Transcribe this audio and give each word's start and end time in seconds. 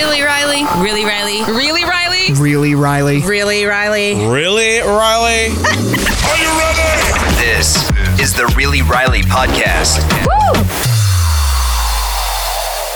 Really, 0.00 0.22
Riley? 0.22 0.64
Really, 0.82 1.04
Riley? 1.04 1.42
Really, 1.44 1.84
Riley? 1.84 2.32
Really, 2.32 2.74
Riley? 2.74 3.20
Really, 3.20 3.66
Riley? 3.66 4.14
Really, 4.14 4.78
Riley? 4.80 5.48
Are 5.50 6.38
you 6.40 6.50
ready? 6.58 7.36
This 7.36 7.76
is 8.18 8.32
the 8.32 8.50
Really 8.56 8.80
Riley 8.80 9.20
podcast. 9.20 10.00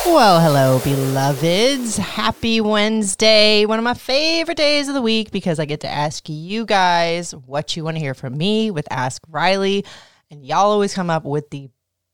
Well, 0.06 0.40
hello, 0.40 0.80
beloveds. 0.82 1.98
Happy 1.98 2.62
Wednesday. 2.62 3.66
One 3.66 3.78
of 3.78 3.84
my 3.84 3.92
favorite 3.92 4.56
days 4.56 4.88
of 4.88 4.94
the 4.94 5.02
week 5.02 5.30
because 5.30 5.58
I 5.58 5.66
get 5.66 5.80
to 5.80 5.88
ask 5.88 6.26
you 6.26 6.64
guys 6.64 7.32
what 7.34 7.76
you 7.76 7.84
want 7.84 7.98
to 7.98 8.00
hear 8.00 8.14
from 8.14 8.38
me 8.38 8.70
with 8.70 8.88
Ask 8.90 9.22
Riley. 9.28 9.84
And 10.30 10.42
y'all 10.42 10.70
always 10.70 10.94
come 10.94 11.10
up 11.10 11.24
with 11.24 11.50
the 11.50 11.68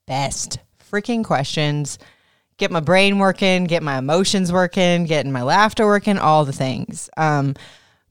best 0.05 0.59
freaking 0.91 1.23
questions. 1.23 1.97
Get 2.61 2.69
my 2.69 2.79
brain 2.79 3.17
working, 3.17 3.63
get 3.63 3.81
my 3.81 3.97
emotions 3.97 4.51
working, 4.51 5.05
getting 5.05 5.31
my 5.31 5.41
laughter 5.41 5.87
working, 5.87 6.19
all 6.19 6.45
the 6.45 6.53
things. 6.53 7.09
Um, 7.17 7.55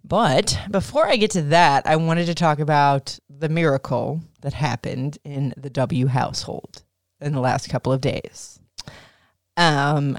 but 0.02 0.58
before 0.72 1.06
I 1.06 1.14
get 1.14 1.30
to 1.30 1.42
that, 1.42 1.86
I 1.86 1.94
wanted 1.94 2.26
to 2.26 2.34
talk 2.34 2.58
about 2.58 3.16
the 3.28 3.48
miracle 3.48 4.22
that 4.40 4.52
happened 4.52 5.18
in 5.22 5.54
the 5.56 5.70
W 5.70 6.08
household 6.08 6.82
in 7.20 7.32
the 7.32 7.38
last 7.38 7.68
couple 7.68 7.92
of 7.92 8.00
days. 8.00 8.58
Um, 9.56 10.18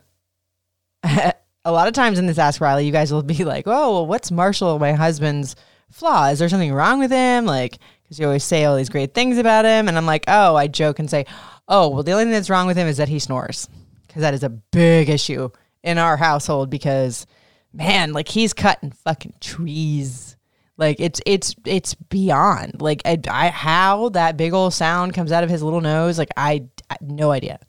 a 1.04 1.34
lot 1.66 1.90
of 1.90 1.94
times 1.94 2.18
in 2.18 2.26
this 2.26 2.38
Ask 2.38 2.62
Riley, 2.62 2.86
you 2.86 2.94
guys 2.94 3.12
will 3.12 3.24
be 3.24 3.44
like, 3.44 3.68
"Oh, 3.68 3.92
well, 3.92 4.08
what's 4.08 4.32
Marshall, 4.32 4.80
my 4.80 4.94
husband's 4.94 5.58
flaw? 5.92 6.28
Is 6.28 6.40
there 6.40 6.48
something 6.48 6.72
wrong 6.72 7.00
with 7.00 7.12
him?" 7.12 7.46
Like, 7.46 7.80
because 8.04 8.18
you 8.18 8.28
always 8.28 8.46
say 8.46 8.64
all 8.64 8.78
these 8.78 8.88
great 8.88 9.14
things 9.14 9.38
about 9.38 9.66
him, 9.66 9.90
and 9.90 9.98
I'm 9.98 10.06
like, 10.06 10.24
"Oh," 10.30 10.56
I 10.56 10.68
joke 10.68 11.00
and 11.00 11.10
say, 11.10 11.26
"Oh, 11.68 11.90
well, 11.90 12.04
the 12.04 12.14
only 12.14 12.24
thing 12.24 12.32
that's 12.32 12.50
wrong 12.50 12.68
with 12.68 12.78
him 12.78 12.88
is 12.88 12.96
that 12.96 13.10
he 13.10 13.20
snores," 13.20 13.68
because 14.12 14.24
that 14.24 14.34
is 14.34 14.44
a 14.44 14.50
big 14.50 15.10
issue 15.10 15.50
in 15.84 15.98
our 15.98 16.18
household. 16.18 16.70
Because, 16.70 17.26
man, 17.72 18.12
like 18.12 18.28
he's 18.28 18.54
cutting 18.54 18.92
fucking 18.92 19.36
trees. 19.40 20.36
Like 20.78 21.00
it's 21.00 21.22
it's 21.26 21.56
it's 21.66 21.94
beyond 21.94 22.82
like 22.82 23.02
I, 23.06 23.20
I 23.30 23.50
how 23.50 24.10
that 24.10 24.36
big 24.36 24.54
old 24.54 24.74
sound 24.74 25.14
comes 25.14 25.32
out 25.32 25.44
of 25.44 25.50
his 25.50 25.64
little 25.64 25.80
nose. 25.80 26.18
Like 26.18 26.32
I, 26.36 26.66
I 26.90 26.98
no 27.00 27.32
idea. 27.32 27.60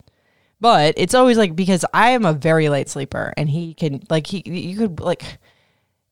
But 0.60 0.94
it's 0.96 1.14
always 1.14 1.36
like 1.36 1.54
because 1.54 1.84
I 1.92 2.10
am 2.10 2.24
a 2.24 2.32
very 2.32 2.68
late 2.68 2.88
sleeper 2.88 3.34
and 3.36 3.50
he 3.50 3.74
can 3.74 4.02
like 4.08 4.26
he 4.26 4.42
you 4.46 4.76
could 4.78 5.00
like 5.00 5.38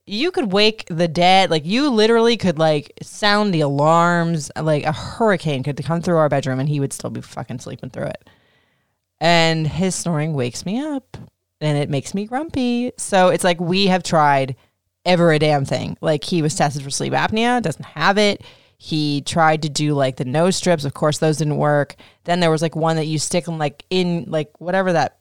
you 0.07 0.31
could 0.31 0.53
wake 0.53 0.85
the 0.87 1.09
dead 1.09 1.51
like 1.51 1.65
you 1.65 1.89
literally 1.89 2.37
could 2.37 2.59
like 2.59 2.93
sound 3.01 3.55
the 3.55 3.61
alarms 3.61 4.51
like 4.61 4.85
a 4.85 4.93
hurricane 4.93 5.63
could 5.63 5.83
come 5.85 6.03
through 6.03 6.17
our 6.17 6.29
bedroom 6.29 6.59
and 6.59 6.69
he 6.69 6.81
would 6.81 6.93
still 6.93 7.11
be 7.11 7.21
fucking 7.21 7.61
sleeping 7.61 7.91
through 7.91 8.07
it. 8.07 8.29
And 9.21 9.67
his 9.67 9.95
snoring 9.95 10.33
wakes 10.33 10.65
me 10.65 10.81
up 10.81 11.17
and 11.61 11.77
it 11.77 11.91
makes 11.91 12.15
me 12.15 12.27
grumpy. 12.27 12.93
So 12.97 13.29
it's 13.29 13.45
like 13.45 13.61
we 13.61 13.87
have 13.89 14.03
tried 14.03 14.57
ever 15.05 15.33
a 15.33 15.39
damn 15.39 15.65
thing. 15.65 15.97
Like 16.01 16.25
he 16.25 16.43
was 16.43 16.55
tested 16.55 16.83
for 16.83 16.91
sleep 16.91 17.13
apnea, 17.13 17.63
doesn't 17.63 17.85
have 17.85 18.19
it. 18.19 18.43
He 18.79 19.21
tried 19.21 19.63
to 19.63 19.69
do 19.69 19.93
like 19.93 20.17
the 20.17 20.25
nose 20.25 20.57
strips. 20.57 20.85
Of 20.85 20.95
course, 20.95 21.19
those 21.19 21.37
didn't 21.37 21.59
work. 21.59 21.97
Then 22.25 22.41
there 22.41 22.51
was 22.51 22.63
like 22.63 22.75
one 22.75 22.97
that 22.97 23.07
you 23.07 23.19
stick 23.19 23.45
them 23.45 23.59
like 23.59 23.85
in 23.91 24.25
like 24.29 24.59
whatever 24.59 24.93
that 24.95 25.19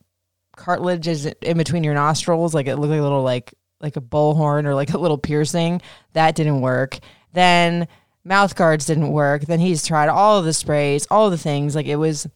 cartilage 0.56 1.08
is 1.08 1.26
in 1.26 1.58
between 1.58 1.84
your 1.84 1.94
nostrils. 1.94 2.54
Like 2.54 2.68
it 2.68 2.78
looked 2.78 2.92
like 2.92 3.00
a 3.00 3.04
little 3.04 3.24
like 3.24 3.54
like 3.82 3.98
a 3.98 4.02
bullhorn 4.02 4.66
or 4.66 4.76
like 4.76 4.94
a 4.94 4.98
little 4.98 5.18
piercing. 5.18 5.82
That 6.14 6.36
didn't 6.36 6.62
work. 6.62 7.00
Then 7.34 7.88
mouth 8.24 8.56
guards 8.56 8.86
didn't 8.86 9.12
work. 9.12 9.44
Then 9.44 9.60
he's 9.60 9.86
tried 9.86 10.08
all 10.08 10.40
of 10.40 10.46
the 10.46 10.54
sprays, 10.54 11.06
all 11.12 11.30
the 11.30 11.38
things. 11.38 11.76
Like 11.76 11.86
it 11.86 11.98
was 11.98 12.28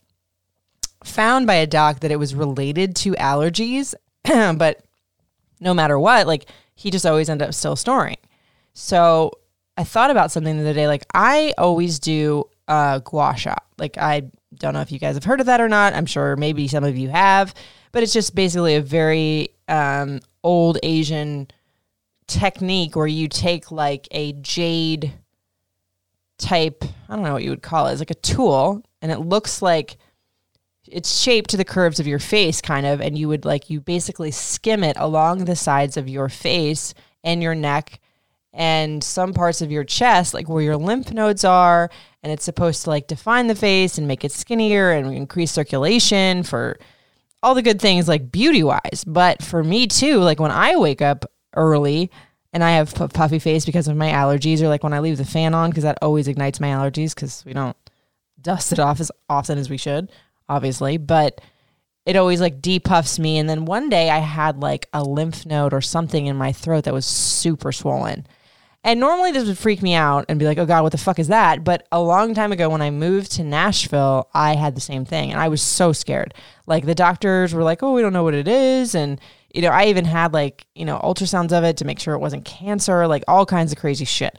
found 1.04 1.48
by 1.48 1.56
a 1.56 1.68
doc 1.68 2.00
that 2.00 2.12
it 2.12 2.18
was 2.18 2.34
related 2.34 2.96
to 2.98 3.12
allergies, 3.14 3.94
but 4.24 4.84
no 5.60 5.74
matter 5.74 5.98
what, 6.00 6.28
like 6.28 6.46
he 6.76 6.92
just 6.92 7.06
always 7.06 7.30
ended 7.30 7.48
up 7.48 7.54
still 7.54 7.76
snoring. 7.76 8.18
So 8.74 9.32
I 9.78 9.84
thought 9.84 10.12
about 10.12 10.32
something 10.32 10.56
the 10.56 10.64
other 10.64 10.74
day. 10.74 10.88
Like 10.88 11.06
I 11.14 11.54
always 11.58 12.00
do 12.00 12.46
uh, 12.68 13.00
gua 13.00 13.36
sha. 13.38 13.56
Like 13.78 13.98
I 13.98 14.24
don't 14.56 14.74
know 14.74 14.82
if 14.82 14.92
you 14.92 15.00
guys 15.00 15.16
have 15.16 15.24
heard 15.24 15.40
of 15.40 15.48
that 15.48 15.62
or 15.62 15.70
not. 15.70 15.94
I'm 15.94 16.06
sure 16.06 16.36
maybe 16.36 16.68
some 16.68 16.84
of 16.84 16.98
you 16.98 17.10
have, 17.10 17.54
but 17.92 18.04
it's 18.04 18.14
just 18.14 18.36
basically 18.36 18.76
a 18.76 18.82
very 18.82 19.50
um, 19.68 20.20
old 20.44 20.78
Asian 20.84 21.48
technique 22.28 22.96
where 22.96 23.08
you 23.08 23.28
take 23.28 23.72
like 23.72 24.08
a 24.12 24.34
jade 24.34 25.14
type. 26.38 26.84
I 27.10 27.16
don't 27.16 27.24
know 27.24 27.34
what 27.34 27.44
you 27.44 27.50
would 27.50 27.64
call 27.64 27.88
it. 27.88 27.94
It's 27.94 28.02
like 28.02 28.12
a 28.12 28.16
tool, 28.16 28.84
and 29.02 29.12
it 29.12 29.20
looks 29.20 29.62
like 29.62 29.98
it's 30.94 31.20
shaped 31.20 31.50
to 31.50 31.58
the 31.58 31.66
curves 31.66 32.00
of 32.00 32.08
your 32.08 32.20
face 32.20 32.62
kind 32.62 32.86
of 32.86 33.02
and 33.02 33.18
you 33.18 33.28
would 33.28 33.46
like 33.46 33.70
you 33.70 33.82
basically 33.82 34.32
skim 34.32 34.84
it 34.84 34.96
along 35.00 35.46
the 35.46 35.56
sides 35.56 35.98
of 35.98 36.08
your 36.08 36.30
face 36.30 36.94
and 37.24 37.42
your 37.42 37.56
neck 37.56 38.00
and 38.54 39.04
some 39.04 39.34
parts 39.34 39.62
of 39.62 39.72
your 39.72 39.84
chest 39.84 40.34
like 40.34 40.48
where 40.48 40.62
your 40.62 40.78
lymph 40.78 41.12
nodes 41.12 41.44
are 41.44 41.90
and 42.22 42.32
it's 42.32 42.46
supposed 42.46 42.84
to 42.84 42.90
like 42.90 43.08
define 43.08 43.48
the 43.48 43.56
face 43.56 43.98
and 43.98 44.08
make 44.08 44.24
it 44.24 44.32
skinnier 44.32 44.92
and 44.92 45.14
increase 45.14 45.52
circulation 45.52 46.44
for 46.44 46.78
all 47.42 47.56
the 47.56 47.64
good 47.64 47.82
things 47.82 48.08
like 48.08 48.32
beauty 48.32 48.64
wise 48.64 49.04
but 49.08 49.42
for 49.42 49.64
me 49.64 49.88
too 49.88 50.20
like 50.20 50.40
when 50.40 50.52
i 50.52 50.76
wake 50.76 51.02
up 51.02 51.26
early 51.56 52.12
and 52.54 52.64
i 52.64 52.72
have 52.72 53.02
a 53.02 53.08
puffy 53.08 53.40
face 53.40 53.66
because 53.66 53.88
of 53.88 53.98
my 53.98 54.12
allergies 54.12 54.62
or 54.62 54.68
like 54.68 54.84
when 54.84 54.94
i 54.94 55.00
leave 55.00 55.18
the 55.18 55.26
fan 55.26 55.56
on 55.56 55.72
because 55.72 55.84
that 55.84 55.98
always 56.02 56.28
ignites 56.28 56.60
my 56.60 56.68
allergies 56.68 57.16
because 57.16 57.44
we 57.46 57.54
don't 57.54 57.78
dust 58.40 58.72
it 58.72 58.80
off 58.80 59.00
as 59.00 59.12
often 59.28 59.58
as 59.58 59.70
we 59.70 59.78
should 59.78 60.12
obviously, 60.50 60.98
but 60.98 61.42
it 62.06 62.16
always 62.16 62.42
like 62.42 62.62
depuffs 62.62 63.18
me. 63.18 63.38
And 63.38 63.50
then 63.50 63.66
one 63.66 63.90
day 63.90 64.10
I 64.10 64.20
had 64.20 64.60
like 64.60 64.88
a 64.94 65.04
lymph 65.04 65.46
node 65.46 65.74
or 65.74 65.82
something 65.82 66.26
in 66.26 66.36
my 66.36 66.52
throat 66.52 66.84
that 66.86 66.94
was 66.94 67.06
super 67.06 67.72
swollen. 67.72 68.28
And 68.86 69.00
normally 69.00 69.32
this 69.32 69.48
would 69.48 69.58
freak 69.58 69.82
me 69.82 69.94
out 69.94 70.26
and 70.28 70.38
be 70.38 70.46
like, 70.46 70.58
oh 70.58 70.66
God, 70.66 70.84
what 70.84 70.92
the 70.92 70.98
fuck 70.98 71.18
is 71.18 71.30
that? 71.30 71.64
But 71.64 71.88
a 71.90 72.02
long 72.02 72.34
time 72.34 72.52
ago 72.52 72.70
when 72.70 72.82
I 72.82 72.92
moved 72.92 73.32
to 73.34 73.44
Nashville, 73.44 74.30
I 74.34 74.56
had 74.56 74.76
the 74.76 74.82
same 74.82 75.06
thing 75.06 75.32
and 75.32 75.40
I 75.40 75.48
was 75.48 75.62
so 75.62 75.94
scared. 75.94 76.34
Like 76.68 76.86
the 76.86 76.96
doctors 76.96 77.54
were 77.54 77.64
like, 77.64 77.82
oh, 77.82 77.94
we 77.94 78.02
don't 78.02 78.12
know 78.12 78.24
what 78.24 78.34
it 78.34 78.48
is. 78.48 78.94
And, 78.94 79.22
you 79.54 79.62
know, 79.62 79.70
I 79.70 79.86
even 79.86 80.04
had 80.04 80.34
like, 80.34 80.66
you 80.76 80.84
know, 80.84 81.00
ultrasounds 81.02 81.58
of 81.58 81.64
it 81.64 81.78
to 81.78 81.86
make 81.86 82.00
sure 82.00 82.14
it 82.14 82.20
wasn't 82.20 82.44
cancer, 82.44 83.08
like 83.08 83.24
all 83.30 83.46
kinds 83.46 83.72
of 83.72 83.78
crazy 83.78 84.06
shit. 84.06 84.38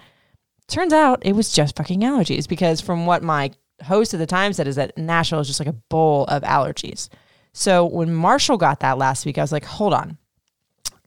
Turns 0.69 0.93
out 0.93 1.25
it 1.25 1.35
was 1.35 1.51
just 1.51 1.77
fucking 1.77 2.01
allergies 2.01 2.47
because 2.47 2.83
from 2.83 3.07
what 3.07 3.23
my 3.23 3.53
host 3.83 4.15
at 4.15 4.21
the 4.21 4.27
time 4.27 4.53
said 4.53 4.69
is 4.69 4.77
that 4.77 4.97
Nashville 4.97 5.41
is 5.41 5.47
just 5.47 5.61
like 5.61 5.69
a 5.69 5.73
bowl 5.73 6.25
of 6.27 6.43
allergies. 6.43 7.09
So 7.53 7.87
when 7.87 8.13
Marshall 8.15 8.57
got 8.57 8.81
that 8.81 8.99
last 8.99 9.27
week, 9.27 9.39
I 9.39 9.43
was 9.43 9.53
like, 9.53 9.65
hold 9.65 9.95
on, 9.95 10.19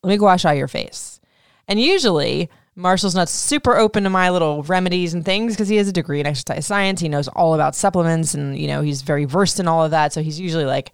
let 0.03 0.09
me 0.09 0.19
wash 0.19 0.45
out 0.45 0.57
your 0.57 0.67
face. 0.67 1.19
And 1.67 1.79
usually 1.79 2.49
Marshall's 2.75 3.15
not 3.15 3.27
super 3.27 3.75
open 3.75 4.03
to 4.03 4.09
my 4.09 4.29
little 4.29 4.63
remedies 4.63 5.13
and 5.13 5.25
things 5.25 5.53
because 5.53 5.67
he 5.67 5.77
has 5.77 5.87
a 5.87 5.93
degree 5.93 6.19
in 6.19 6.27
exercise 6.27 6.65
science. 6.65 7.01
He 7.01 7.09
knows 7.09 7.27
all 7.27 7.55
about 7.55 7.75
supplements 7.75 8.33
and, 8.33 8.57
you 8.57 8.67
know, 8.67 8.81
he's 8.81 9.01
very 9.01 9.25
versed 9.25 9.59
in 9.59 9.67
all 9.67 9.83
of 9.83 9.91
that. 9.91 10.13
So 10.13 10.21
he's 10.21 10.39
usually 10.39 10.65
like, 10.65 10.93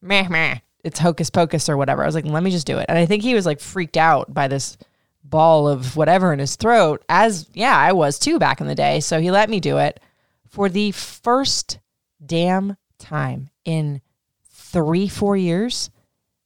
meh, 0.00 0.26
meh, 0.28 0.58
it's 0.82 0.98
hocus 0.98 1.30
pocus 1.30 1.68
or 1.68 1.76
whatever. 1.76 2.02
I 2.02 2.06
was 2.06 2.14
like, 2.14 2.24
let 2.24 2.42
me 2.42 2.50
just 2.50 2.66
do 2.66 2.78
it. 2.78 2.86
And 2.88 2.98
I 2.98 3.06
think 3.06 3.22
he 3.22 3.34
was 3.34 3.46
like 3.46 3.60
freaked 3.60 3.96
out 3.96 4.32
by 4.32 4.48
this 4.48 4.78
ball 5.22 5.68
of 5.68 5.96
whatever 5.96 6.32
in 6.32 6.38
his 6.38 6.56
throat, 6.56 7.04
as, 7.08 7.46
yeah, 7.52 7.76
I 7.76 7.92
was 7.92 8.18
too 8.18 8.38
back 8.38 8.60
in 8.60 8.66
the 8.66 8.74
day. 8.74 9.00
So 9.00 9.20
he 9.20 9.30
let 9.30 9.50
me 9.50 9.60
do 9.60 9.78
it 9.78 10.00
for 10.48 10.68
the 10.68 10.92
first 10.92 11.78
damn 12.24 12.76
time 12.98 13.50
in 13.64 14.00
three, 14.44 15.08
four 15.08 15.36
years, 15.36 15.90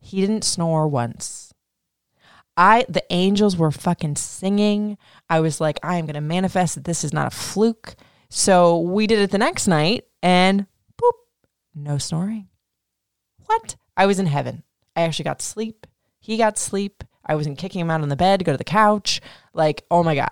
he 0.00 0.20
didn't 0.20 0.44
snore 0.44 0.88
once. 0.88 1.52
I 2.56 2.84
the 2.88 3.04
angels 3.10 3.56
were 3.56 3.70
fucking 3.70 4.16
singing. 4.16 4.98
I 5.30 5.40
was 5.40 5.60
like, 5.60 5.78
I 5.82 5.96
am 5.96 6.06
gonna 6.06 6.20
manifest 6.20 6.74
that 6.74 6.84
this 6.84 7.04
is 7.04 7.12
not 7.12 7.32
a 7.32 7.36
fluke. 7.36 7.94
So 8.28 8.78
we 8.78 9.06
did 9.06 9.20
it 9.20 9.30
the 9.30 9.38
next 9.38 9.66
night 9.66 10.04
and 10.22 10.66
boop, 11.00 11.12
no 11.74 11.98
snoring. 11.98 12.48
What? 13.46 13.76
I 13.96 14.06
was 14.06 14.18
in 14.18 14.26
heaven. 14.26 14.62
I 14.96 15.02
actually 15.02 15.24
got 15.24 15.42
sleep. 15.42 15.86
He 16.20 16.36
got 16.36 16.58
sleep. 16.58 17.04
I 17.24 17.34
wasn't 17.34 17.58
kicking 17.58 17.80
him 17.80 17.90
out 17.90 18.02
on 18.02 18.08
the 18.08 18.16
bed 18.16 18.40
to 18.40 18.44
go 18.44 18.52
to 18.52 18.58
the 18.58 18.64
couch. 18.64 19.20
Like, 19.54 19.84
oh 19.90 20.02
my 20.02 20.14
God. 20.14 20.30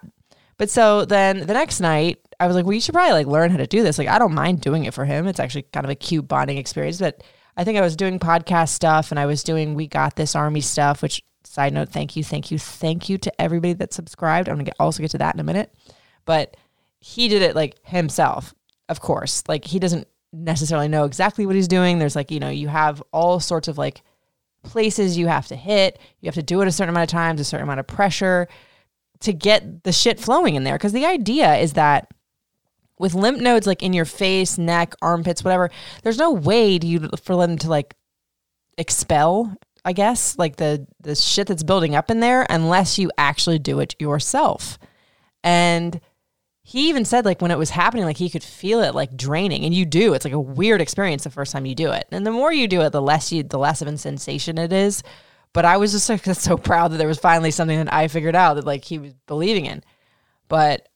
But 0.60 0.68
so 0.68 1.06
then 1.06 1.38
the 1.46 1.54
next 1.54 1.80
night, 1.80 2.18
I 2.38 2.46
was 2.46 2.54
like, 2.54 2.66
well, 2.66 2.74
you 2.74 2.82
should 2.82 2.92
probably 2.92 3.14
like 3.14 3.26
learn 3.26 3.50
how 3.50 3.56
to 3.56 3.66
do 3.66 3.82
this. 3.82 3.96
Like, 3.96 4.08
I 4.08 4.18
don't 4.18 4.34
mind 4.34 4.60
doing 4.60 4.84
it 4.84 4.92
for 4.92 5.06
him. 5.06 5.26
It's 5.26 5.40
actually 5.40 5.62
kind 5.62 5.86
of 5.86 5.90
a 5.90 5.94
cute 5.94 6.28
bonding 6.28 6.58
experience. 6.58 6.98
But 6.98 7.22
I 7.56 7.64
think 7.64 7.78
I 7.78 7.80
was 7.80 7.96
doing 7.96 8.18
podcast 8.18 8.68
stuff 8.68 9.10
and 9.10 9.18
I 9.18 9.24
was 9.24 9.42
doing 9.42 9.72
We 9.72 9.86
Got 9.86 10.16
This 10.16 10.36
Army 10.36 10.60
stuff, 10.60 11.00
which 11.00 11.22
side 11.44 11.72
note, 11.72 11.88
thank 11.88 12.14
you, 12.14 12.22
thank 12.22 12.50
you, 12.50 12.58
thank 12.58 13.08
you 13.08 13.16
to 13.16 13.40
everybody 13.40 13.72
that 13.72 13.94
subscribed. 13.94 14.50
I'm 14.50 14.56
gonna 14.56 14.64
get, 14.64 14.76
also 14.78 15.00
get 15.00 15.12
to 15.12 15.18
that 15.18 15.34
in 15.34 15.40
a 15.40 15.44
minute. 15.44 15.74
But 16.26 16.58
he 16.98 17.28
did 17.28 17.40
it 17.40 17.56
like 17.56 17.76
himself, 17.86 18.54
of 18.90 19.00
course. 19.00 19.42
Like 19.48 19.64
he 19.64 19.78
doesn't 19.78 20.08
necessarily 20.30 20.88
know 20.88 21.04
exactly 21.04 21.46
what 21.46 21.56
he's 21.56 21.68
doing. 21.68 21.98
There's 21.98 22.16
like, 22.16 22.30
you 22.30 22.38
know, 22.38 22.50
you 22.50 22.68
have 22.68 23.02
all 23.14 23.40
sorts 23.40 23.66
of 23.66 23.78
like 23.78 24.02
places 24.62 25.16
you 25.16 25.26
have 25.26 25.46
to 25.46 25.56
hit. 25.56 25.98
You 26.20 26.26
have 26.26 26.34
to 26.34 26.42
do 26.42 26.60
it 26.60 26.68
a 26.68 26.70
certain 26.70 26.90
amount 26.90 27.10
of 27.10 27.12
times, 27.12 27.40
a 27.40 27.44
certain 27.44 27.64
amount 27.64 27.80
of 27.80 27.86
pressure 27.86 28.46
to 29.20 29.32
get 29.32 29.84
the 29.84 29.92
shit 29.92 30.18
flowing 30.18 30.54
in 30.54 30.64
there. 30.64 30.76
Because 30.76 30.92
the 30.92 31.06
idea 31.06 31.56
is 31.56 31.74
that 31.74 32.12
with 32.98 33.14
lymph 33.14 33.40
nodes 33.40 33.66
like 33.66 33.82
in 33.82 33.92
your 33.92 34.04
face, 34.04 34.58
neck, 34.58 34.94
armpits, 35.00 35.44
whatever, 35.44 35.70
there's 36.02 36.18
no 36.18 36.32
way 36.32 36.78
to 36.78 36.86
you 36.86 37.08
for 37.22 37.36
them 37.36 37.56
to 37.58 37.68
like 37.68 37.94
expel, 38.78 39.54
I 39.84 39.92
guess, 39.92 40.38
like 40.38 40.56
the 40.56 40.86
the 41.00 41.14
shit 41.14 41.46
that's 41.46 41.62
building 41.62 41.94
up 41.94 42.10
in 42.10 42.20
there 42.20 42.46
unless 42.50 42.98
you 42.98 43.10
actually 43.16 43.58
do 43.58 43.80
it 43.80 43.94
yourself. 43.98 44.78
And 45.42 46.00
he 46.62 46.88
even 46.88 47.04
said 47.04 47.24
like 47.24 47.42
when 47.42 47.50
it 47.50 47.58
was 47.58 47.70
happening 47.70 48.04
like 48.04 48.18
he 48.18 48.30
could 48.30 48.44
feel 48.44 48.80
it 48.80 48.94
like 48.94 49.16
draining 49.16 49.64
and 49.64 49.74
you 49.74 49.84
do 49.84 50.14
it's 50.14 50.24
like 50.24 50.34
a 50.34 50.38
weird 50.38 50.80
experience 50.80 51.24
the 51.24 51.30
first 51.30 51.52
time 51.52 51.66
you 51.66 51.74
do 51.74 51.90
it 51.90 52.06
and 52.12 52.24
the 52.24 52.30
more 52.30 52.52
you 52.52 52.68
do 52.68 52.80
it 52.82 52.90
the 52.90 53.02
less 53.02 53.32
you 53.32 53.42
the 53.42 53.58
less 53.58 53.82
of 53.82 53.88
a 53.88 53.98
sensation 53.98 54.56
it 54.56 54.72
is 54.72 55.02
but 55.52 55.64
i 55.64 55.76
was 55.76 55.92
just 55.92 56.08
like 56.08 56.24
so 56.34 56.56
proud 56.56 56.92
that 56.92 56.98
there 56.98 57.08
was 57.08 57.18
finally 57.18 57.50
something 57.50 57.78
that 57.78 57.92
i 57.92 58.08
figured 58.08 58.36
out 58.36 58.54
that 58.54 58.64
like 58.64 58.84
he 58.84 58.98
was 58.98 59.12
believing 59.26 59.66
in. 59.66 59.82
But 60.48 60.88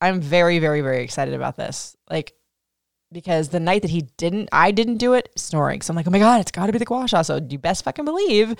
i'm 0.00 0.20
very 0.20 0.58
very 0.58 0.80
very 0.80 1.02
excited 1.02 1.34
about 1.34 1.56
this. 1.56 1.96
Like 2.08 2.32
because 3.12 3.48
the 3.48 3.60
night 3.60 3.82
that 3.82 3.90
he 3.90 4.02
didn't 4.16 4.48
i 4.52 4.70
didn't 4.70 4.98
do 4.98 5.14
it 5.14 5.30
snoring. 5.36 5.82
So 5.82 5.92
i'm 5.92 5.96
like 5.96 6.06
oh 6.06 6.10
my 6.10 6.18
god 6.18 6.40
it's 6.40 6.52
got 6.52 6.66
to 6.66 6.72
be 6.72 6.78
the 6.78 6.84
gua 6.84 7.08
sha. 7.08 7.22
So 7.22 7.40
you 7.48 7.58
best 7.58 7.84
fucking 7.84 8.04
believe 8.04 8.54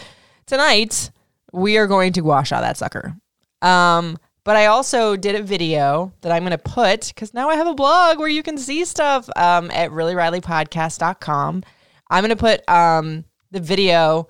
tonight 0.47 1.11
we 1.53 1.77
are 1.79 1.87
going 1.87 2.13
to 2.15 2.21
gua 2.21 2.45
sha 2.45 2.61
that 2.61 2.77
sucker. 2.77 3.17
Um 3.63 4.19
but 4.43 4.57
I 4.57 4.67
also 4.67 5.17
did 5.17 5.35
a 5.35 5.43
video 5.43 6.13
that 6.23 6.33
I'm 6.33 6.43
going 6.43 6.53
to 6.53 6.59
put 6.59 7.09
because 7.09 7.35
now 7.35 7.51
I 7.51 7.57
have 7.57 7.67
a 7.67 7.75
blog 7.75 8.19
where 8.19 8.29
you 8.29 8.43
can 8.43 8.57
see 8.57 8.85
stuff 8.85 9.29
um, 9.37 9.71
at 9.71 9.91
reallyrileypodcast.com. 9.91 11.63
I'm 12.09 12.25
going 12.25 12.31
to 12.31 12.37
put 12.37 12.67
um, 12.69 13.25
the 13.51 13.61
video 13.61 14.29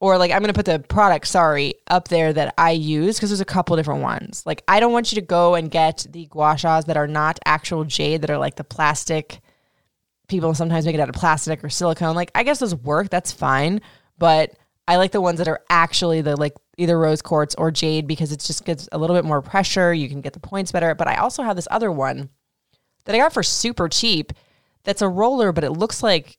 or 0.00 0.16
like 0.18 0.30
I'm 0.30 0.38
going 0.40 0.52
to 0.52 0.54
put 0.54 0.66
the 0.66 0.78
product, 0.78 1.26
sorry, 1.26 1.74
up 1.88 2.08
there 2.08 2.32
that 2.32 2.54
I 2.56 2.70
use 2.70 3.16
because 3.16 3.30
there's 3.30 3.40
a 3.40 3.44
couple 3.44 3.76
different 3.76 4.02
ones. 4.02 4.42
Like 4.46 4.62
I 4.68 4.80
don't 4.80 4.92
want 4.92 5.12
you 5.12 5.16
to 5.16 5.26
go 5.26 5.54
and 5.54 5.70
get 5.70 6.06
the 6.10 6.26
gua 6.26 6.54
shas 6.54 6.86
that 6.86 6.96
are 6.96 7.08
not 7.08 7.38
actual 7.44 7.84
jade 7.84 8.22
that 8.22 8.30
are 8.30 8.38
like 8.38 8.56
the 8.56 8.64
plastic. 8.64 9.40
People 10.28 10.54
sometimes 10.54 10.84
make 10.84 10.94
it 10.94 11.00
out 11.00 11.08
of 11.08 11.14
plastic 11.14 11.64
or 11.64 11.68
silicone. 11.68 12.14
Like 12.14 12.30
I 12.34 12.42
guess 12.42 12.58
those 12.58 12.74
work, 12.74 13.10
that's 13.10 13.32
fine, 13.32 13.80
but 14.18 14.52
I 14.86 14.96
like 14.96 15.12
the 15.12 15.20
ones 15.20 15.38
that 15.38 15.48
are 15.48 15.60
actually 15.68 16.22
the 16.22 16.36
like 16.36 16.54
either 16.78 16.98
rose 16.98 17.20
quartz 17.20 17.54
or 17.56 17.70
jade 17.70 18.06
because 18.06 18.32
it 18.32 18.40
just 18.40 18.64
gets 18.64 18.88
a 18.92 18.98
little 18.98 19.16
bit 19.16 19.24
more 19.24 19.42
pressure. 19.42 19.92
You 19.92 20.08
can 20.08 20.20
get 20.20 20.32
the 20.32 20.40
points 20.40 20.72
better. 20.72 20.94
But 20.94 21.08
I 21.08 21.16
also 21.16 21.42
have 21.42 21.56
this 21.56 21.68
other 21.70 21.90
one 21.90 22.30
that 23.04 23.14
I 23.14 23.18
got 23.18 23.34
for 23.34 23.42
super 23.42 23.88
cheap. 23.88 24.32
That's 24.84 25.02
a 25.02 25.08
roller, 25.08 25.52
but 25.52 25.64
it 25.64 25.72
looks 25.72 26.02
like 26.02 26.38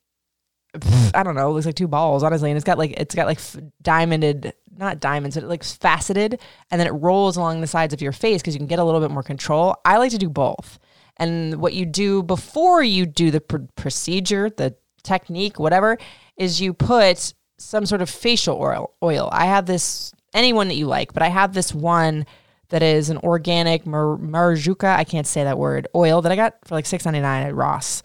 I 1.13 1.23
don't 1.23 1.35
know, 1.35 1.49
it 1.49 1.53
looks 1.53 1.65
like 1.65 1.75
two 1.75 1.87
balls, 1.87 2.23
honestly. 2.23 2.51
And 2.51 2.57
it's 2.57 2.63
got 2.63 2.77
like 2.77 2.91
it's 2.91 3.15
got 3.15 3.25
like 3.25 3.39
diamonded, 3.81 4.53
not 4.77 4.99
diamonds, 4.99 5.35
but 5.35 5.43
it 5.43 5.47
looks 5.47 5.73
faceted, 5.73 6.39
and 6.69 6.79
then 6.79 6.87
it 6.87 6.91
rolls 6.91 7.37
along 7.37 7.61
the 7.61 7.67
sides 7.67 7.93
of 7.93 8.01
your 8.01 8.11
face 8.11 8.41
because 8.41 8.53
you 8.53 8.59
can 8.59 8.67
get 8.67 8.79
a 8.79 8.83
little 8.83 9.01
bit 9.01 9.11
more 9.11 9.23
control. 9.23 9.75
I 9.83 9.97
like 9.97 10.11
to 10.11 10.17
do 10.17 10.29
both. 10.29 10.79
And 11.17 11.55
what 11.55 11.73
you 11.73 11.85
do 11.85 12.23
before 12.23 12.81
you 12.81 13.05
do 13.05 13.29
the 13.31 13.41
pr- 13.41 13.57
procedure, 13.75 14.49
the 14.49 14.75
technique, 15.03 15.59
whatever, 15.59 15.97
is 16.37 16.61
you 16.61 16.73
put 16.73 17.33
some 17.57 17.85
sort 17.85 18.01
of 18.01 18.09
facial 18.09 18.57
oil. 18.57 18.93
Oil. 19.03 19.27
I 19.31 19.45
have 19.45 19.65
this 19.65 20.13
anyone 20.33 20.67
that 20.67 20.75
you 20.75 20.85
like, 20.85 21.13
but 21.13 21.23
I 21.23 21.27
have 21.27 21.53
this 21.53 21.73
one 21.73 22.25
that 22.69 22.83
is 22.83 23.09
an 23.09 23.17
organic 23.17 23.85
mar- 23.85 24.17
marjuka. 24.17 24.95
I 24.95 25.03
can't 25.03 25.27
say 25.27 25.43
that 25.43 25.57
word. 25.57 25.87
Oil 25.95 26.21
that 26.21 26.31
I 26.31 26.35
got 26.35 26.55
for 26.63 26.75
like 26.75 26.85
six 26.85 27.05
ninety 27.05 27.19
nine 27.19 27.47
at 27.47 27.55
Ross. 27.55 28.03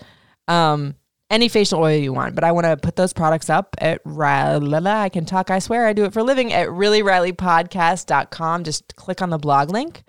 Um, 0.49 0.95
any 1.35 1.49
facial 1.49 1.81
oil 1.81 1.97
you 1.97 2.13
want, 2.13 2.37
but 2.37 2.45
I 2.45 2.53
want 2.53 2.65
to 2.65 2.77
put 2.77 2.95
those 2.95 3.13
products 3.13 3.51
up 3.51 3.75
at 3.79 4.01
Riley. 4.05 4.87
I 4.87 5.09
can 5.09 5.25
talk. 5.25 5.51
I 5.51 5.59
swear 5.59 5.87
I 5.87 5.93
do 5.93 6.05
it 6.05 6.13
for 6.13 6.21
a 6.21 6.25
living 6.25 6.53
at 6.53 6.69
reallyrileypodcast.com. 6.69 8.65
Just 8.65 8.95
click 8.95 9.21
on 9.21 9.31
the 9.31 9.39
blog 9.39 9.71
link. 9.71 10.05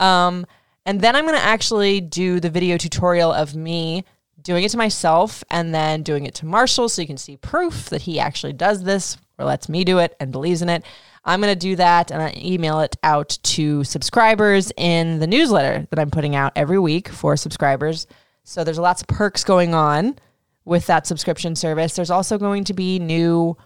Um, 0.00 0.46
and 0.86 1.02
then 1.02 1.14
I'm 1.14 1.26
going 1.26 1.38
to 1.38 1.44
actually 1.44 2.00
do 2.00 2.40
the 2.40 2.48
video 2.48 2.78
tutorial 2.78 3.30
of 3.30 3.54
me 3.54 4.06
doing 4.40 4.64
it 4.64 4.70
to 4.70 4.78
myself 4.78 5.44
and 5.50 5.74
then 5.74 6.02
doing 6.02 6.24
it 6.24 6.34
to 6.36 6.46
Marshall 6.46 6.88
so 6.88 7.02
you 7.02 7.06
can 7.06 7.18
see 7.18 7.36
proof 7.36 7.90
that 7.90 8.02
he 8.02 8.18
actually 8.18 8.54
does 8.54 8.82
this 8.82 9.18
or 9.38 9.44
lets 9.44 9.68
me 9.68 9.84
do 9.84 9.98
it 9.98 10.16
and 10.18 10.32
believes 10.32 10.62
in 10.62 10.70
it. 10.70 10.82
I'm 11.26 11.42
going 11.42 11.52
to 11.52 11.58
do 11.58 11.76
that 11.76 12.10
and 12.10 12.22
I 12.22 12.32
email 12.38 12.80
it 12.80 12.96
out 13.02 13.38
to 13.42 13.84
subscribers 13.84 14.72
in 14.78 15.18
the 15.18 15.26
newsletter 15.26 15.86
that 15.90 15.98
I'm 15.98 16.10
putting 16.10 16.34
out 16.34 16.52
every 16.56 16.78
week 16.78 17.10
for 17.10 17.36
subscribers. 17.36 18.06
So 18.44 18.64
there's 18.64 18.78
lots 18.78 19.02
of 19.02 19.08
perks 19.08 19.44
going 19.44 19.74
on 19.74 20.16
with 20.64 20.86
that 20.86 21.06
subscription 21.06 21.56
service. 21.56 21.94
There's 21.96 22.10
also 22.10 22.38
going 22.38 22.64
to 22.64 22.74
be 22.74 22.98
new 22.98 23.56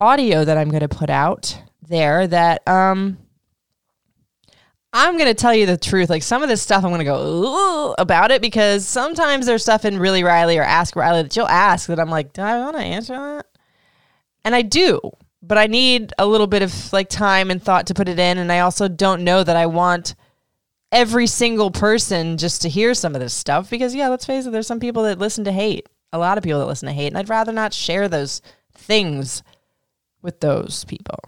audio 0.00 0.44
that 0.44 0.58
I'm 0.58 0.68
going 0.68 0.80
to 0.80 0.88
put 0.88 1.10
out 1.10 1.60
there 1.88 2.26
that 2.26 2.66
um 2.66 3.18
I'm 4.94 5.16
going 5.16 5.28
to 5.28 5.34
tell 5.34 5.54
you 5.54 5.64
the 5.64 5.78
truth. 5.78 6.10
Like 6.10 6.22
some 6.22 6.42
of 6.42 6.50
this 6.50 6.60
stuff, 6.60 6.84
I'm 6.84 6.90
going 6.90 6.98
to 6.98 7.04
go 7.04 7.94
about 7.96 8.30
it 8.30 8.42
because 8.42 8.86
sometimes 8.86 9.46
there's 9.46 9.62
stuff 9.62 9.86
in 9.86 9.98
Really 9.98 10.22
Riley 10.22 10.58
or 10.58 10.62
Ask 10.62 10.96
Riley 10.96 11.22
that 11.22 11.34
you'll 11.34 11.48
ask 11.48 11.86
that 11.86 11.98
I'm 11.98 12.10
like, 12.10 12.34
do 12.34 12.42
I 12.42 12.58
want 12.58 12.76
to 12.76 12.82
answer 12.82 13.14
that? 13.14 13.46
And 14.44 14.54
I 14.54 14.60
do, 14.60 15.00
but 15.40 15.56
I 15.56 15.66
need 15.66 16.12
a 16.18 16.26
little 16.26 16.46
bit 16.46 16.62
of 16.62 16.92
like 16.92 17.08
time 17.08 17.50
and 17.50 17.62
thought 17.62 17.86
to 17.86 17.94
put 17.94 18.08
it 18.08 18.18
in. 18.18 18.36
And 18.36 18.52
I 18.52 18.58
also 18.58 18.86
don't 18.86 19.24
know 19.24 19.42
that 19.42 19.56
I 19.56 19.64
want 19.64 20.14
every 20.92 21.26
single 21.26 21.70
person 21.70 22.36
just 22.36 22.62
to 22.62 22.68
hear 22.68 22.94
some 22.94 23.14
of 23.14 23.20
this 23.20 23.34
stuff 23.34 23.70
because, 23.70 23.94
yeah, 23.94 24.08
let's 24.08 24.26
face 24.26 24.46
it, 24.46 24.52
there's 24.52 24.66
some 24.66 24.78
people 24.78 25.02
that 25.04 25.18
listen 25.18 25.44
to 25.44 25.52
hate, 25.52 25.88
a 26.12 26.18
lot 26.18 26.38
of 26.38 26.44
people 26.44 26.60
that 26.60 26.66
listen 26.66 26.86
to 26.86 26.92
hate. 26.92 27.08
And 27.08 27.18
I'd 27.18 27.30
rather 27.30 27.52
not 27.52 27.72
share 27.72 28.08
those 28.08 28.42
things 28.74 29.42
with 30.20 30.40
those 30.40 30.84
people. 30.84 31.18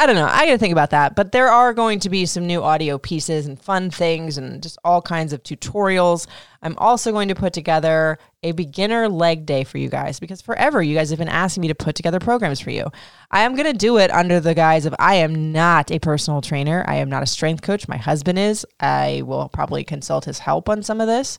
I 0.00 0.06
don't 0.06 0.14
know. 0.14 0.24
I 0.24 0.46
got 0.46 0.52
to 0.52 0.58
think 0.58 0.72
about 0.72 0.90
that. 0.90 1.14
But 1.14 1.30
there 1.30 1.48
are 1.48 1.74
going 1.74 2.00
to 2.00 2.08
be 2.08 2.24
some 2.24 2.46
new 2.46 2.62
audio 2.62 2.96
pieces 2.96 3.46
and 3.46 3.60
fun 3.60 3.90
things 3.90 4.38
and 4.38 4.62
just 4.62 4.78
all 4.82 5.02
kinds 5.02 5.34
of 5.34 5.42
tutorials. 5.42 6.26
I'm 6.62 6.74
also 6.78 7.12
going 7.12 7.28
to 7.28 7.34
put 7.34 7.52
together 7.52 8.18
a 8.42 8.52
beginner 8.52 9.10
leg 9.10 9.44
day 9.44 9.62
for 9.62 9.76
you 9.76 9.90
guys 9.90 10.18
because 10.18 10.40
forever 10.40 10.82
you 10.82 10.96
guys 10.96 11.10
have 11.10 11.18
been 11.18 11.28
asking 11.28 11.60
me 11.60 11.68
to 11.68 11.74
put 11.74 11.96
together 11.96 12.18
programs 12.18 12.60
for 12.60 12.70
you. 12.70 12.86
I 13.30 13.42
am 13.42 13.54
going 13.54 13.70
to 13.70 13.76
do 13.76 13.98
it 13.98 14.10
under 14.10 14.40
the 14.40 14.54
guise 14.54 14.86
of 14.86 14.94
I 14.98 15.16
am 15.16 15.52
not 15.52 15.90
a 15.90 15.98
personal 15.98 16.40
trainer. 16.40 16.82
I 16.88 16.94
am 16.94 17.10
not 17.10 17.22
a 17.22 17.26
strength 17.26 17.60
coach. 17.60 17.86
My 17.86 17.98
husband 17.98 18.38
is. 18.38 18.64
I 18.80 19.20
will 19.26 19.50
probably 19.50 19.84
consult 19.84 20.24
his 20.24 20.38
help 20.38 20.70
on 20.70 20.82
some 20.82 21.02
of 21.02 21.08
this. 21.08 21.38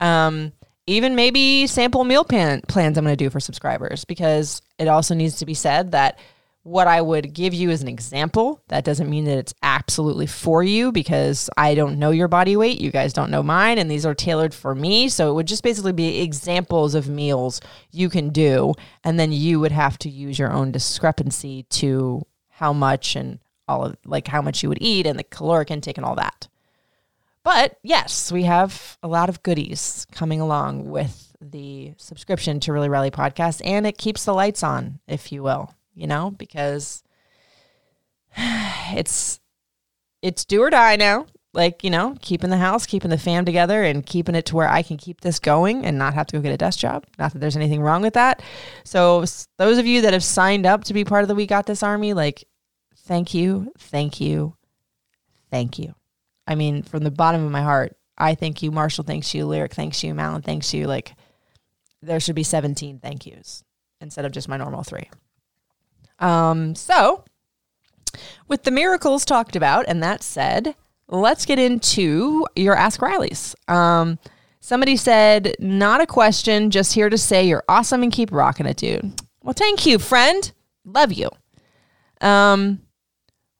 Um, 0.00 0.52
even 0.86 1.16
maybe 1.16 1.66
sample 1.66 2.04
meal 2.04 2.24
plan- 2.24 2.62
plans 2.66 2.96
I'm 2.96 3.04
going 3.04 3.12
to 3.12 3.22
do 3.22 3.28
for 3.28 3.40
subscribers 3.40 4.06
because 4.06 4.62
it 4.78 4.88
also 4.88 5.14
needs 5.14 5.36
to 5.40 5.44
be 5.44 5.52
said 5.52 5.92
that 5.92 6.18
what 6.62 6.86
I 6.86 7.00
would 7.00 7.32
give 7.32 7.54
you 7.54 7.70
as 7.70 7.80
an 7.80 7.88
example. 7.88 8.62
That 8.68 8.84
doesn't 8.84 9.08
mean 9.08 9.24
that 9.24 9.38
it's 9.38 9.54
absolutely 9.62 10.26
for 10.26 10.62
you 10.62 10.92
because 10.92 11.48
I 11.56 11.74
don't 11.74 11.98
know 11.98 12.10
your 12.10 12.28
body 12.28 12.56
weight. 12.56 12.80
You 12.80 12.90
guys 12.90 13.12
don't 13.12 13.30
know 13.30 13.42
mine, 13.42 13.78
and 13.78 13.90
these 13.90 14.04
are 14.04 14.14
tailored 14.14 14.52
for 14.52 14.74
me. 14.74 15.08
So 15.08 15.30
it 15.30 15.34
would 15.34 15.46
just 15.46 15.62
basically 15.62 15.92
be 15.92 16.20
examples 16.20 16.94
of 16.94 17.08
meals 17.08 17.60
you 17.90 18.10
can 18.10 18.28
do. 18.28 18.74
And 19.04 19.18
then 19.18 19.32
you 19.32 19.58
would 19.60 19.72
have 19.72 19.98
to 19.98 20.10
use 20.10 20.38
your 20.38 20.52
own 20.52 20.70
discrepancy 20.70 21.62
to 21.70 22.26
how 22.48 22.72
much 22.72 23.16
and 23.16 23.38
all 23.66 23.84
of 23.84 23.96
like 24.04 24.28
how 24.28 24.42
much 24.42 24.62
you 24.62 24.68
would 24.68 24.82
eat 24.82 25.06
and 25.06 25.18
the 25.18 25.24
caloric 25.24 25.70
intake 25.70 25.96
and 25.96 26.04
all 26.04 26.16
that. 26.16 26.48
But 27.42 27.78
yes, 27.82 28.30
we 28.30 28.42
have 28.42 28.98
a 29.02 29.08
lot 29.08 29.30
of 29.30 29.42
goodies 29.42 30.06
coming 30.12 30.42
along 30.42 30.90
with 30.90 31.34
the 31.40 31.94
subscription 31.96 32.60
to 32.60 32.72
Really 32.74 32.90
Riley 32.90 33.10
podcast, 33.10 33.62
and 33.64 33.86
it 33.86 33.96
keeps 33.96 34.26
the 34.26 34.34
lights 34.34 34.62
on, 34.62 35.00
if 35.08 35.32
you 35.32 35.42
will 35.42 35.74
you 35.94 36.06
know, 36.06 36.30
because 36.30 37.02
it's 38.36 39.40
it's 40.22 40.44
do 40.44 40.62
or 40.62 40.70
die 40.70 40.96
now. 40.96 41.26
Like, 41.52 41.82
you 41.82 41.90
know, 41.90 42.16
keeping 42.20 42.50
the 42.50 42.58
house, 42.58 42.86
keeping 42.86 43.10
the 43.10 43.18
fam 43.18 43.44
together 43.44 43.82
and 43.82 44.06
keeping 44.06 44.36
it 44.36 44.46
to 44.46 44.56
where 44.56 44.68
I 44.68 44.82
can 44.82 44.96
keep 44.96 45.20
this 45.20 45.40
going 45.40 45.84
and 45.84 45.98
not 45.98 46.14
have 46.14 46.28
to 46.28 46.36
go 46.36 46.42
get 46.42 46.52
a 46.52 46.56
desk 46.56 46.78
job. 46.78 47.04
Not 47.18 47.32
that 47.32 47.40
there's 47.40 47.56
anything 47.56 47.82
wrong 47.82 48.02
with 48.02 48.14
that. 48.14 48.40
So, 48.84 49.24
those 49.58 49.78
of 49.78 49.86
you 49.86 50.02
that 50.02 50.12
have 50.12 50.22
signed 50.22 50.64
up 50.64 50.84
to 50.84 50.94
be 50.94 51.04
part 51.04 51.22
of 51.22 51.28
the 51.28 51.34
We 51.34 51.46
Got 51.46 51.66
This 51.66 51.82
Army, 51.82 52.12
like, 52.12 52.44
thank 52.98 53.34
you, 53.34 53.72
thank 53.78 54.20
you, 54.20 54.54
thank 55.50 55.76
you. 55.76 55.94
I 56.46 56.54
mean, 56.54 56.84
from 56.84 57.02
the 57.02 57.10
bottom 57.10 57.44
of 57.44 57.50
my 57.50 57.62
heart, 57.62 57.96
I 58.16 58.36
thank 58.36 58.62
you. 58.62 58.70
Marshall 58.70 59.04
thanks 59.04 59.34
you. 59.34 59.44
Lyric 59.44 59.74
thanks 59.74 60.04
you. 60.04 60.14
Malin 60.14 60.42
thanks 60.42 60.72
you. 60.72 60.86
Like, 60.86 61.14
there 62.00 62.20
should 62.20 62.36
be 62.36 62.44
17 62.44 63.00
thank 63.00 63.26
yous 63.26 63.64
instead 64.00 64.24
of 64.24 64.30
just 64.30 64.48
my 64.48 64.56
normal 64.56 64.84
three. 64.84 65.08
Um, 66.20 66.74
so, 66.74 67.24
with 68.48 68.64
the 68.64 68.70
miracles 68.70 69.24
talked 69.24 69.56
about 69.56 69.86
and 69.88 70.02
that 70.02 70.22
said, 70.22 70.74
let's 71.08 71.46
get 71.46 71.58
into 71.58 72.46
your 72.54 72.76
Ask 72.76 73.02
Riley's. 73.02 73.56
Um, 73.68 74.18
somebody 74.60 74.96
said, 74.96 75.54
not 75.58 76.00
a 76.00 76.06
question, 76.06 76.70
just 76.70 76.92
here 76.92 77.10
to 77.10 77.18
say 77.18 77.46
you're 77.46 77.64
awesome 77.68 78.02
and 78.02 78.12
keep 78.12 78.32
rocking 78.32 78.66
it, 78.66 78.76
dude. 78.76 79.20
Well, 79.42 79.54
thank 79.54 79.86
you, 79.86 79.98
friend. 79.98 80.52
Love 80.84 81.12
you. 81.12 81.30
Um, 82.20 82.82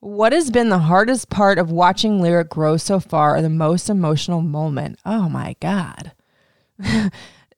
what 0.00 0.33
has 0.33 0.50
been 0.50 0.69
the 0.69 0.79
hardest 0.79 1.29
part 1.29 1.59
of 1.59 1.71
watching 1.71 2.21
Lyric 2.21 2.49
grow 2.49 2.76
so 2.76 3.00
far 3.00 3.37
or 3.37 3.43
the 3.43 3.50
most 3.50 3.90
emotional 3.90 4.40
moment? 4.43 4.99
Oh 5.05 5.29
my 5.29 5.57
God. 5.61 6.12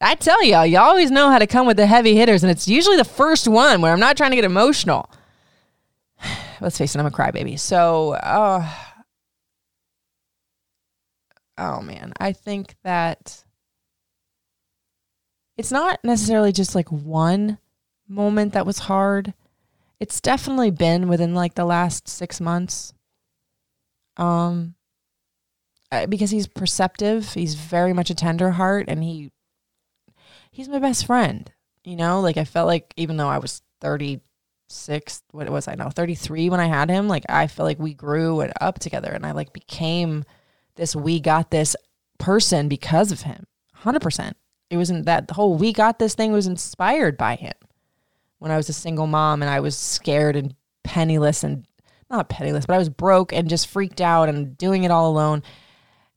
I 0.02 0.16
tell 0.16 0.44
y'all, 0.44 0.66
you 0.66 0.78
always 0.78 1.12
know 1.12 1.30
how 1.30 1.38
to 1.38 1.47
come 1.47 1.66
with 1.66 1.76
the 1.76 1.87
heavy 1.87 2.16
hitters, 2.16 2.42
and 2.42 2.50
it's 2.50 2.66
usually 2.66 2.97
the 2.97 3.04
first 3.04 3.47
one 3.47 3.80
where 3.80 3.92
I'm 3.92 4.00
not 4.00 4.16
trying 4.16 4.32
to 4.32 4.37
get 4.37 4.44
emotional. 4.44 5.09
Let's 6.61 6.76
face 6.76 6.94
it, 6.94 6.99
I'm 6.99 7.06
a 7.06 7.11
crybaby. 7.11 7.59
So, 7.59 8.14
uh, 8.14 8.68
oh 11.56 11.80
man, 11.82 12.12
I 12.18 12.32
think 12.32 12.75
that 12.82 13.44
it's 15.56 15.71
not 15.71 16.00
necessarily 16.02 16.50
just 16.50 16.75
like 16.75 16.90
one 16.90 17.59
moment 18.09 18.54
that 18.54 18.66
was 18.66 18.80
hard. 18.80 19.35
It's 20.00 20.21
definitely 20.21 20.73
been 20.73 21.06
within 21.06 21.32
like 21.32 21.54
the 21.54 21.64
last 21.64 22.09
six 22.09 22.40
months. 22.40 22.92
Um, 24.16 24.75
because 26.09 26.30
he's 26.30 26.49
perceptive, 26.49 27.35
he's 27.35 27.54
very 27.54 27.92
much 27.92 28.11
a 28.11 28.14
tender 28.14 28.50
heart, 28.50 28.87
and 28.88 29.04
he 29.04 29.30
he's 30.52 30.68
my 30.68 30.78
best 30.78 31.06
friend. 31.06 31.50
You 31.82 31.97
know, 31.97 32.21
like 32.21 32.37
I 32.37 32.44
felt 32.44 32.68
like 32.68 32.94
even 32.97 33.16
though 33.16 33.28
I 33.28 33.38
was 33.38 33.62
36, 33.80 35.23
what 35.32 35.50
was 35.50 35.66
I 35.66 35.75
now, 35.75 35.90
33 35.90 36.49
when 36.50 36.61
I 36.61 36.66
had 36.66 36.88
him, 36.88 37.09
like 37.09 37.25
I 37.28 37.49
felt 37.49 37.66
like 37.66 37.80
we 37.80 37.94
grew 37.94 38.40
and 38.40 38.52
up 38.61 38.78
together 38.78 39.11
and 39.11 39.26
I 39.26 39.32
like 39.32 39.52
became 39.52 40.25
this 40.76 40.94
we 40.94 41.18
got 41.18 41.50
this 41.50 41.75
person 42.18 42.68
because 42.68 43.11
of 43.11 43.23
him. 43.23 43.47
100%. 43.82 44.35
It 44.71 44.76
wasn't 44.76 45.06
that 45.06 45.26
the 45.26 45.35
whole 45.35 45.56
we 45.56 45.73
got 45.73 45.99
this 45.99 46.14
thing 46.14 46.32
was 46.32 46.47
inspired 46.47 47.16
by 47.16 47.35
him. 47.35 47.52
When 48.38 48.50
I 48.50 48.56
was 48.56 48.68
a 48.68 48.73
single 48.73 49.06
mom 49.06 49.42
and 49.42 49.50
I 49.50 49.61
was 49.61 49.76
scared 49.76 50.37
and 50.37 50.54
penniless 50.85 51.44
and 51.44 51.66
not 52.11 52.28
penniless, 52.28 52.66
but 52.66 52.75
I 52.75 52.78
was 52.78 52.88
broke 52.88 53.32
and 53.32 53.49
just 53.49 53.68
freaked 53.68 54.00
out 54.00 54.28
and 54.28 54.56
doing 54.56 54.85
it 54.85 54.90
all 54.90 55.11
alone. 55.11 55.42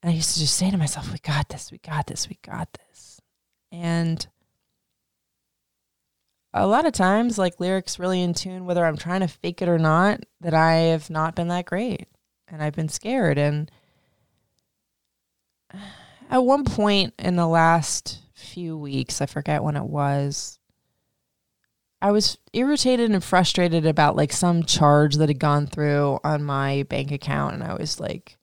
And 0.01 0.11
I 0.11 0.15
used 0.15 0.33
to 0.33 0.39
just 0.39 0.55
say 0.55 0.69
to 0.69 0.77
myself, 0.77 1.11
we 1.11 1.19
got 1.19 1.49
this, 1.49 1.71
we 1.71 1.79
got 1.79 2.07
this, 2.07 2.29
we 2.29 2.37
got 2.43 2.69
this. 2.73 3.14
And 3.71 4.25
a 6.53 6.65
lot 6.65 6.85
of 6.85 6.93
times, 6.93 7.37
like 7.37 7.59
lyrics 7.59 7.99
really 7.99 8.21
in 8.21 8.33
tune, 8.33 8.65
whether 8.65 8.85
I'm 8.85 8.97
trying 8.97 9.19
to 9.19 9.27
fake 9.27 9.61
it 9.61 9.67
or 9.67 9.77
not, 9.77 10.21
that 10.39 10.53
I 10.53 10.73
have 10.73 11.09
not 11.09 11.35
been 11.35 11.49
that 11.49 11.65
great. 11.65 12.07
And 12.47 12.63
I've 12.63 12.75
been 12.75 12.89
scared. 12.89 13.37
And 13.37 13.69
at 16.29 16.45
one 16.45 16.63
point 16.63 17.13
in 17.19 17.35
the 17.35 17.47
last 17.47 18.19
few 18.33 18.77
weeks, 18.77 19.21
I 19.21 19.25
forget 19.25 19.63
when 19.63 19.75
it 19.75 19.83
was, 19.83 20.59
I 22.01 22.11
was 22.11 22.37
irritated 22.53 23.11
and 23.11 23.23
frustrated 23.23 23.85
about 23.85 24.15
like 24.15 24.31
some 24.31 24.63
charge 24.63 25.15
that 25.15 25.27
had 25.29 25.39
gone 25.39 25.67
through 25.67 26.19
on 26.23 26.43
my 26.43 26.83
bank 26.83 27.11
account. 27.11 27.55
And 27.55 27.63
I 27.63 27.73
was 27.73 27.99
like 27.99 28.37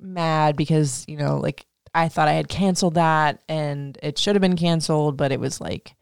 mad 0.00 0.56
because, 0.56 1.04
you 1.08 1.16
know, 1.16 1.38
like 1.38 1.66
I 1.96 2.08
thought 2.08 2.28
I 2.28 2.34
had 2.34 2.48
canceled 2.48 2.94
that 2.94 3.42
and 3.48 3.98
it 4.02 4.18
should 4.18 4.36
have 4.36 4.42
been 4.42 4.56
canceled, 4.56 5.16
but 5.16 5.32
it 5.32 5.40
was 5.40 5.62
like, 5.62 5.96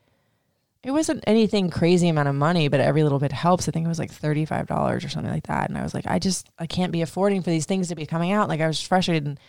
it 0.83 0.91
wasn't 0.91 1.23
anything 1.27 1.71
crazy 1.71 2.09
amount 2.09 2.29
of 2.29 2.35
money, 2.35 2.67
but 2.67 2.81
every 2.81 3.05
little 3.05 3.21
bit 3.21 3.31
helps. 3.31 3.69
I 3.69 3.73
think 3.73 3.87
it 3.87 3.89
was 3.89 4.01
like 4.01 4.13
$35 4.13 5.05
or 5.05 5.09
something 5.09 5.33
like 5.33 5.47
that. 5.47 5.71
And 5.71 5.79
I 5.79 5.85
was 5.85 5.95
like, 5.95 6.07
I 6.07 6.19
just, 6.19 6.51
I 6.59 6.67
can't 6.67 6.93
be 6.93 7.01
affording 7.01 7.43
for 7.43 7.51
these 7.51 7.65
things 7.65 7.89
to 7.89 7.95
be 7.95 8.07
coming 8.07 8.33
out. 8.33 8.49
Like 8.49 8.61
I 8.61 8.67
was 8.67 8.83
frustrated 8.83 9.25
and 9.25 9.41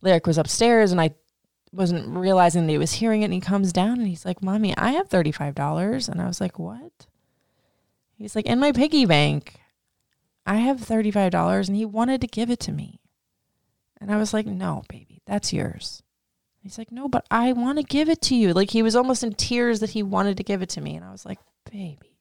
Lyric 0.00 0.28
was 0.28 0.38
upstairs 0.38 0.92
and 0.92 1.00
I 1.00 1.10
wasn't 1.72 2.16
realizing 2.16 2.66
that 2.66 2.72
he 2.72 2.78
was 2.78 2.92
hearing 2.92 3.22
it. 3.22 3.26
And 3.26 3.34
he 3.34 3.40
comes 3.40 3.72
down 3.72 3.98
and 3.98 4.06
he's 4.06 4.24
like, 4.24 4.44
Mommy, 4.44 4.76
I 4.76 4.92
have 4.92 5.08
$35. 5.08 6.08
And 6.08 6.22
I 6.22 6.26
was 6.26 6.40
like, 6.40 6.58
What? 6.58 7.06
He's 8.14 8.36
like, 8.36 8.46
In 8.46 8.60
my 8.60 8.70
piggy 8.70 9.06
bank, 9.06 9.60
I 10.46 10.56
have 10.58 10.78
$35. 10.78 11.66
And 11.66 11.76
he 11.76 11.84
wanted 11.84 12.20
to 12.20 12.28
give 12.28 12.48
it 12.48 12.60
to 12.60 12.72
me. 12.72 13.00
And 14.00 14.12
I 14.12 14.16
was 14.18 14.32
like, 14.32 14.46
No, 14.46 14.84
baby, 14.88 15.09
that's 15.30 15.52
yours. 15.52 16.02
He's 16.60 16.76
like, 16.76 16.90
No, 16.90 17.08
but 17.08 17.24
I 17.30 17.52
want 17.52 17.78
to 17.78 17.84
give 17.84 18.08
it 18.08 18.20
to 18.22 18.34
you. 18.34 18.52
Like 18.52 18.70
he 18.70 18.82
was 18.82 18.96
almost 18.96 19.22
in 19.22 19.32
tears 19.32 19.78
that 19.78 19.90
he 19.90 20.02
wanted 20.02 20.36
to 20.38 20.42
give 20.42 20.60
it 20.60 20.70
to 20.70 20.80
me. 20.80 20.96
And 20.96 21.04
I 21.04 21.12
was 21.12 21.24
like, 21.24 21.38
Baby. 21.70 22.18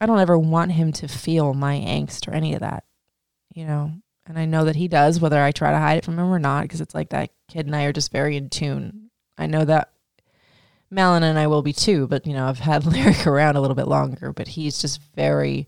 I 0.00 0.06
don't 0.06 0.20
ever 0.20 0.38
want 0.38 0.72
him 0.72 0.92
to 0.92 1.08
feel 1.08 1.52
my 1.54 1.74
angst 1.74 2.28
or 2.28 2.30
any 2.30 2.54
of 2.54 2.60
that, 2.60 2.84
you 3.52 3.66
know? 3.66 3.92
And 4.26 4.38
I 4.38 4.46
know 4.46 4.64
that 4.64 4.76
he 4.76 4.86
does, 4.86 5.20
whether 5.20 5.42
I 5.42 5.50
try 5.50 5.72
to 5.72 5.78
hide 5.78 5.98
it 5.98 6.04
from 6.04 6.18
him 6.18 6.32
or 6.32 6.38
not, 6.38 6.62
because 6.62 6.80
it's 6.80 6.94
like 6.94 7.10
that 7.10 7.30
kid 7.48 7.66
and 7.66 7.74
I 7.74 7.84
are 7.84 7.92
just 7.92 8.12
very 8.12 8.36
in 8.36 8.48
tune. 8.48 9.10
I 9.36 9.46
know 9.46 9.64
that 9.64 9.90
Malin 10.88 11.24
and 11.24 11.38
I 11.38 11.48
will 11.48 11.62
be 11.62 11.72
too, 11.72 12.06
but 12.06 12.26
you 12.26 12.32
know, 12.32 12.46
I've 12.46 12.60
had 12.60 12.86
Lyric 12.86 13.26
around 13.26 13.56
a 13.56 13.60
little 13.60 13.74
bit 13.74 13.88
longer, 13.88 14.32
but 14.32 14.46
he's 14.46 14.80
just 14.80 15.00
very 15.16 15.66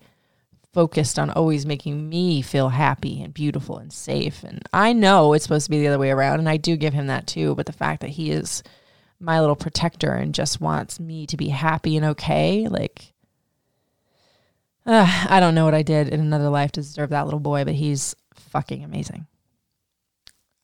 focused 0.73 1.19
on 1.19 1.29
always 1.29 1.65
making 1.65 2.09
me 2.09 2.41
feel 2.41 2.69
happy 2.69 3.21
and 3.21 3.33
beautiful 3.33 3.77
and 3.77 3.93
safe. 3.93 4.43
And 4.43 4.61
I 4.73 4.91
know 4.91 5.33
it's 5.33 5.43
supposed 5.43 5.65
to 5.65 5.71
be 5.71 5.79
the 5.79 5.87
other 5.87 5.99
way 5.99 6.09
around, 6.09 6.39
and 6.39 6.49
I 6.49 6.57
do 6.57 6.75
give 6.75 6.93
him 6.93 7.07
that 7.07 7.27
too. 7.27 7.55
But 7.55 7.67
the 7.67 7.73
fact 7.73 8.01
that 8.01 8.09
he 8.09 8.31
is 8.31 8.63
my 9.19 9.39
little 9.39 9.55
protector 9.55 10.11
and 10.11 10.33
just 10.33 10.59
wants 10.59 10.99
me 10.99 11.27
to 11.27 11.37
be 11.37 11.49
happy 11.49 11.95
and 11.95 12.05
okay, 12.07 12.67
like, 12.67 13.13
uh, 14.85 15.25
I 15.29 15.39
don't 15.39 15.55
know 15.55 15.65
what 15.65 15.75
I 15.75 15.83
did 15.83 16.09
in 16.09 16.19
another 16.19 16.49
life 16.49 16.71
to 16.73 16.81
deserve 16.81 17.11
that 17.11 17.25
little 17.25 17.39
boy, 17.39 17.63
but 17.63 17.75
he's 17.75 18.15
fucking 18.33 18.83
amazing. 18.83 19.27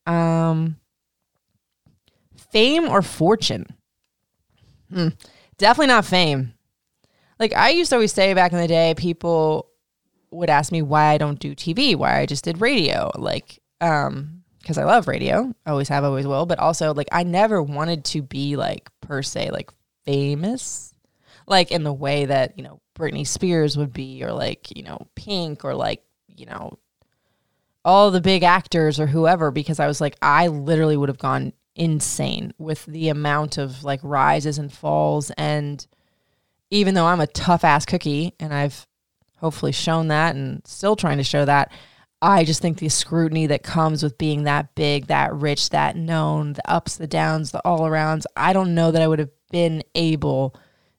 Um, 0.05 0.77
fame 2.51 2.89
or 2.89 3.01
fortune? 3.01 3.67
Hmm. 4.91 5.09
Definitely 5.57 5.87
not 5.87 6.05
fame. 6.05 6.53
Like 7.39 7.53
I 7.53 7.69
used 7.69 7.89
to 7.91 7.95
always 7.95 8.11
say 8.11 8.33
back 8.33 8.51
in 8.51 8.57
the 8.57 8.67
day, 8.67 8.95
people 8.97 9.68
would 10.31 10.49
ask 10.49 10.71
me 10.71 10.81
why 10.81 11.11
I 11.11 11.17
don't 11.17 11.39
do 11.39 11.55
TV, 11.55 11.95
why 11.95 12.19
I 12.19 12.25
just 12.25 12.43
did 12.43 12.61
radio. 12.61 13.11
Like, 13.15 13.59
um, 13.81 14.43
because 14.59 14.77
I 14.77 14.83
love 14.83 15.07
radio, 15.07 15.53
always 15.65 15.89
have, 15.89 16.03
always 16.03 16.27
will. 16.27 16.45
But 16.45 16.59
also, 16.59 16.93
like, 16.93 17.07
I 17.11 17.23
never 17.23 17.61
wanted 17.63 18.05
to 18.05 18.21
be 18.21 18.55
like 18.55 18.89
per 19.01 19.21
se 19.21 19.51
like 19.51 19.71
famous, 20.05 20.93
like 21.47 21.71
in 21.71 21.83
the 21.83 21.93
way 21.93 22.25
that 22.25 22.57
you 22.57 22.63
know 22.63 22.81
Britney 22.97 23.25
Spears 23.25 23.77
would 23.77 23.93
be, 23.93 24.23
or 24.23 24.33
like 24.33 24.75
you 24.75 24.83
know 24.83 25.07
Pink, 25.15 25.63
or 25.65 25.73
like 25.73 26.03
you 26.27 26.45
know 26.45 26.77
all 27.85 28.11
the 28.11 28.21
big 28.21 28.43
actors 28.43 28.99
or 28.99 29.07
whoever. 29.07 29.51
Because 29.51 29.79
I 29.79 29.87
was 29.87 30.01
like, 30.01 30.15
I 30.21 30.47
literally 30.47 30.97
would 30.97 31.09
have 31.09 31.17
gone 31.17 31.53
insane 31.75 32.53
with 32.57 32.85
the 32.85 33.09
amount 33.09 33.57
of 33.57 33.83
like 33.85 34.01
rises 34.03 34.57
and 34.57 34.71
falls 34.71 35.31
and 35.37 35.87
even 36.71 36.93
though 36.93 37.05
I'm 37.05 37.21
a 37.21 37.27
tough 37.27 37.63
ass 37.63 37.85
cookie 37.85 38.35
and 38.39 38.53
I've 38.53 38.85
hopefully 39.39 39.71
shown 39.71 40.09
that 40.09 40.35
and 40.35 40.61
still 40.65 40.95
trying 40.95 41.17
to 41.17 41.23
show 41.23 41.45
that. 41.45 41.71
I 42.21 42.43
just 42.43 42.61
think 42.61 42.77
the 42.79 42.89
scrutiny 42.89 43.47
that 43.47 43.63
comes 43.63 44.03
with 44.03 44.17
being 44.17 44.43
that 44.43 44.75
big, 44.75 45.07
that 45.07 45.33
rich, 45.33 45.69
that 45.69 45.95
known, 45.95 46.53
the 46.53 46.69
ups, 46.69 46.97
the 46.97 47.07
downs, 47.07 47.51
the 47.51 47.61
all 47.65 47.81
arounds, 47.81 48.25
I 48.35 48.51
don't 48.51 48.75
know 48.75 48.91
that 48.91 49.01
I 49.01 49.07
would 49.07 49.19
have 49.19 49.31
been 49.51 49.83
able 49.95 50.55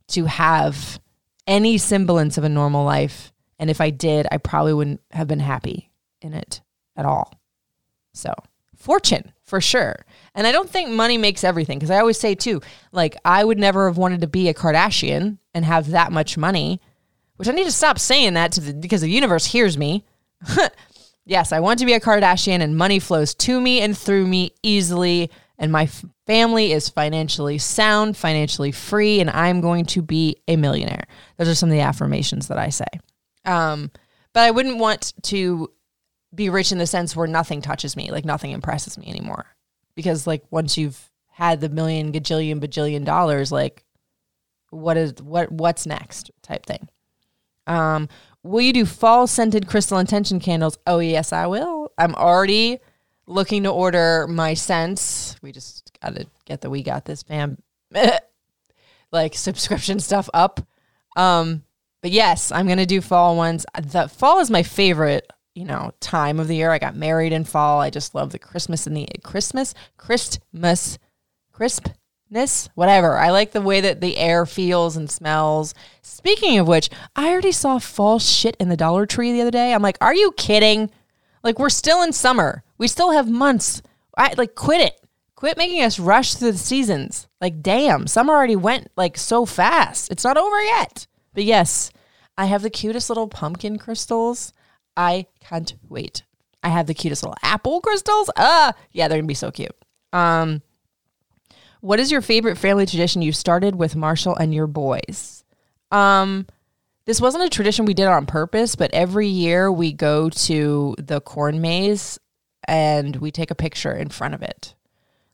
to 0.08 0.24
have 0.24 0.98
any 1.46 1.76
semblance 1.76 2.38
of 2.38 2.44
a 2.44 2.48
normal 2.48 2.84
life. 2.84 3.32
And 3.58 3.68
if 3.68 3.80
I 3.80 3.90
did, 3.90 4.26
I 4.32 4.38
probably 4.38 4.72
wouldn't 4.72 5.02
have 5.10 5.28
been 5.28 5.40
happy 5.40 5.90
in 6.22 6.32
it 6.32 6.62
at 6.96 7.04
all. 7.04 7.34
So, 8.14 8.32
fortune 8.76 9.32
for 9.42 9.60
sure. 9.60 10.06
And 10.34 10.46
I 10.46 10.52
don't 10.52 10.70
think 10.70 10.90
money 10.90 11.18
makes 11.18 11.44
everything 11.44 11.78
because 11.78 11.90
I 11.90 11.98
always 11.98 12.18
say 12.18 12.34
too, 12.34 12.62
like, 12.92 13.16
I 13.24 13.44
would 13.44 13.58
never 13.58 13.88
have 13.88 13.98
wanted 13.98 14.22
to 14.22 14.26
be 14.26 14.48
a 14.48 14.54
Kardashian 14.54 15.38
and 15.52 15.64
have 15.64 15.90
that 15.90 16.12
much 16.12 16.38
money 16.38 16.80
which 17.40 17.48
I 17.48 17.52
need 17.52 17.64
to 17.64 17.72
stop 17.72 17.98
saying 17.98 18.34
that 18.34 18.52
to 18.52 18.60
the, 18.60 18.74
because 18.74 19.00
the 19.00 19.08
universe 19.08 19.46
hears 19.46 19.78
me. 19.78 20.04
yes, 21.24 21.52
I 21.52 21.60
want 21.60 21.78
to 21.78 21.86
be 21.86 21.94
a 21.94 22.00
Kardashian 22.00 22.60
and 22.60 22.76
money 22.76 22.98
flows 22.98 23.34
to 23.36 23.58
me 23.58 23.80
and 23.80 23.96
through 23.96 24.26
me 24.26 24.52
easily. 24.62 25.30
And 25.56 25.72
my 25.72 25.84
f- 25.84 26.04
family 26.26 26.72
is 26.72 26.90
financially 26.90 27.56
sound, 27.56 28.18
financially 28.18 28.72
free, 28.72 29.22
and 29.22 29.30
I'm 29.30 29.62
going 29.62 29.86
to 29.86 30.02
be 30.02 30.36
a 30.48 30.56
millionaire. 30.56 31.04
Those 31.38 31.48
are 31.48 31.54
some 31.54 31.70
of 31.70 31.72
the 31.72 31.80
affirmations 31.80 32.48
that 32.48 32.58
I 32.58 32.68
say. 32.68 32.84
Um, 33.46 33.90
but 34.34 34.42
I 34.42 34.50
wouldn't 34.50 34.76
want 34.76 35.14
to 35.22 35.72
be 36.34 36.50
rich 36.50 36.72
in 36.72 36.76
the 36.76 36.86
sense 36.86 37.16
where 37.16 37.26
nothing 37.26 37.62
touches 37.62 37.96
me, 37.96 38.10
like 38.10 38.26
nothing 38.26 38.50
impresses 38.50 38.98
me 38.98 39.08
anymore. 39.08 39.46
Because 39.94 40.26
like 40.26 40.44
once 40.50 40.76
you've 40.76 41.10
had 41.30 41.62
the 41.62 41.70
million, 41.70 42.12
gajillion, 42.12 42.60
bajillion 42.60 43.06
dollars, 43.06 43.50
like 43.50 43.86
what 44.68 44.98
is 44.98 45.14
what 45.22 45.50
what's 45.50 45.86
next 45.86 46.30
type 46.42 46.66
thing. 46.66 46.86
Um, 47.70 48.08
will 48.42 48.60
you 48.60 48.72
do 48.72 48.84
fall 48.84 49.26
scented 49.26 49.66
crystal 49.66 49.98
intention 49.98 50.40
candles? 50.40 50.78
Oh, 50.86 50.98
yes, 50.98 51.32
I 51.32 51.46
will. 51.46 51.92
I'm 51.96 52.14
already 52.14 52.78
looking 53.26 53.62
to 53.62 53.70
order 53.70 54.26
my 54.28 54.54
scents. 54.54 55.36
We 55.42 55.52
just 55.52 55.90
got 56.02 56.16
to 56.16 56.26
get 56.44 56.60
the 56.60 56.70
We 56.70 56.82
Got 56.82 57.04
This 57.04 57.22
fam 57.22 57.58
like 59.12 59.34
subscription 59.34 60.00
stuff 60.00 60.28
up. 60.34 60.60
Um, 61.16 61.64
but 62.02 62.10
yes, 62.10 62.50
I'm 62.50 62.66
going 62.66 62.78
to 62.78 62.86
do 62.86 63.00
fall 63.00 63.36
ones. 63.36 63.66
The 63.80 64.08
fall 64.08 64.40
is 64.40 64.50
my 64.50 64.62
favorite 64.62 65.30
you 65.54 65.64
know, 65.64 65.92
time 66.00 66.38
of 66.38 66.48
the 66.48 66.56
year. 66.56 66.70
I 66.70 66.78
got 66.78 66.96
married 66.96 67.32
in 67.32 67.44
fall. 67.44 67.80
I 67.80 67.90
just 67.90 68.14
love 68.14 68.30
the 68.30 68.38
Christmas 68.38 68.86
and 68.86 68.96
the 68.96 69.06
Christmas, 69.22 69.74
Christmas, 69.96 70.98
crispness, 72.30 72.68
whatever. 72.74 73.18
I 73.18 73.30
like 73.30 73.52
the 73.52 73.60
way 73.60 73.80
that 73.80 74.00
the 74.00 74.16
air 74.16 74.46
feels 74.46 74.96
and 74.96 75.10
smells. 75.10 75.74
Speaking 76.02 76.58
of 76.58 76.68
which, 76.68 76.90
I 77.16 77.30
already 77.30 77.52
saw 77.52 77.78
fall 77.78 78.18
shit 78.18 78.56
in 78.58 78.68
the 78.68 78.76
Dollar 78.76 79.06
Tree 79.06 79.32
the 79.32 79.42
other 79.42 79.50
day. 79.50 79.72
I'm 79.74 79.82
like, 79.82 79.98
are 80.00 80.14
you 80.14 80.32
kidding? 80.32 80.90
Like 81.42 81.58
we're 81.58 81.70
still 81.70 82.02
in 82.02 82.12
summer. 82.12 82.62
We 82.78 82.88
still 82.88 83.12
have 83.12 83.28
months. 83.28 83.82
I 84.16 84.34
like 84.36 84.54
quit 84.54 84.80
it. 84.80 84.96
Quit 85.34 85.56
making 85.56 85.82
us 85.82 85.98
rush 85.98 86.34
through 86.34 86.52
the 86.52 86.58
seasons. 86.58 87.26
Like 87.40 87.62
damn, 87.62 88.06
summer 88.06 88.34
already 88.34 88.56
went 88.56 88.90
like 88.96 89.16
so 89.16 89.46
fast. 89.46 90.10
It's 90.10 90.24
not 90.24 90.36
over 90.36 90.62
yet. 90.62 91.06
But 91.32 91.44
yes, 91.44 91.90
I 92.36 92.46
have 92.46 92.62
the 92.62 92.70
cutest 92.70 93.08
little 93.08 93.28
pumpkin 93.28 93.78
crystals. 93.78 94.52
I 94.96 95.26
can't 95.40 95.74
wait. 95.88 96.24
I 96.62 96.68
have 96.68 96.86
the 96.86 96.94
cutest 96.94 97.22
little 97.22 97.38
apple 97.42 97.80
crystals. 97.80 98.28
Ah, 98.36 98.74
yeah, 98.92 99.08
they're 99.08 99.16
gonna 99.18 99.26
be 99.26 99.34
so 99.34 99.50
cute. 99.50 99.74
Um, 100.12 100.60
what 101.80 102.00
is 102.00 102.10
your 102.10 102.20
favorite 102.20 102.58
family 102.58 102.86
tradition 102.86 103.22
you 103.22 103.32
started 103.32 103.74
with 103.74 103.96
Marshall 103.96 104.36
and 104.36 104.54
your 104.54 104.66
boys? 104.66 105.44
Um, 105.90 106.46
this 107.06 107.20
wasn't 107.20 107.44
a 107.44 107.48
tradition 107.48 107.86
we 107.86 107.94
did 107.94 108.06
on 108.06 108.26
purpose, 108.26 108.76
but 108.76 108.92
every 108.92 109.26
year 109.26 109.72
we 109.72 109.92
go 109.92 110.28
to 110.30 110.94
the 110.98 111.20
corn 111.20 111.60
maze 111.60 112.18
and 112.68 113.16
we 113.16 113.30
take 113.30 113.50
a 113.50 113.56
picture 113.56 113.92
in 113.92 114.08
front 114.08 114.34
of 114.34 114.42
it. 114.42 114.74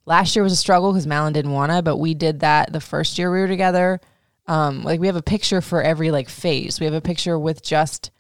Last 0.07 0.37
year 0.37 0.43
was 0.45 0.53
a 0.53 0.57
struggle 0.57 0.93
because 0.93 1.07
Malin 1.07 1.33
didn't 1.33 1.50
want 1.50 1.73
to, 1.73 1.83
but 1.83 1.97
we 1.97 2.15
did 2.15 2.41
that 2.41 2.73
the 2.73 2.81
first 2.81 3.19
year 3.19 3.31
we 3.31 3.41
were 3.41 3.49
together. 3.49 4.00
Um, 4.47 4.85
like 4.85 5.00
we 5.00 5.09
have 5.09 5.17
a 5.17 5.23
picture 5.23 5.61
for 5.61 5.83
every 5.83 6.12
like 6.12 6.29
phase. 6.29 6.79
We 6.79 6.87
have 6.87 6.95
a 6.95 7.00
picture 7.00 7.37
with 7.37 7.62
just 7.62 8.12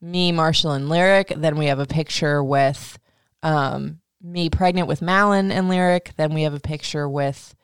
me, 0.00 0.32
Marshall, 0.32 0.72
and 0.72 0.88
Lyric. 0.88 1.34
Then 1.36 1.56
we 1.56 1.66
have 1.66 1.78
a 1.78 1.86
picture 1.86 2.42
with 2.42 2.98
um, 3.42 4.00
me 4.22 4.48
pregnant 4.48 4.88
with 4.88 5.02
Malin 5.02 5.52
and 5.52 5.68
Lyric. 5.68 6.14
Then 6.16 6.32
we 6.32 6.42
have 6.42 6.54
a 6.54 6.60
picture 6.60 7.06
with 7.06 7.54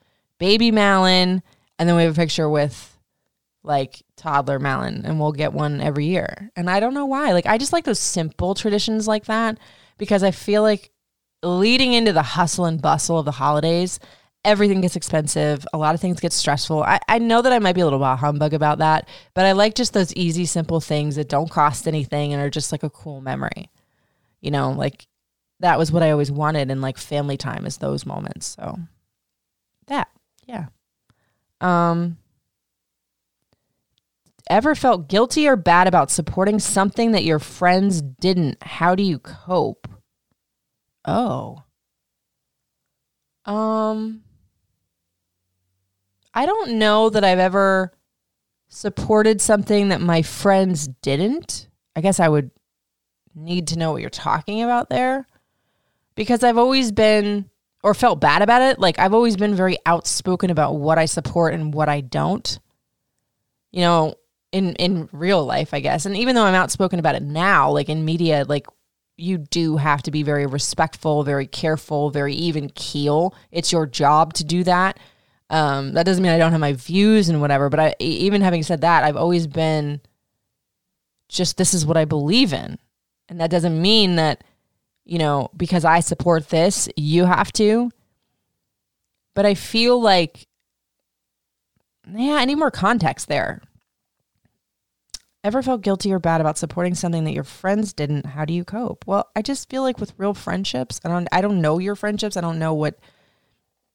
baby 0.40 0.72
Malin, 0.72 1.40
and 1.78 1.88
then 1.88 1.94
we 1.94 2.02
have 2.02 2.14
a 2.14 2.20
picture 2.20 2.50
with 2.50 2.98
like 3.62 4.02
toddler 4.16 4.58
Malin, 4.58 5.02
and 5.04 5.20
we'll 5.20 5.30
get 5.30 5.52
one 5.52 5.80
every 5.80 6.06
year. 6.06 6.50
And 6.56 6.68
I 6.68 6.80
don't 6.80 6.94
know 6.94 7.06
why. 7.06 7.32
Like 7.32 7.46
I 7.46 7.58
just 7.58 7.72
like 7.72 7.84
those 7.84 8.00
simple 8.00 8.54
traditions 8.54 9.06
like 9.06 9.26
that 9.26 9.58
because 9.98 10.24
I 10.24 10.32
feel 10.32 10.62
like 10.62 10.90
leading 11.42 11.92
into 11.92 12.12
the 12.12 12.22
hustle 12.22 12.64
and 12.64 12.82
bustle 12.82 13.18
of 13.18 13.24
the 13.24 13.30
holidays, 13.30 14.00
everything 14.44 14.80
gets 14.80 14.96
expensive. 14.96 15.66
A 15.72 15.78
lot 15.78 15.94
of 15.94 16.00
things 16.00 16.20
get 16.20 16.32
stressful. 16.32 16.82
I, 16.82 16.98
I 17.08 17.18
know 17.18 17.42
that 17.42 17.52
I 17.52 17.58
might 17.58 17.74
be 17.74 17.82
a 17.82 17.84
little 17.84 17.98
bit 17.98 18.18
humbug 18.18 18.54
about 18.54 18.78
that, 18.78 19.08
but 19.34 19.44
I 19.44 19.52
like 19.52 19.74
just 19.74 19.92
those 19.92 20.14
easy, 20.14 20.46
simple 20.46 20.80
things 20.80 21.16
that 21.16 21.28
don't 21.28 21.50
cost 21.50 21.86
anything 21.86 22.32
and 22.32 22.42
are 22.42 22.50
just 22.50 22.72
like 22.72 22.82
a 22.82 22.90
cool 22.90 23.20
memory. 23.20 23.70
You 24.40 24.50
know, 24.50 24.72
like 24.72 25.06
that 25.60 25.78
was 25.78 25.92
what 25.92 26.02
I 26.02 26.10
always 26.10 26.32
wanted 26.32 26.70
in 26.70 26.80
like 26.80 26.96
family 26.96 27.36
time 27.36 27.66
is 27.66 27.76
those 27.76 28.06
moments. 28.06 28.56
So 28.58 28.78
that, 29.86 30.08
yeah. 30.50 30.66
Um 31.60 32.18
ever 34.48 34.74
felt 34.74 35.08
guilty 35.08 35.46
or 35.46 35.56
bad 35.56 35.86
about 35.86 36.10
supporting 36.10 36.58
something 36.58 37.12
that 37.12 37.24
your 37.24 37.38
friends 37.38 38.02
didn't? 38.02 38.60
How 38.62 38.94
do 38.94 39.02
you 39.02 39.18
cope? 39.18 39.88
Oh. 41.04 41.62
Um 43.44 44.22
I 46.34 46.46
don't 46.46 46.78
know 46.78 47.10
that 47.10 47.24
I've 47.24 47.38
ever 47.38 47.92
supported 48.68 49.40
something 49.40 49.88
that 49.88 50.00
my 50.00 50.22
friends 50.22 50.88
didn't. 51.02 51.68
I 51.96 52.00
guess 52.00 52.20
I 52.20 52.28
would 52.28 52.50
need 53.34 53.68
to 53.68 53.78
know 53.78 53.92
what 53.92 54.00
you're 54.00 54.10
talking 54.10 54.62
about 54.62 54.90
there 54.90 55.26
because 56.14 56.42
I've 56.44 56.58
always 56.58 56.92
been 56.92 57.50
or 57.82 57.94
felt 57.94 58.20
bad 58.20 58.42
about 58.42 58.62
it. 58.62 58.78
Like 58.78 58.98
I've 58.98 59.14
always 59.14 59.36
been 59.36 59.54
very 59.54 59.78
outspoken 59.86 60.50
about 60.50 60.76
what 60.76 60.98
I 60.98 61.06
support 61.06 61.54
and 61.54 61.72
what 61.72 61.88
I 61.88 62.00
don't. 62.00 62.58
You 63.72 63.82
know, 63.82 64.14
in 64.52 64.74
in 64.74 65.08
real 65.12 65.44
life, 65.44 65.72
I 65.72 65.80
guess. 65.80 66.06
And 66.06 66.16
even 66.16 66.34
though 66.34 66.44
I'm 66.44 66.54
outspoken 66.54 66.98
about 66.98 67.14
it 67.14 67.22
now, 67.22 67.70
like 67.70 67.88
in 67.88 68.04
media, 68.04 68.44
like 68.48 68.66
you 69.16 69.38
do 69.38 69.76
have 69.76 70.02
to 70.02 70.10
be 70.10 70.22
very 70.22 70.46
respectful, 70.46 71.22
very 71.22 71.46
careful, 71.46 72.10
very 72.10 72.34
even 72.34 72.70
keel. 72.70 73.34
It's 73.50 73.70
your 73.70 73.86
job 73.86 74.32
to 74.34 74.44
do 74.44 74.64
that. 74.64 74.98
Um, 75.50 75.92
that 75.92 76.06
doesn't 76.06 76.22
mean 76.22 76.32
I 76.32 76.38
don't 76.38 76.52
have 76.52 76.60
my 76.60 76.72
views 76.72 77.28
and 77.28 77.40
whatever, 77.40 77.68
but 77.68 77.80
I 77.80 77.94
even 77.98 78.40
having 78.40 78.62
said 78.62 78.80
that, 78.82 79.04
I've 79.04 79.16
always 79.16 79.46
been 79.46 80.00
just 81.28 81.56
this 81.56 81.74
is 81.74 81.86
what 81.86 81.96
I 81.96 82.04
believe 82.04 82.52
in. 82.52 82.78
And 83.28 83.40
that 83.40 83.50
doesn't 83.50 83.80
mean 83.80 84.16
that, 84.16 84.42
you 85.10 85.18
know, 85.18 85.50
because 85.56 85.84
I 85.84 85.98
support 85.98 86.50
this, 86.50 86.88
you 86.96 87.24
have 87.24 87.52
to. 87.54 87.90
But 89.34 89.44
I 89.44 89.54
feel 89.54 90.00
like 90.00 90.46
yeah, 92.08 92.34
I 92.34 92.44
need 92.44 92.54
more 92.54 92.70
context 92.70 93.26
there. 93.26 93.60
Ever 95.42 95.62
felt 95.62 95.82
guilty 95.82 96.12
or 96.12 96.20
bad 96.20 96.40
about 96.40 96.58
supporting 96.58 96.94
something 96.94 97.24
that 97.24 97.32
your 97.32 97.44
friends 97.44 97.92
didn't? 97.92 98.24
How 98.24 98.44
do 98.44 98.54
you 98.54 98.64
cope? 98.64 99.04
Well, 99.04 99.28
I 99.34 99.42
just 99.42 99.68
feel 99.68 99.82
like 99.82 99.98
with 99.98 100.14
real 100.16 100.32
friendships, 100.32 101.00
I 101.04 101.08
don't 101.08 101.26
I 101.32 101.40
don't 101.40 101.60
know 101.60 101.80
your 101.80 101.96
friendships. 101.96 102.36
I 102.36 102.40
don't 102.40 102.60
know 102.60 102.74
what 102.74 102.96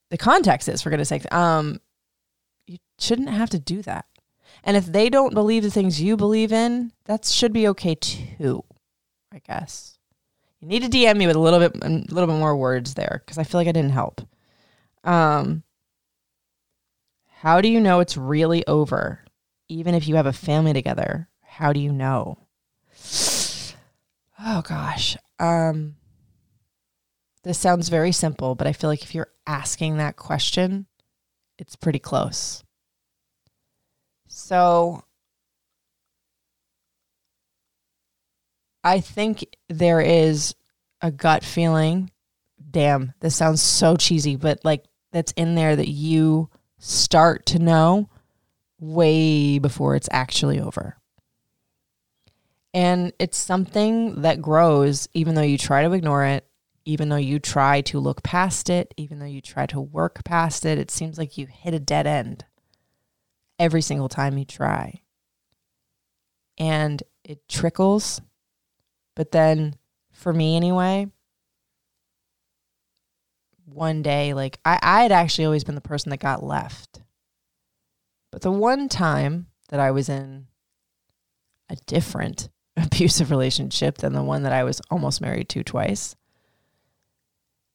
the 0.09 0.17
context 0.17 0.67
is 0.67 0.81
for 0.81 0.89
goodness 0.89 1.09
sake. 1.09 1.33
Um 1.33 1.79
you 2.67 2.77
shouldn't 2.99 3.29
have 3.29 3.51
to 3.51 3.59
do 3.59 3.81
that. 3.83 4.05
And 4.65 4.75
if 4.75 4.85
they 4.85 5.09
don't 5.09 5.33
believe 5.33 5.63
the 5.63 5.71
things 5.71 6.01
you 6.01 6.17
believe 6.17 6.51
in, 6.51 6.91
that 7.05 7.23
should 7.23 7.53
be 7.53 7.69
okay 7.69 7.95
too, 7.95 8.65
I 9.31 9.39
guess. 9.39 9.94
You 10.65 10.69
need 10.79 10.91
to 10.91 10.97
DM 10.97 11.17
me 11.17 11.27
with 11.27 11.35
a 11.35 11.39
little 11.39 11.59
bit 11.59 11.75
a 11.83 11.89
little 12.11 12.25
bit 12.25 12.39
more 12.39 12.57
words 12.57 12.95
there 12.95 13.21
because 13.23 13.37
I 13.37 13.43
feel 13.43 13.59
like 13.59 13.67
I 13.67 13.71
didn't 13.71 13.91
help. 13.91 14.27
Um 15.03 15.61
how 17.27 17.61
do 17.61 17.67
you 17.67 17.79
know 17.79 17.99
it's 17.99 18.17
really 18.17 18.65
over? 18.65 19.23
Even 19.69 19.93
if 19.93 20.07
you 20.07 20.15
have 20.15 20.25
a 20.25 20.33
family 20.33 20.73
together, 20.73 21.29
how 21.43 21.71
do 21.71 21.79
you 21.79 21.93
know? 21.93 22.39
Oh 24.47 24.61
gosh. 24.61 25.17
Um 25.39 25.95
this 27.43 27.59
sounds 27.59 27.89
very 27.89 28.11
simple, 28.11 28.55
but 28.55 28.65
I 28.65 28.73
feel 28.73 28.89
like 28.89 29.03
if 29.03 29.13
you're 29.13 29.31
asking 29.45 29.97
that 29.97 30.15
question, 30.17 30.87
it's 31.59 31.75
pretty 31.75 31.99
close. 31.99 32.63
So 34.27 35.03
I 38.85 38.99
think 38.99 39.43
there 39.67 39.99
is 39.99 40.53
a 41.01 41.11
gut 41.11 41.43
feeling. 41.43 42.11
Damn, 42.69 43.13
this 43.19 43.35
sounds 43.35 43.61
so 43.61 43.95
cheesy, 43.95 44.35
but 44.35 44.63
like 44.63 44.85
that's 45.11 45.31
in 45.31 45.55
there 45.55 45.75
that 45.75 45.89
you 45.89 46.49
start 46.77 47.47
to 47.47 47.59
know 47.59 48.09
way 48.79 49.57
before 49.57 49.95
it's 49.95 50.09
actually 50.11 50.59
over. 50.59 50.97
And 52.75 53.11
it's 53.17 53.37
something 53.37 54.21
that 54.21 54.41
grows 54.41 55.07
even 55.13 55.33
though 55.33 55.41
you 55.41 55.57
try 55.57 55.83
to 55.83 55.93
ignore 55.93 56.23
it, 56.25 56.45
even 56.83 57.09
though 57.09 57.15
you 57.15 57.39
try 57.39 57.81
to 57.81 57.99
look 57.99 58.21
past 58.21 58.69
it, 58.69 58.93
even 58.97 59.17
though 59.17 59.25
you 59.25 59.41
try 59.41 59.65
to 59.67 59.81
work 59.81 60.23
past 60.23 60.63
it. 60.63 60.77
It 60.77 60.91
seems 60.91 61.17
like 61.17 61.39
you 61.39 61.47
hit 61.47 61.73
a 61.73 61.79
dead 61.79 62.05
end 62.05 62.45
every 63.57 63.81
single 63.81 64.09
time 64.09 64.37
you 64.37 64.45
try. 64.45 65.01
And 66.59 67.01
it 67.23 67.47
trickles. 67.49 68.21
But 69.15 69.31
then, 69.31 69.75
for 70.11 70.33
me 70.33 70.55
anyway, 70.55 71.07
one 73.65 74.01
day, 74.01 74.33
like 74.33 74.59
I, 74.65 74.79
I 74.81 75.01
had 75.03 75.11
actually 75.11 75.45
always 75.45 75.63
been 75.63 75.75
the 75.75 75.81
person 75.81 76.09
that 76.09 76.17
got 76.17 76.43
left. 76.43 77.01
But 78.31 78.41
the 78.41 78.51
one 78.51 78.89
time 78.89 79.47
that 79.69 79.79
I 79.79 79.91
was 79.91 80.09
in 80.09 80.47
a 81.69 81.75
different 81.87 82.49
abusive 82.77 83.31
relationship 83.31 83.97
than 83.97 84.13
the 84.13 84.23
one 84.23 84.43
that 84.43 84.53
I 84.53 84.63
was 84.63 84.81
almost 84.91 85.21
married 85.21 85.49
to 85.49 85.63
twice, 85.63 86.15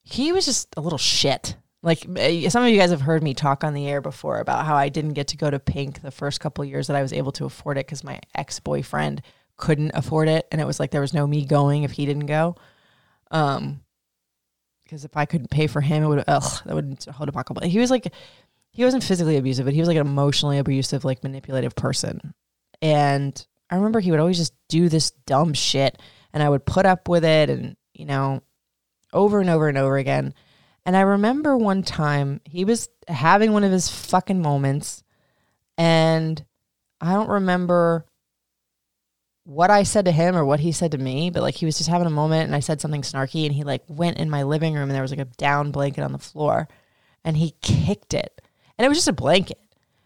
he 0.02 0.32
was 0.32 0.44
just 0.44 0.68
a 0.76 0.80
little 0.80 0.98
shit. 0.98 1.56
Like 1.82 2.06
eh, 2.16 2.48
some 2.50 2.62
of 2.62 2.70
you 2.70 2.78
guys 2.78 2.90
have 2.90 3.00
heard 3.00 3.22
me 3.22 3.32
talk 3.32 3.64
on 3.64 3.72
the 3.72 3.88
air 3.88 4.02
before 4.02 4.38
about 4.38 4.66
how 4.66 4.76
I 4.76 4.90
didn't 4.90 5.14
get 5.14 5.28
to 5.28 5.38
go 5.38 5.50
to 5.50 5.58
Pink 5.58 6.02
the 6.02 6.10
first 6.10 6.40
couple 6.40 6.64
years 6.64 6.88
that 6.88 6.96
I 6.96 7.02
was 7.02 7.12
able 7.12 7.32
to 7.32 7.46
afford 7.46 7.78
it 7.78 7.86
because 7.86 8.04
my 8.04 8.20
ex 8.34 8.60
boyfriend 8.60 9.22
couldn't 9.60 9.92
afford 9.94 10.28
it, 10.28 10.46
and 10.50 10.60
it 10.60 10.66
was 10.66 10.80
like 10.80 10.90
there 10.90 11.00
was 11.00 11.14
no 11.14 11.26
me 11.26 11.44
going 11.44 11.84
if 11.84 11.92
he 11.92 12.06
didn't 12.06 12.26
go. 12.26 12.56
Um, 13.30 13.80
because 14.84 15.04
if 15.04 15.16
I 15.16 15.24
couldn't 15.24 15.50
pay 15.50 15.68
for 15.68 15.80
him, 15.80 16.02
it 16.02 16.08
would 16.08 16.24
ugh 16.26 16.62
that 16.66 16.74
would 16.74 17.04
hold 17.12 17.28
a 17.28 17.32
pocket. 17.32 17.64
He 17.64 17.78
was 17.78 17.90
like 17.90 18.12
he 18.72 18.84
wasn't 18.84 19.04
physically 19.04 19.36
abusive, 19.36 19.64
but 19.64 19.74
he 19.74 19.80
was 19.80 19.88
like 19.88 19.96
an 19.96 20.06
emotionally 20.06 20.58
abusive, 20.58 21.04
like 21.04 21.22
manipulative 21.22 21.76
person. 21.76 22.34
And 22.82 23.46
I 23.68 23.76
remember 23.76 24.00
he 24.00 24.10
would 24.10 24.20
always 24.20 24.38
just 24.38 24.54
do 24.68 24.88
this 24.88 25.12
dumb 25.26 25.54
shit, 25.54 26.00
and 26.32 26.42
I 26.42 26.48
would 26.48 26.66
put 26.66 26.86
up 26.86 27.08
with 27.08 27.24
it, 27.24 27.50
and 27.50 27.76
you 27.94 28.06
know, 28.06 28.42
over 29.12 29.40
and 29.40 29.50
over 29.50 29.68
and 29.68 29.78
over 29.78 29.96
again. 29.96 30.34
And 30.84 30.96
I 30.96 31.02
remember 31.02 31.56
one 31.56 31.82
time 31.82 32.40
he 32.44 32.64
was 32.64 32.88
having 33.06 33.52
one 33.52 33.64
of 33.64 33.70
his 33.70 33.88
fucking 33.88 34.40
moments, 34.40 35.04
and 35.78 36.44
I 37.00 37.12
don't 37.12 37.28
remember 37.28 38.06
what 39.50 39.68
I 39.68 39.82
said 39.82 40.04
to 40.04 40.12
him 40.12 40.36
or 40.36 40.44
what 40.44 40.60
he 40.60 40.70
said 40.70 40.92
to 40.92 40.98
me, 40.98 41.28
but 41.28 41.42
like 41.42 41.56
he 41.56 41.66
was 41.66 41.76
just 41.76 41.90
having 41.90 42.06
a 42.06 42.10
moment 42.10 42.44
and 42.44 42.54
I 42.54 42.60
said 42.60 42.80
something 42.80 43.02
snarky 43.02 43.46
and 43.46 43.52
he 43.52 43.64
like 43.64 43.82
went 43.88 44.18
in 44.18 44.30
my 44.30 44.44
living 44.44 44.74
room 44.74 44.84
and 44.84 44.92
there 44.92 45.02
was 45.02 45.10
like 45.10 45.18
a 45.18 45.24
down 45.24 45.72
blanket 45.72 46.04
on 46.04 46.12
the 46.12 46.18
floor 46.18 46.68
and 47.24 47.36
he 47.36 47.56
kicked 47.60 48.14
it. 48.14 48.40
And 48.78 48.86
it 48.86 48.88
was 48.88 48.98
just 48.98 49.08
a 49.08 49.12
blanket. 49.12 49.58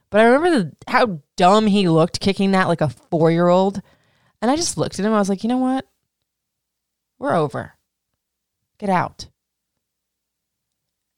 But 0.08 0.22
I 0.22 0.24
remember 0.24 0.50
the, 0.50 0.76
how 0.88 1.20
dumb 1.36 1.66
he 1.66 1.90
looked 1.90 2.20
kicking 2.20 2.52
that 2.52 2.68
like 2.68 2.80
a 2.80 2.88
four 2.88 3.30
year 3.30 3.48
old. 3.48 3.82
And 4.40 4.50
I 4.50 4.56
just 4.56 4.78
looked 4.78 4.98
at 4.98 5.04
him. 5.04 5.12
I 5.12 5.18
was 5.18 5.28
like, 5.28 5.44
you 5.44 5.48
know 5.48 5.58
what? 5.58 5.86
We're 7.18 7.34
over. 7.34 7.74
Get 8.78 8.88
out. 8.88 9.28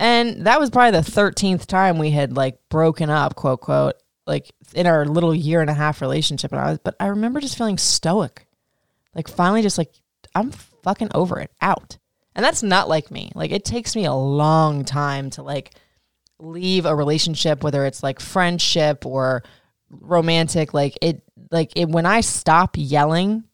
And 0.00 0.46
that 0.48 0.58
was 0.58 0.70
probably 0.70 0.98
the 0.98 1.08
13th 1.08 1.66
time 1.66 1.98
we 1.98 2.10
had 2.10 2.36
like 2.36 2.58
broken 2.70 3.08
up, 3.08 3.36
quote, 3.36 3.60
quote, 3.60 3.94
like 4.26 4.52
in 4.74 4.86
our 4.86 5.06
little 5.06 5.34
year 5.34 5.60
and 5.60 5.70
a 5.70 5.74
half 5.74 6.00
relationship. 6.00 6.52
And 6.52 6.60
I 6.60 6.70
was, 6.70 6.78
but 6.82 6.96
I 6.98 7.06
remember 7.06 7.40
just 7.40 7.56
feeling 7.56 7.78
stoic. 7.78 8.46
Like 9.14 9.28
finally 9.28 9.62
just 9.62 9.78
like, 9.78 9.92
I'm 10.34 10.50
fucking 10.50 11.10
over 11.14 11.40
it, 11.40 11.50
out. 11.60 11.98
And 12.34 12.44
that's 12.44 12.62
not 12.62 12.88
like 12.88 13.10
me. 13.10 13.32
Like 13.34 13.50
it 13.50 13.64
takes 13.64 13.96
me 13.96 14.04
a 14.04 14.12
long 14.12 14.84
time 14.84 15.30
to 15.30 15.42
like 15.42 15.74
leave 16.38 16.84
a 16.84 16.94
relationship, 16.94 17.64
whether 17.64 17.86
it's 17.86 18.02
like 18.02 18.20
friendship 18.20 19.06
or 19.06 19.42
romantic. 19.90 20.74
Like 20.74 20.98
it, 21.00 21.22
like 21.50 21.72
it, 21.76 21.88
when 21.88 22.04
I 22.04 22.20
stop 22.20 22.74
yelling 22.76 23.44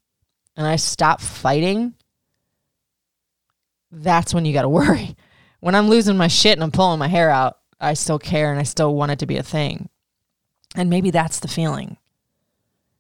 and 0.56 0.66
I 0.66 0.76
stop 0.76 1.20
fighting, 1.20 1.94
that's 3.92 4.34
when 4.34 4.44
you 4.44 4.52
got 4.52 4.62
to 4.62 4.68
worry. 4.70 5.16
When 5.60 5.76
I'm 5.76 5.88
losing 5.88 6.16
my 6.16 6.28
shit 6.28 6.54
and 6.54 6.64
I'm 6.64 6.72
pulling 6.72 6.98
my 6.98 7.08
hair 7.08 7.30
out, 7.30 7.58
I 7.80 7.94
still 7.94 8.18
care 8.18 8.50
and 8.50 8.58
I 8.58 8.64
still 8.64 8.94
want 8.94 9.12
it 9.12 9.20
to 9.20 9.26
be 9.26 9.36
a 9.36 9.42
thing. 9.44 9.88
And 10.74 10.90
maybe 10.90 11.10
that's 11.10 11.40
the 11.40 11.48
feeling. 11.48 11.96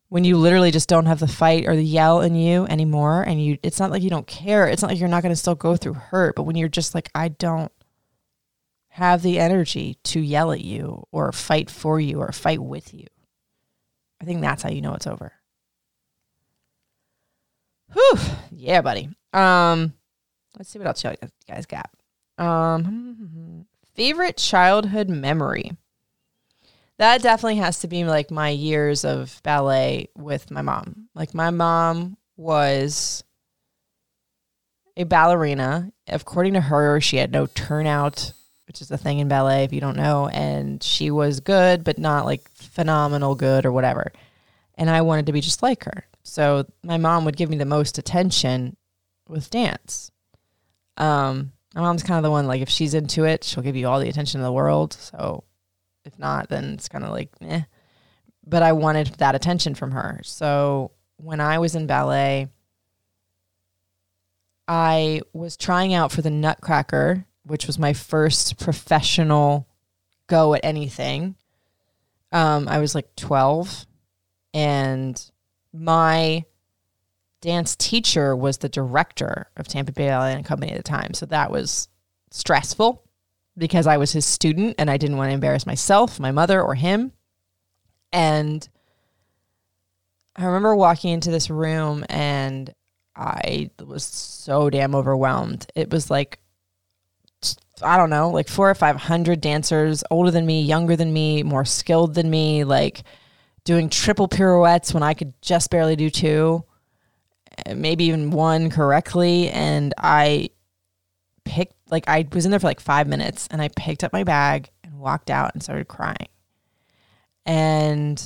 When 0.08 0.24
you 0.24 0.36
literally 0.36 0.70
just 0.70 0.88
don't 0.88 1.06
have 1.06 1.20
the 1.20 1.26
fight 1.26 1.66
or 1.66 1.74
the 1.74 1.84
yell 1.84 2.20
in 2.20 2.34
you 2.34 2.66
anymore 2.66 3.22
and 3.22 3.42
you 3.42 3.56
it's 3.62 3.80
not 3.80 3.90
like 3.90 4.02
you 4.02 4.10
don't 4.10 4.26
care. 4.26 4.68
It's 4.68 4.82
not 4.82 4.90
like 4.90 5.00
you're 5.00 5.08
not 5.08 5.22
going 5.22 5.32
to 5.32 5.40
still 5.40 5.54
go 5.54 5.76
through 5.76 5.94
hurt, 5.94 6.36
but 6.36 6.42
when 6.42 6.56
you're 6.56 6.68
just 6.68 6.94
like 6.94 7.08
I 7.14 7.28
don't 7.28 7.72
have 8.88 9.22
the 9.22 9.38
energy 9.38 9.96
to 10.04 10.20
yell 10.20 10.52
at 10.52 10.60
you 10.60 11.04
or 11.12 11.32
fight 11.32 11.70
for 11.70 11.98
you 11.98 12.20
or 12.20 12.30
fight 12.30 12.60
with 12.60 12.92
you. 12.92 13.06
I 14.20 14.26
think 14.26 14.42
that's 14.42 14.62
how 14.62 14.70
you 14.70 14.82
know 14.82 14.92
it's 14.92 15.06
over. 15.06 15.32
Whew. 17.94 18.18
Yeah, 18.50 18.82
buddy. 18.82 19.08
Um 19.32 19.94
Let's 20.58 20.70
see 20.70 20.78
what 20.78 20.88
else 20.88 21.02
you 21.02 21.12
guys 21.48 21.66
got. 21.66 21.90
Um, 22.38 23.66
favorite 23.94 24.36
childhood 24.36 25.08
memory. 25.08 25.72
That 26.98 27.22
definitely 27.22 27.56
has 27.56 27.80
to 27.80 27.88
be 27.88 28.04
like 28.04 28.30
my 28.30 28.50
years 28.50 29.04
of 29.04 29.40
ballet 29.42 30.08
with 30.16 30.50
my 30.50 30.62
mom. 30.62 31.08
Like 31.14 31.34
my 31.34 31.50
mom 31.50 32.16
was 32.36 33.24
a 34.96 35.04
ballerina. 35.04 35.90
According 36.06 36.54
to 36.54 36.60
her, 36.60 37.00
she 37.00 37.16
had 37.16 37.32
no 37.32 37.46
turnout, 37.46 38.32
which 38.66 38.80
is 38.80 38.90
a 38.90 38.98
thing 38.98 39.18
in 39.18 39.28
ballet 39.28 39.64
if 39.64 39.72
you 39.72 39.80
don't 39.80 39.96
know, 39.96 40.28
and 40.28 40.82
she 40.82 41.10
was 41.10 41.40
good 41.40 41.82
but 41.82 41.98
not 41.98 42.24
like 42.24 42.48
phenomenal 42.50 43.34
good 43.34 43.66
or 43.66 43.72
whatever. 43.72 44.12
And 44.76 44.88
I 44.88 45.02
wanted 45.02 45.26
to 45.26 45.32
be 45.32 45.40
just 45.40 45.62
like 45.62 45.84
her. 45.84 46.06
So 46.22 46.66
my 46.82 46.98
mom 46.98 47.24
would 47.24 47.36
give 47.36 47.50
me 47.50 47.56
the 47.56 47.64
most 47.64 47.98
attention 47.98 48.76
with 49.28 49.50
dance. 49.50 50.10
Um, 50.96 51.52
my 51.74 51.80
mom's 51.80 52.02
kind 52.02 52.18
of 52.18 52.22
the 52.22 52.30
one 52.30 52.46
like 52.46 52.62
if 52.62 52.68
she's 52.68 52.94
into 52.94 53.24
it, 53.24 53.44
she'll 53.44 53.62
give 53.62 53.76
you 53.76 53.88
all 53.88 53.98
the 53.98 54.08
attention 54.08 54.40
in 54.40 54.44
the 54.44 54.52
world. 54.52 54.92
So 54.92 55.44
if 56.04 56.18
not, 56.18 56.48
then 56.48 56.74
it's 56.74 56.88
kind 56.88 57.04
of 57.04 57.10
like 57.10 57.30
eh. 57.40 57.62
But 58.46 58.62
I 58.62 58.72
wanted 58.72 59.08
that 59.18 59.34
attention 59.34 59.74
from 59.74 59.92
her. 59.92 60.20
So 60.24 60.92
when 61.16 61.40
I 61.40 61.58
was 61.58 61.74
in 61.74 61.86
ballet, 61.86 62.48
I 64.66 65.22
was 65.32 65.56
trying 65.56 65.94
out 65.94 66.12
for 66.12 66.22
the 66.22 66.30
Nutcracker, 66.30 67.24
which 67.44 67.66
was 67.66 67.78
my 67.78 67.92
first 67.92 68.58
professional 68.58 69.68
go 70.26 70.54
at 70.54 70.64
anything. 70.64 71.36
Um, 72.32 72.66
I 72.66 72.78
was 72.78 72.94
like 72.94 73.14
12 73.16 73.86
and 74.54 75.30
my 75.72 76.44
dance 77.40 77.76
teacher 77.76 78.34
was 78.34 78.58
the 78.58 78.68
director 78.68 79.50
of 79.56 79.68
Tampa 79.68 79.92
Bay 79.92 80.06
Ballet 80.06 80.34
and 80.34 80.44
Company 80.44 80.72
at 80.72 80.78
the 80.78 80.82
time. 80.82 81.12
So 81.14 81.26
that 81.26 81.50
was 81.50 81.88
stressful 82.30 83.04
because 83.56 83.86
I 83.86 83.96
was 83.96 84.12
his 84.12 84.24
student 84.24 84.76
and 84.78 84.90
I 84.90 84.96
didn't 84.96 85.16
want 85.16 85.30
to 85.30 85.34
embarrass 85.34 85.66
myself, 85.66 86.18
my 86.18 86.30
mother, 86.30 86.60
or 86.60 86.74
him. 86.74 87.12
And 88.12 88.66
I 90.36 90.44
remember 90.44 90.74
walking 90.74 91.12
into 91.12 91.30
this 91.30 91.50
room 91.50 92.04
and 92.08 92.72
I 93.14 93.70
was 93.84 94.04
so 94.04 94.70
damn 94.70 94.94
overwhelmed. 94.94 95.66
It 95.74 95.90
was 95.90 96.10
like, 96.10 96.38
I 97.82 97.96
don't 97.96 98.10
know, 98.10 98.30
like 98.30 98.48
four 98.48 98.70
or 98.70 98.74
500 98.74 99.40
dancers 99.40 100.04
older 100.10 100.30
than 100.30 100.46
me, 100.46 100.62
younger 100.62 100.96
than 100.96 101.12
me, 101.12 101.42
more 101.42 101.64
skilled 101.64 102.14
than 102.14 102.30
me, 102.30 102.64
like 102.64 103.02
doing 103.64 103.88
triple 103.90 104.28
pirouettes 104.28 104.94
when 104.94 105.02
I 105.02 105.14
could 105.14 105.34
just 105.42 105.70
barely 105.70 105.96
do 105.96 106.08
two 106.08 106.64
maybe 107.74 108.04
even 108.04 108.30
one 108.30 108.70
correctly. 108.70 109.48
And 109.50 109.94
I 109.98 110.50
picked, 111.44 111.74
like, 111.92 112.08
I 112.08 112.26
was 112.32 112.46
in 112.46 112.50
there 112.50 112.58
for 112.58 112.66
like 112.66 112.80
five 112.80 113.06
minutes 113.06 113.46
and 113.50 113.60
I 113.60 113.68
picked 113.68 114.02
up 114.02 114.12
my 114.14 114.24
bag 114.24 114.70
and 114.82 114.98
walked 114.98 115.30
out 115.30 115.52
and 115.52 115.62
started 115.62 115.86
crying. 115.86 116.28
And 117.44 118.20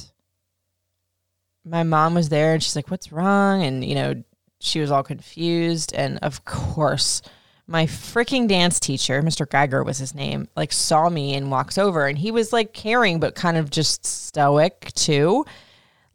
my 1.65 1.83
mom 1.83 2.15
was 2.15 2.29
there 2.29 2.55
and 2.55 2.63
she's 2.63 2.77
like, 2.77 2.91
What's 2.91 3.11
wrong? 3.11 3.65
And, 3.65 3.85
you 3.85 3.97
know, 3.97 4.23
she 4.61 4.81
was 4.81 4.93
all 4.93 5.03
confused. 5.03 5.93
And 5.95 6.19
of 6.23 6.45
course, 6.45 7.23
my 7.67 7.87
freaking 7.87 8.47
dance 8.47 8.79
teacher, 8.79 9.21
Mr. 9.21 9.49
Geiger 9.51 9.83
was 9.83 9.99
his 9.99 10.15
name, 10.15 10.47
like 10.57 10.73
saw 10.73 11.09
me 11.11 11.35
and 11.35 11.51
walks 11.51 11.77
over 11.77 12.07
and 12.07 12.17
he 12.17 12.31
was 12.31 12.53
like 12.53 12.73
caring, 12.73 13.19
but 13.19 13.35
kind 13.35 13.57
of 13.57 13.71
just 13.71 14.07
stoic 14.07 14.93
too. 14.95 15.45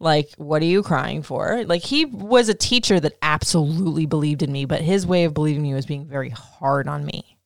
Like, 0.00 0.30
what 0.36 0.62
are 0.62 0.66
you 0.66 0.82
crying 0.82 1.22
for? 1.22 1.62
Like, 1.64 1.82
he 1.82 2.06
was 2.06 2.48
a 2.48 2.54
teacher 2.54 2.98
that 2.98 3.16
absolutely 3.22 4.04
believed 4.06 4.42
in 4.42 4.50
me, 4.50 4.64
but 4.64 4.80
his 4.80 5.06
way 5.06 5.22
of 5.22 5.32
believing 5.32 5.62
me 5.62 5.74
was 5.74 5.86
being 5.86 6.06
very 6.06 6.30
hard 6.30 6.88
on 6.88 7.04
me. 7.04 7.36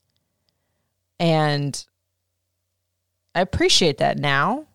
And 1.18 1.84
I 3.34 3.40
appreciate 3.40 3.98
that 3.98 4.18
now 4.18 4.66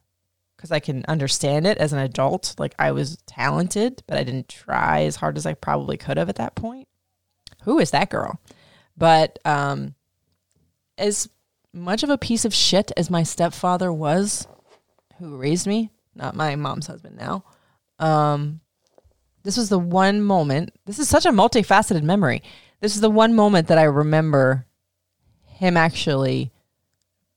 because 0.56 0.72
I 0.72 0.80
can 0.80 1.04
understand 1.08 1.66
it 1.66 1.80
as 1.80 1.92
an 1.92 2.00
adult. 2.00 2.56
Like, 2.60 2.76
I 2.78 2.92
was 2.92 3.18
talented, 3.26 4.04
but 4.06 4.18
I 4.18 4.24
didn't 4.24 4.48
try 4.48 5.04
as 5.04 5.16
hard 5.16 5.38
as 5.38 5.48
I 5.48 5.56
probably 5.56 5.98
could 5.98 6.18
have 6.18 6.30
at 6.30 6.36
that 6.36 6.54
point. 6.54 6.88
Who 7.64 7.80
is 7.80 7.92
that 7.92 8.12
girl? 8.12 8.40
But, 8.96 9.40
um, 9.44 9.96
as 10.98 11.28
much 11.74 12.04
of 12.04 12.10
a 12.10 12.18
piece 12.18 12.46
of 12.46 12.54
shit 12.54 12.92
as 12.96 13.10
my 13.10 13.24
stepfather 13.24 13.92
was, 13.92 14.48
who 15.18 15.38
raised 15.38 15.66
me, 15.66 15.90
not 16.14 16.36
my 16.36 16.56
mom's 16.56 16.88
husband 16.88 17.18
now, 17.18 17.44
um, 17.98 18.60
this 19.44 19.58
was 19.58 19.70
the 19.70 19.80
one 19.80 20.22
moment. 20.22 20.74
This 20.86 21.00
is 21.00 21.08
such 21.08 21.26
a 21.26 21.32
multifaceted 21.32 22.04
memory. 22.04 22.44
This 22.82 22.96
is 22.96 23.02
the 23.02 23.10
one 23.10 23.34
moment 23.34 23.68
that 23.70 23.78
I 23.78 23.84
remember 23.84 24.68
him 25.62 25.78
actually 25.78 26.52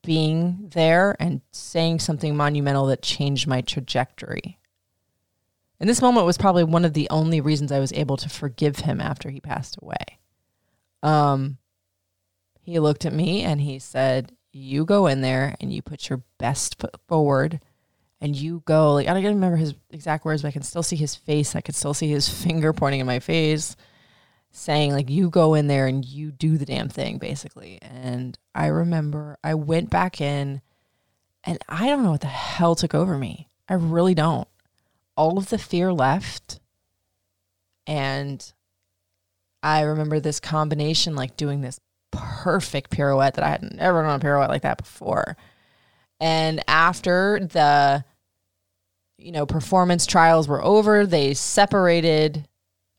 being 0.03 0.71
there 0.73 1.15
and 1.21 1.43
saying 1.53 1.99
something 1.99 2.35
monumental 2.35 2.87
that 2.87 3.03
changed 3.03 3.47
my 3.47 3.61
trajectory. 3.61 4.59
And 5.79 5.91
this 5.91 6.01
moment 6.01 6.25
was 6.25 6.39
probably 6.39 6.65
one 6.65 6.87
of 6.87 6.95
the 6.95 7.07
only 7.11 7.43
reasons 7.43 7.71
I 7.71 7.81
was 7.81 7.93
able 7.93 8.17
to 8.17 8.31
forgive 8.31 8.79
him 8.79 8.99
after 8.99 9.29
he 9.29 9.41
passed 9.41 9.77
away. 9.83 10.19
Um, 11.03 11.59
he 12.63 12.79
looked 12.79 13.05
at 13.05 13.13
me 13.13 13.43
and 13.43 13.61
he 13.61 13.79
said, 13.79 14.33
You 14.55 14.87
go 14.87 15.07
in 15.07 15.21
there 15.21 15.55
and 15.61 15.71
you 15.71 15.83
put 15.83 16.09
your 16.09 16.23
best 16.39 16.81
foot 16.81 16.97
forward 17.07 17.61
and 18.23 18.35
you 18.35 18.63
go 18.65 18.95
like 18.95 19.07
I 19.07 19.13
don't 19.13 19.23
remember 19.23 19.59
his 19.59 19.75
exact 19.91 20.25
words, 20.25 20.41
but 20.41 20.49
I 20.49 20.53
can 20.53 20.63
still 20.63 20.83
see 20.83 20.97
his 20.97 21.15
face. 21.15 21.55
I 21.55 21.61
could 21.61 21.75
still 21.75 21.93
see 21.93 22.09
his 22.09 22.27
finger 22.43 22.73
pointing 22.73 23.01
in 23.01 23.07
my 23.07 23.19
face, 23.19 23.77
saying 24.57 24.93
like 24.93 25.11
you 25.11 25.29
go 25.31 25.55
in 25.55 25.67
there 25.67 25.87
and 25.87 26.05
you 26.05 26.31
do 26.31 26.57
the 26.57 26.65
damn 26.65 26.89
thing, 26.89 27.19
basically. 27.19 27.79
And 27.83 28.39
I 28.55 28.67
remember 28.67 29.37
I 29.43 29.55
went 29.55 29.91
back 29.91 30.21
in, 30.21 30.63
and 31.43 31.59
I 31.69 31.87
don't 31.89 32.03
know 32.03 32.13
what 32.13 32.21
the 32.21 32.27
hell 32.29 32.75
took 32.75 32.95
over 32.95 33.19
me. 33.19 33.49
I 33.69 33.75
really 33.75 34.15
don't. 34.15 34.49
All 35.17 35.39
of 35.39 35.49
the 35.49 35.59
fear 35.59 35.93
left, 35.93 36.61
and 37.87 38.53
I 39.63 39.83
remember 39.83 40.21
this 40.21 40.41
combination, 40.41 41.15
like 41.17 41.37
doing 41.37 41.61
this 41.61 41.81
perfect 42.11 42.91
pirouette 42.91 43.35
that 43.35 43.45
I 43.45 43.51
had 43.51 43.75
never 43.75 44.03
done 44.03 44.17
a 44.17 44.19
pirouette 44.21 44.51
like 44.51 44.63
that 44.63 44.79
before. 44.79 45.37
And 46.21 46.63
after 46.69 47.41
the 47.41 48.05
you 49.19 49.33
know, 49.33 49.47
performance 49.47 50.07
trials 50.07 50.47
were 50.47 50.63
over, 50.63 51.07
they 51.07 51.35
separated 51.35 52.47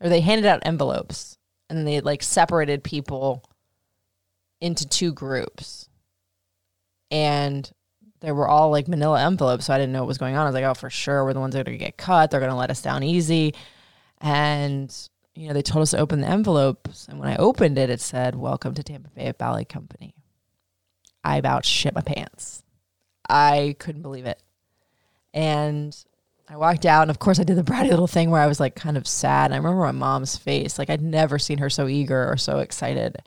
or 0.02 0.10
they 0.10 0.22
handed 0.22 0.46
out 0.46 0.62
envelopes 0.64 1.35
and 1.70 1.88
they 1.88 2.02
like 2.02 2.24
separated 2.24 2.84
people 2.84 3.44
into 4.62 4.88
two 4.88 5.14
groups. 5.14 5.90
And 7.12 7.70
they 8.22 8.32
were 8.32 8.48
all 8.48 8.72
like 8.72 8.88
manila 8.88 9.24
envelopes, 9.24 9.66
so 9.66 9.74
I 9.74 9.78
didn't 9.78 9.94
know 9.94 10.02
what 10.02 10.08
was 10.08 10.18
going 10.18 10.36
on. 10.36 10.42
I 10.42 10.50
was 10.50 10.56
like, 10.56 10.64
oh, 10.64 10.74
for 10.74 10.90
sure, 10.90 11.24
we're 11.24 11.34
the 11.34 11.40
ones 11.40 11.54
that 11.54 11.62
are 11.62 11.64
gonna 11.66 11.78
get 11.78 11.98
cut. 11.98 12.32
They're 12.32 12.40
gonna 12.40 12.58
let 12.58 12.72
us 12.72 12.82
down 12.82 13.04
easy. 13.04 13.54
And, 14.20 14.94
you 15.36 15.48
know, 15.48 15.54
they 15.54 15.62
told 15.62 15.84
us 15.84 15.92
to 15.92 16.00
open 16.00 16.22
the 16.22 16.28
envelopes. 16.28 17.08
And 17.08 17.20
when 17.20 17.30
I 17.30 17.36
opened 17.36 17.78
it, 17.78 17.90
it 17.90 18.02
said, 18.02 18.36
Welcome 18.36 18.74
to 18.76 18.84
Tampa 18.84 19.10
Bay 19.10 19.32
Ballet 19.38 19.66
Company. 19.66 20.16
I 21.24 21.38
about 21.38 21.66
shit 21.66 21.96
my 21.96 22.02
pants. 22.02 22.64
I 23.28 23.76
couldn't 23.80 24.04
believe 24.04 24.26
it. 24.26 24.42
And 25.34 25.96
I 26.48 26.58
walked 26.58 26.86
out, 26.86 27.02
and 27.02 27.12
of 27.12 27.20
course, 27.20 27.40
I 27.40 27.44
did 27.44 27.58
the 27.58 27.64
bratty 27.64 27.90
little 27.90 28.08
thing 28.08 28.30
where 28.30 28.42
I 28.42 28.48
was 28.48 28.60
like 28.60 28.76
kind 28.76 28.98
of 28.98 29.08
sad. 29.08 29.46
And 29.46 29.56
I 29.56 29.58
remember 29.58 29.82
my 29.82 29.92
mom's 29.92 30.38
face. 30.38 30.78
Like, 30.78 30.90
I'd 30.90 31.02
never 31.02 31.40
seen 31.40 31.58
her 31.58 31.70
so 31.70 31.88
eager 31.88 32.32
or 32.32 32.38
so 32.38 32.60
excited. 32.60 33.18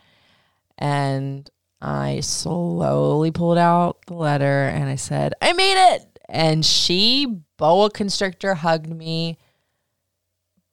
And 0.79 1.51
I 1.81 2.21
slowly 2.21 3.31
pulled 3.31 3.59
out 3.59 3.99
the 4.07 4.15
letter 4.15 4.69
and 4.69 4.89
I 4.89 4.97
said, 4.97 5.35
I 5.43 5.53
made 5.53 5.95
it. 5.95 6.19
And 6.29 6.65
she, 6.65 7.43
boa 7.57 7.91
constrictor, 7.91 8.55
hugged 8.55 8.89
me 8.89 9.39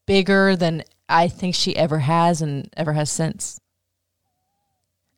bigger 0.05 0.55
than 0.55 0.83
I 1.09 1.27
think 1.27 1.55
she 1.55 1.75
ever 1.75 1.99
has 1.99 2.41
and 2.41 2.69
ever 2.77 2.93
has 2.93 3.09
since. 3.09 3.59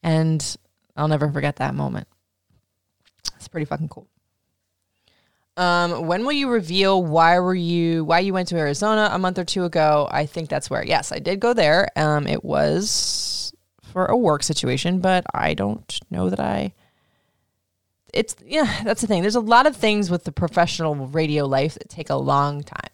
And 0.04 0.58
I'll 0.96 1.08
never 1.08 1.30
forget 1.32 1.58
that 1.58 1.76
moment. 1.76 2.08
It's 3.36 3.48
pretty 3.48 3.66
fucking 3.66 3.90
cool. 3.90 4.08
Um, 5.58 6.06
when 6.06 6.24
will 6.24 6.34
you 6.34 6.50
reveal 6.50 7.04
why 7.04 7.40
were 7.40 7.56
you 7.56 8.06
why 8.06 8.20
you 8.20 8.32
went 8.32 8.48
to 8.50 8.58
Arizona 8.58 9.10
a 9.12 9.18
month 9.18 9.40
or 9.40 9.44
two 9.44 9.66
ago? 9.66 10.08
I 10.12 10.28
think 10.28 10.50
that's 10.50 10.70
where. 10.70 10.86
Yes, 10.86 11.12
I 11.12 11.18
did 11.18 11.40
go 11.40 11.54
there. 11.54 11.90
Um, 11.96 12.28
it 12.28 12.46
was 12.46 13.52
for 13.82 14.06
a 14.06 14.16
work 14.16 14.44
situation, 14.44 15.00
but 15.00 15.26
I 15.34 15.56
don't 15.56 16.00
know 16.12 16.30
that 16.30 16.40
I. 16.40 16.74
It's 18.14 18.36
yeah, 18.46 18.84
that's 18.84 19.02
the 19.02 19.08
thing. 19.08 19.24
There's 19.24 19.36
a 19.36 19.40
lot 19.40 19.66
of 19.66 19.76
things 19.76 20.12
with 20.12 20.26
the 20.26 20.32
professional 20.32 20.96
radio 20.96 21.46
life 21.46 21.74
that 21.74 21.90
take 21.90 22.12
a 22.12 22.16
long 22.16 22.64
time. 22.64 22.92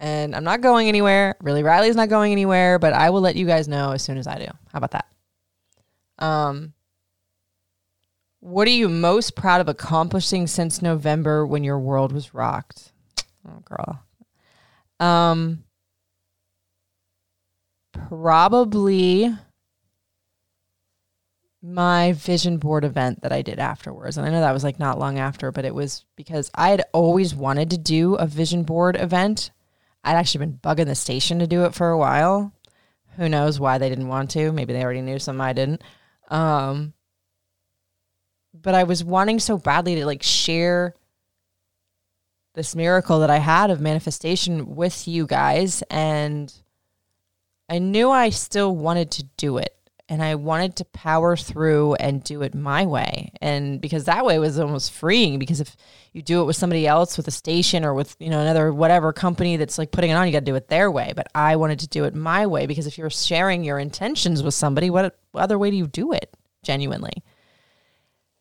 And 0.00 0.34
I'm 0.34 0.44
not 0.44 0.62
going 0.62 0.88
anywhere. 0.88 1.36
Really, 1.40 1.62
Riley's 1.62 1.94
not 1.94 2.08
going 2.08 2.32
anywhere, 2.32 2.80
but 2.80 2.92
I 2.92 3.10
will 3.10 3.20
let 3.20 3.36
you 3.36 3.46
guys 3.46 3.68
know 3.68 3.92
as 3.92 4.02
soon 4.02 4.18
as 4.18 4.26
I 4.26 4.38
do. 4.38 4.46
How 4.72 4.78
about 4.78 4.90
that? 4.92 5.06
Um, 6.18 6.72
what 8.40 8.66
are 8.66 8.72
you 8.72 8.88
most 8.88 9.36
proud 9.36 9.60
of 9.60 9.68
accomplishing 9.68 10.46
since 10.46 10.82
November 10.82 11.46
when 11.46 11.62
your 11.62 11.78
world 11.78 12.12
was 12.12 12.34
rocked? 12.34 12.92
Oh, 13.46 13.60
girl. 13.64 14.02
Um, 14.98 15.64
probably 17.92 19.34
my 21.62 22.12
vision 22.12 22.56
board 22.56 22.84
event 22.84 23.20
that 23.20 23.32
I 23.32 23.42
did 23.42 23.58
afterwards. 23.58 24.16
And 24.16 24.26
I 24.26 24.30
know 24.30 24.40
that 24.40 24.52
was 24.52 24.64
like 24.64 24.78
not 24.78 24.98
long 24.98 25.18
after, 25.18 25.52
but 25.52 25.66
it 25.66 25.74
was 25.74 26.06
because 26.16 26.50
I 26.54 26.70
had 26.70 26.84
always 26.92 27.34
wanted 27.34 27.70
to 27.70 27.78
do 27.78 28.14
a 28.14 28.26
vision 28.26 28.62
board 28.62 28.96
event. 28.96 29.50
I'd 30.02 30.16
actually 30.16 30.46
been 30.46 30.58
bugging 30.62 30.86
the 30.86 30.94
station 30.94 31.40
to 31.40 31.46
do 31.46 31.64
it 31.64 31.74
for 31.74 31.90
a 31.90 31.98
while. 31.98 32.52
Who 33.16 33.28
knows 33.28 33.60
why 33.60 33.76
they 33.76 33.90
didn't 33.90 34.08
want 34.08 34.30
to? 34.30 34.52
Maybe 34.52 34.72
they 34.72 34.82
already 34.82 35.02
knew 35.02 35.18
something 35.18 35.42
I 35.42 35.52
didn't. 35.52 35.82
Um, 36.28 36.94
but 38.52 38.74
I 38.74 38.84
was 38.84 39.04
wanting 39.04 39.38
so 39.38 39.58
badly 39.58 39.96
to 39.96 40.06
like 40.06 40.22
share 40.22 40.94
this 42.54 42.74
miracle 42.74 43.20
that 43.20 43.30
I 43.30 43.38
had 43.38 43.70
of 43.70 43.80
manifestation 43.80 44.74
with 44.74 45.06
you 45.06 45.26
guys. 45.26 45.82
And 45.90 46.52
I 47.68 47.78
knew 47.78 48.10
I 48.10 48.30
still 48.30 48.74
wanted 48.74 49.10
to 49.12 49.24
do 49.36 49.58
it. 49.58 49.76
And 50.08 50.24
I 50.24 50.34
wanted 50.34 50.74
to 50.76 50.84
power 50.86 51.36
through 51.36 51.94
and 51.94 52.24
do 52.24 52.42
it 52.42 52.52
my 52.52 52.84
way. 52.84 53.30
And 53.40 53.80
because 53.80 54.06
that 54.06 54.26
way 54.26 54.40
was 54.40 54.58
almost 54.58 54.90
freeing, 54.90 55.38
because 55.38 55.60
if 55.60 55.76
you 56.12 56.20
do 56.20 56.42
it 56.42 56.46
with 56.46 56.56
somebody 56.56 56.84
else, 56.84 57.16
with 57.16 57.28
a 57.28 57.30
station 57.30 57.84
or 57.84 57.94
with, 57.94 58.16
you 58.18 58.28
know, 58.28 58.40
another 58.40 58.72
whatever 58.72 59.12
company 59.12 59.56
that's 59.56 59.78
like 59.78 59.92
putting 59.92 60.10
it 60.10 60.14
on, 60.14 60.26
you 60.26 60.32
got 60.32 60.40
to 60.40 60.44
do 60.44 60.56
it 60.56 60.66
their 60.66 60.90
way. 60.90 61.12
But 61.14 61.28
I 61.32 61.54
wanted 61.54 61.78
to 61.80 61.86
do 61.86 62.06
it 62.06 62.16
my 62.16 62.48
way 62.48 62.66
because 62.66 62.88
if 62.88 62.98
you're 62.98 63.08
sharing 63.08 63.62
your 63.62 63.78
intentions 63.78 64.42
with 64.42 64.54
somebody, 64.54 64.90
what 64.90 65.16
other 65.32 65.56
way 65.56 65.70
do 65.70 65.76
you 65.76 65.86
do 65.86 66.10
it 66.10 66.36
genuinely? 66.64 67.22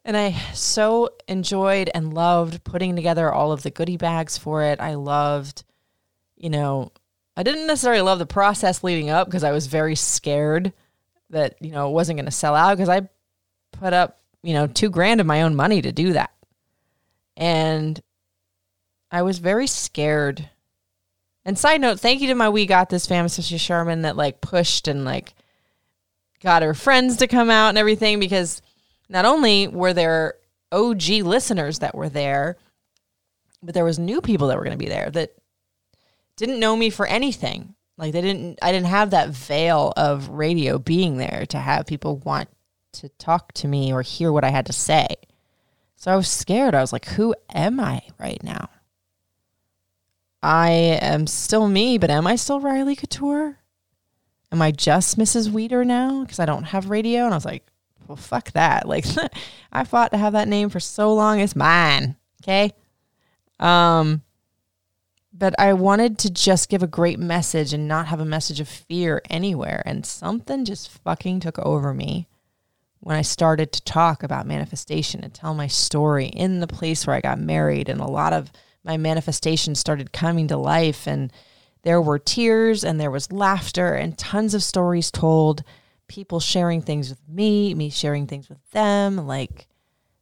And 0.09 0.17
I 0.17 0.31
so 0.55 1.11
enjoyed 1.27 1.91
and 1.93 2.15
loved 2.15 2.63
putting 2.63 2.95
together 2.95 3.31
all 3.31 3.51
of 3.51 3.61
the 3.61 3.69
goodie 3.69 3.95
bags 3.95 4.39
for 4.39 4.63
it. 4.63 4.79
I 4.79 4.95
loved, 4.95 5.63
you 6.35 6.49
know, 6.49 6.91
I 7.37 7.43
didn't 7.43 7.67
necessarily 7.67 8.01
love 8.01 8.17
the 8.17 8.25
process 8.25 8.83
leading 8.83 9.11
up 9.11 9.27
because 9.27 9.43
I 9.43 9.51
was 9.51 9.67
very 9.67 9.93
scared 9.93 10.73
that, 11.29 11.57
you 11.61 11.69
know, 11.69 11.89
it 11.89 11.93
wasn't 11.93 12.17
going 12.17 12.25
to 12.25 12.31
sell 12.31 12.55
out 12.55 12.75
because 12.75 12.89
I 12.89 13.07
put 13.71 13.93
up, 13.93 14.17
you 14.41 14.55
know, 14.55 14.65
two 14.65 14.89
grand 14.89 15.21
of 15.21 15.27
my 15.27 15.43
own 15.43 15.55
money 15.55 15.79
to 15.79 15.91
do 15.91 16.13
that. 16.13 16.31
And 17.37 18.01
I 19.11 19.21
was 19.21 19.37
very 19.37 19.67
scared. 19.67 20.49
And 21.45 21.55
side 21.55 21.81
note, 21.81 21.99
thank 21.99 22.19
you 22.21 22.29
to 22.29 22.33
my 22.35 22.49
We 22.49 22.65
Got 22.65 22.89
This 22.89 23.05
fam, 23.05 23.25
especially 23.25 23.59
Sherman, 23.59 24.01
that 24.01 24.17
like 24.17 24.41
pushed 24.41 24.87
and 24.87 25.05
like 25.05 25.35
got 26.41 26.63
her 26.63 26.73
friends 26.73 27.17
to 27.17 27.27
come 27.27 27.51
out 27.51 27.69
and 27.69 27.77
everything 27.77 28.19
because 28.19 28.63
not 29.09 29.25
only 29.25 29.67
were 29.67 29.93
there 29.93 30.35
OG 30.71 31.09
listeners 31.23 31.79
that 31.79 31.95
were 31.95 32.09
there, 32.09 32.57
but 33.61 33.73
there 33.73 33.85
was 33.85 33.99
new 33.99 34.21
people 34.21 34.47
that 34.47 34.57
were 34.57 34.63
going 34.63 34.77
to 34.77 34.83
be 34.83 34.89
there 34.89 35.09
that 35.09 35.33
didn't 36.37 36.59
know 36.59 36.75
me 36.75 36.89
for 36.89 37.05
anything. 37.05 37.75
Like 37.97 38.13
they 38.13 38.21
didn't 38.21 38.59
I 38.61 38.71
didn't 38.71 38.87
have 38.87 39.09
that 39.09 39.29
veil 39.29 39.91
of 39.97 40.29
radio 40.29 40.77
being 40.77 41.17
there 41.17 41.45
to 41.49 41.57
have 41.57 41.85
people 41.85 42.17
want 42.17 42.47
to 42.93 43.09
talk 43.09 43.51
to 43.53 43.67
me 43.67 43.91
or 43.91 44.01
hear 44.01 44.31
what 44.31 44.45
I 44.45 44.49
had 44.49 44.65
to 44.67 44.73
say. 44.73 45.07
So 45.97 46.11
I 46.11 46.15
was 46.15 46.29
scared. 46.29 46.75
I 46.75 46.81
was 46.81 46.93
like, 46.93 47.05
who 47.05 47.35
am 47.53 47.79
I 47.79 48.01
right 48.17 48.41
now? 48.41 48.69
I 50.41 50.69
am 51.01 51.27
still 51.27 51.67
me, 51.67 51.97
but 51.97 52.09
am 52.09 52.25
I 52.25 52.37
still 52.37 52.61
Riley 52.61 52.95
Couture? 52.95 53.57
Am 54.49 54.61
I 54.61 54.71
just 54.71 55.19
Mrs. 55.19 55.49
Weeder 55.49 55.83
now 55.83 56.23
because 56.23 56.39
I 56.39 56.45
don't 56.45 56.63
have 56.63 56.89
radio? 56.89 57.25
And 57.25 57.33
I 57.33 57.37
was 57.37 57.45
like, 57.45 57.65
well, 58.09 58.15
fuck 58.15 58.51
that. 58.53 58.87
Like, 58.87 59.05
I 59.71 59.83
fought 59.83 60.11
to 60.11 60.17
have 60.17 60.33
that 60.33 60.47
name 60.47 60.69
for 60.69 60.79
so 60.79 61.13
long. 61.13 61.39
It's 61.39 61.55
mine. 61.55 62.15
Okay. 62.41 62.73
Um, 63.59 64.23
but 65.31 65.57
I 65.59 65.73
wanted 65.73 66.17
to 66.19 66.31
just 66.31 66.69
give 66.69 66.81
a 66.81 66.87
great 66.87 67.19
message 67.19 67.71
and 67.71 67.87
not 67.87 68.07
have 68.07 68.19
a 68.19 68.25
message 68.25 68.59
of 68.59 68.67
fear 68.67 69.21
anywhere. 69.29 69.83
And 69.85 70.05
something 70.07 70.65
just 70.65 70.89
fucking 70.89 71.41
took 71.41 71.59
over 71.59 71.93
me 71.93 72.27
when 72.99 73.15
I 73.15 73.21
started 73.21 73.71
to 73.73 73.83
talk 73.83 74.23
about 74.23 74.47
manifestation 74.47 75.23
and 75.23 75.31
tell 75.31 75.53
my 75.53 75.67
story 75.67 76.25
in 76.25 76.61
the 76.61 76.67
place 76.67 77.05
where 77.05 77.15
I 77.15 77.21
got 77.21 77.39
married. 77.39 77.89
And 77.89 78.01
a 78.01 78.07
lot 78.07 78.33
of 78.33 78.51
my 78.83 78.97
manifestations 78.97 79.79
started 79.79 80.11
coming 80.11 80.47
to 80.47 80.57
life. 80.57 81.07
And 81.07 81.31
there 81.83 82.01
were 82.01 82.17
tears 82.17 82.83
and 82.83 82.99
there 82.99 83.11
was 83.11 83.31
laughter 83.31 83.93
and 83.93 84.17
tons 84.17 84.55
of 84.55 84.63
stories 84.63 85.11
told 85.11 85.63
people 86.09 86.41
sharing 86.41 86.81
things 86.81 87.09
with 87.09 87.21
me, 87.29 87.73
me 87.73 87.89
sharing 87.89 88.27
things 88.27 88.49
with 88.49 88.69
them, 88.71 89.15
like 89.27 89.67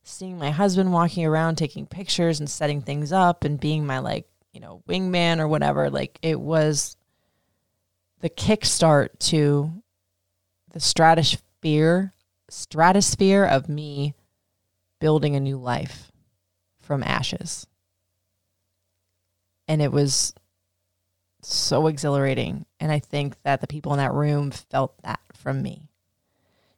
seeing 0.04 0.38
my 0.38 0.52
husband 0.52 0.94
walking 0.94 1.26
around 1.26 1.56
taking 1.56 1.88
pictures 1.88 2.40
and 2.40 2.50
setting 2.50 2.82
things 2.82 3.12
up 3.12 3.44
and 3.44 3.60
being 3.60 3.86
my 3.86 4.00
like, 4.00 4.28
you 4.54 4.60
know, 4.60 4.84
wingman 4.88 5.40
or 5.40 5.48
whatever. 5.48 5.90
Like 5.90 6.20
it 6.22 6.40
was 6.40 6.96
the 8.20 8.30
kickstart 8.30 9.18
to 9.20 9.72
the 10.72 10.80
stratosphere 10.80 12.14
stratosphere 12.50 13.44
of 13.44 13.68
me 13.68 14.14
building 15.00 15.36
a 15.36 15.40
new 15.40 15.58
life 15.58 16.12
from 16.80 17.04
ashes. 17.04 17.68
And 19.68 19.82
it 19.82 19.92
was 19.92 20.34
so 21.42 21.88
exhilarating. 21.88 22.66
And 22.80 22.92
I 22.92 23.00
think 23.00 23.36
that 23.44 23.60
the 23.60 23.68
people 23.68 23.92
in 23.94 23.98
that 23.98 24.14
room 24.14 24.52
felt 24.52 25.02
that 25.04 25.20
from 25.38 25.62
me. 25.62 25.90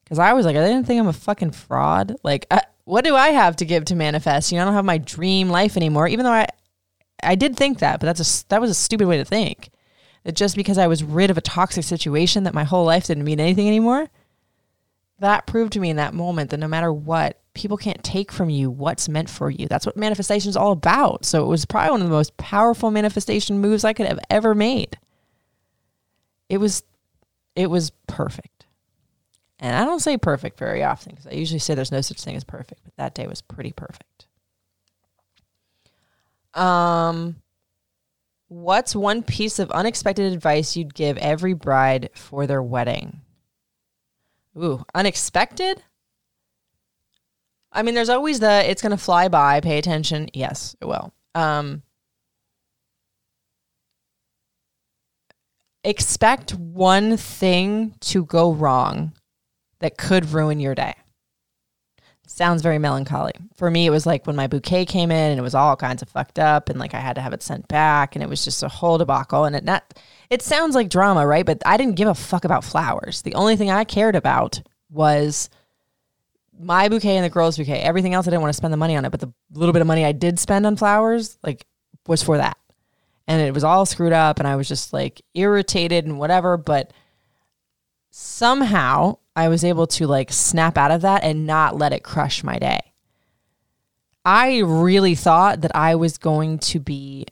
Because 0.03 0.19
I 0.19 0.33
was 0.33 0.45
like, 0.45 0.55
I 0.55 0.65
didn't 0.65 0.85
think 0.87 0.99
I'm 0.99 1.07
a 1.07 1.13
fucking 1.13 1.51
fraud. 1.51 2.15
Like, 2.23 2.47
I, 2.49 2.61
what 2.85 3.03
do 3.03 3.15
I 3.15 3.29
have 3.29 3.55
to 3.57 3.65
give 3.65 3.85
to 3.85 3.95
manifest? 3.95 4.51
You 4.51 4.57
know, 4.57 4.63
I 4.63 4.65
don't 4.65 4.73
have 4.73 4.85
my 4.85 4.97
dream 4.97 5.49
life 5.49 5.77
anymore. 5.77 6.07
Even 6.07 6.25
though 6.25 6.31
I, 6.31 6.47
I 7.21 7.35
did 7.35 7.55
think 7.55 7.79
that, 7.79 7.99
but 7.99 8.07
that's 8.07 8.43
a 8.43 8.47
that 8.49 8.61
was 8.61 8.71
a 8.71 8.75
stupid 8.75 9.07
way 9.07 9.17
to 9.17 9.25
think. 9.25 9.69
That 10.23 10.35
just 10.35 10.55
because 10.55 10.77
I 10.77 10.87
was 10.87 11.03
rid 11.03 11.29
of 11.29 11.37
a 11.37 11.41
toxic 11.41 11.83
situation, 11.83 12.43
that 12.43 12.53
my 12.53 12.63
whole 12.63 12.85
life 12.85 13.05
didn't 13.07 13.23
mean 13.23 13.39
anything 13.39 13.67
anymore. 13.67 14.09
That 15.19 15.45
proved 15.47 15.73
to 15.73 15.79
me 15.79 15.89
in 15.89 15.97
that 15.97 16.13
moment 16.13 16.49
that 16.49 16.59
no 16.59 16.67
matter 16.67 16.91
what, 16.91 17.39
people 17.53 17.77
can't 17.77 18.03
take 18.03 18.31
from 18.31 18.49
you 18.49 18.71
what's 18.71 19.09
meant 19.09 19.29
for 19.29 19.49
you. 19.49 19.67
That's 19.67 19.85
what 19.85 19.97
manifestation 19.97 20.49
is 20.49 20.57
all 20.57 20.71
about. 20.71 21.25
So 21.25 21.43
it 21.43 21.47
was 21.47 21.65
probably 21.65 21.91
one 21.91 22.01
of 22.01 22.07
the 22.07 22.13
most 22.13 22.37
powerful 22.37 22.89
manifestation 22.89 23.59
moves 23.59 23.83
I 23.83 23.93
could 23.93 24.07
have 24.07 24.19
ever 24.29 24.55
made. 24.55 24.97
It 26.47 26.57
was, 26.57 26.83
it 27.55 27.69
was 27.69 27.91
perfect. 28.07 28.65
And 29.59 29.75
I 29.75 29.83
don't 29.83 29.99
say 29.99 30.17
perfect 30.17 30.57
very 30.57 30.83
often 30.83 31.11
because 31.11 31.27
I 31.27 31.31
usually 31.31 31.59
say 31.59 31.75
there's 31.75 31.91
no 31.91 32.01
such 32.01 32.21
thing 32.21 32.35
as 32.35 32.43
perfect, 32.43 32.81
but 32.83 32.95
that 32.95 33.13
day 33.13 33.27
was 33.27 33.41
pretty 33.41 33.73
perfect. 33.73 34.27
Um, 36.53 37.41
what's 38.47 38.95
one 38.95 39.21
piece 39.21 39.59
of 39.59 39.69
unexpected 39.71 40.31
advice 40.31 40.75
you'd 40.77 40.93
give 40.93 41.17
every 41.17 41.53
bride 41.53 42.09
for 42.15 42.47
their 42.47 42.63
wedding? 42.63 43.21
Ooh, 44.57 44.83
unexpected? 44.95 45.83
I 47.71 47.83
mean, 47.83 47.95
there's 47.95 48.09
always 48.09 48.39
the 48.39 48.69
it's 48.69 48.81
going 48.81 48.91
to 48.91 48.97
fly 48.97 49.27
by, 49.27 49.59
pay 49.59 49.77
attention. 49.77 50.29
Yes, 50.33 50.75
it 50.81 50.85
will. 50.85 51.13
Um, 51.35 51.83
expect 55.83 56.53
one 56.55 57.17
thing 57.17 57.95
to 58.01 58.25
go 58.25 58.51
wrong 58.51 59.13
that 59.79 59.97
could 59.97 60.31
ruin 60.31 60.59
your 60.59 60.75
day. 60.75 60.93
Sounds 62.27 62.61
very 62.61 62.77
melancholy. 62.77 63.33
For 63.57 63.71
me, 63.71 63.87
it 63.87 63.89
was 63.89 64.05
like 64.05 64.27
when 64.27 64.35
my 64.35 64.45
bouquet 64.45 64.85
came 64.85 65.09
in 65.09 65.31
and 65.31 65.39
it 65.39 65.43
was 65.43 65.55
all 65.55 65.75
kinds 65.75 66.03
of 66.03 66.09
fucked 66.09 66.37
up 66.37 66.69
and 66.69 66.77
like 66.77 66.93
I 66.93 66.99
had 66.99 67.15
to 67.15 67.21
have 67.21 67.33
it 67.33 67.41
sent 67.41 67.67
back 67.67 68.15
and 68.15 68.21
it 68.21 68.29
was 68.29 68.45
just 68.45 68.61
a 68.61 68.69
whole 68.69 68.99
debacle. 68.99 69.45
And 69.45 69.55
it 69.55 69.63
not 69.63 69.99
it 70.29 70.43
sounds 70.43 70.75
like 70.75 70.89
drama, 70.89 71.25
right? 71.25 71.45
But 71.45 71.63
I 71.65 71.75
didn't 71.75 71.95
give 71.95 72.07
a 72.07 72.13
fuck 72.13 72.45
about 72.45 72.63
flowers. 72.63 73.23
The 73.23 73.33
only 73.33 73.55
thing 73.55 73.71
I 73.71 73.83
cared 73.83 74.15
about 74.15 74.61
was 74.91 75.49
my 76.59 76.87
bouquet 76.87 77.15
and 77.15 77.25
the 77.25 77.29
girl's 77.29 77.57
bouquet. 77.57 77.81
Everything 77.81 78.13
else 78.13 78.27
I 78.27 78.29
didn't 78.29 78.43
want 78.43 78.53
to 78.53 78.57
spend 78.57 78.73
the 78.73 78.77
money 78.77 78.95
on 78.95 79.05
it, 79.05 79.09
but 79.09 79.21
the 79.21 79.33
little 79.53 79.73
bit 79.73 79.81
of 79.81 79.87
money 79.87 80.05
I 80.05 80.11
did 80.11 80.37
spend 80.37 80.67
on 80.67 80.75
flowers, 80.75 81.39
like 81.41 81.65
was 82.05 82.21
for 82.21 82.37
that. 82.37 82.58
And 83.29 83.41
it 83.41 83.53
was 83.53 83.63
all 83.63 83.85
screwed 83.85 84.11
up 84.11 84.39
and 84.39 84.47
I 84.47 84.55
was 84.55 84.67
just 84.67 84.91
like 84.91 85.21
irritated 85.35 86.05
and 86.05 86.17
whatever, 86.17 86.57
but 86.57 86.91
somehow 88.09 89.19
I 89.35 89.49
was 89.49 89.63
able 89.63 89.85
to 89.87 90.07
like 90.07 90.31
snap 90.31 90.79
out 90.79 90.89
of 90.89 91.01
that 91.01 91.23
and 91.23 91.45
not 91.45 91.77
let 91.77 91.93
it 91.93 92.03
crush 92.03 92.43
my 92.43 92.57
day. 92.57 92.79
I 94.25 94.59
really 94.59 95.13
thought 95.13 95.61
that 95.61 95.75
I 95.75 95.93
was 95.93 96.17
going 96.17 96.57
to 96.59 96.79
be 96.79 97.27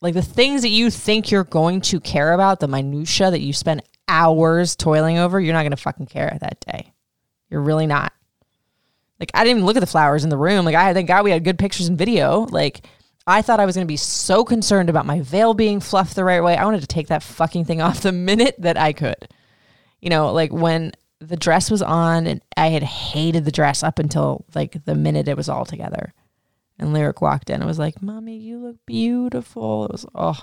like 0.00 0.14
the 0.14 0.22
things 0.22 0.62
that 0.62 0.68
you 0.68 0.88
think 0.88 1.32
you're 1.32 1.44
going 1.44 1.80
to 1.82 1.98
care 1.98 2.32
about, 2.32 2.60
the 2.60 2.68
minutia 2.68 3.32
that 3.32 3.40
you 3.40 3.52
spend 3.52 3.82
hours 4.06 4.76
toiling 4.76 5.18
over, 5.18 5.40
you're 5.40 5.52
not 5.52 5.62
going 5.62 5.72
to 5.72 5.76
fucking 5.76 6.06
care 6.06 6.38
that 6.40 6.60
day. 6.60 6.92
You're 7.50 7.60
really 7.60 7.88
not. 7.88 8.12
Like 9.18 9.32
I 9.34 9.42
didn't 9.42 9.58
even 9.58 9.66
look 9.66 9.76
at 9.76 9.80
the 9.80 9.86
flowers 9.86 10.22
in 10.22 10.30
the 10.30 10.38
room. 10.38 10.64
Like 10.64 10.76
I 10.76 10.94
thank 10.94 11.08
God 11.08 11.24
we 11.24 11.32
had 11.32 11.42
good 11.42 11.58
pictures 11.58 11.88
and 11.88 11.98
video. 11.98 12.46
Like 12.50 12.86
I 13.30 13.42
thought 13.42 13.60
I 13.60 13.66
was 13.66 13.76
going 13.76 13.86
to 13.86 13.92
be 13.92 13.96
so 13.96 14.44
concerned 14.44 14.90
about 14.90 15.06
my 15.06 15.20
veil 15.20 15.54
being 15.54 15.80
fluffed 15.80 16.16
the 16.16 16.24
right 16.24 16.42
way. 16.42 16.56
I 16.56 16.64
wanted 16.64 16.80
to 16.80 16.86
take 16.86 17.08
that 17.08 17.22
fucking 17.22 17.64
thing 17.64 17.80
off 17.82 18.00
the 18.00 18.12
minute 18.12 18.56
that 18.58 18.76
I 18.76 18.92
could. 18.92 19.28
You 20.00 20.10
know, 20.10 20.32
like 20.32 20.52
when 20.52 20.92
the 21.20 21.36
dress 21.36 21.70
was 21.70 21.82
on 21.82 22.26
and 22.26 22.42
I 22.56 22.68
had 22.68 22.82
hated 22.82 23.44
the 23.44 23.52
dress 23.52 23.82
up 23.82 23.98
until 23.98 24.44
like 24.54 24.84
the 24.84 24.94
minute 24.94 25.28
it 25.28 25.36
was 25.36 25.48
all 25.48 25.64
together. 25.64 26.12
And 26.78 26.94
Lyric 26.94 27.20
walked 27.20 27.50
in 27.50 27.56
and 27.56 27.66
was 27.66 27.78
like, 27.78 28.02
Mommy, 28.02 28.38
you 28.38 28.58
look 28.58 28.76
beautiful. 28.86 29.84
It 29.84 29.92
was, 29.92 30.06
oh. 30.14 30.42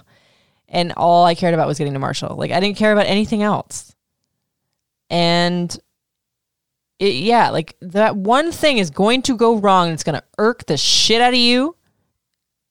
And 0.69 0.93
all 0.95 1.25
I 1.25 1.33
cared 1.33 1.55
about 1.55 1.67
was 1.67 1.79
getting 1.79 1.93
to 1.93 1.99
Marshall. 1.99 2.35
Like, 2.35 2.51
I 2.51 2.59
didn't 2.59 2.77
care 2.77 2.93
about 2.93 3.07
anything 3.07 3.41
else. 3.41 3.95
And 5.09 5.75
it, 6.99 7.15
yeah, 7.15 7.49
like 7.49 7.75
that 7.81 8.15
one 8.15 8.51
thing 8.51 8.77
is 8.77 8.91
going 8.91 9.23
to 9.23 9.35
go 9.35 9.57
wrong. 9.57 9.87
And 9.87 9.93
It's 9.95 10.03
going 10.03 10.19
to 10.19 10.23
irk 10.37 10.65
the 10.67 10.77
shit 10.77 11.21
out 11.21 11.33
of 11.33 11.39
you. 11.39 11.75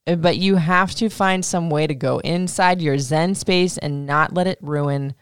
Uh, 0.06 0.14
but 0.14 0.36
you 0.36 0.56
have 0.56 0.94
to 0.94 1.08
find 1.08 1.44
some 1.44 1.68
way 1.68 1.86
to 1.86 1.94
go 1.94 2.18
inside 2.18 2.80
your 2.80 2.98
Zen 2.98 3.34
space 3.34 3.76
and 3.78 4.06
not 4.06 4.34
let 4.34 4.46
it 4.46 4.58
ruin 4.60 5.14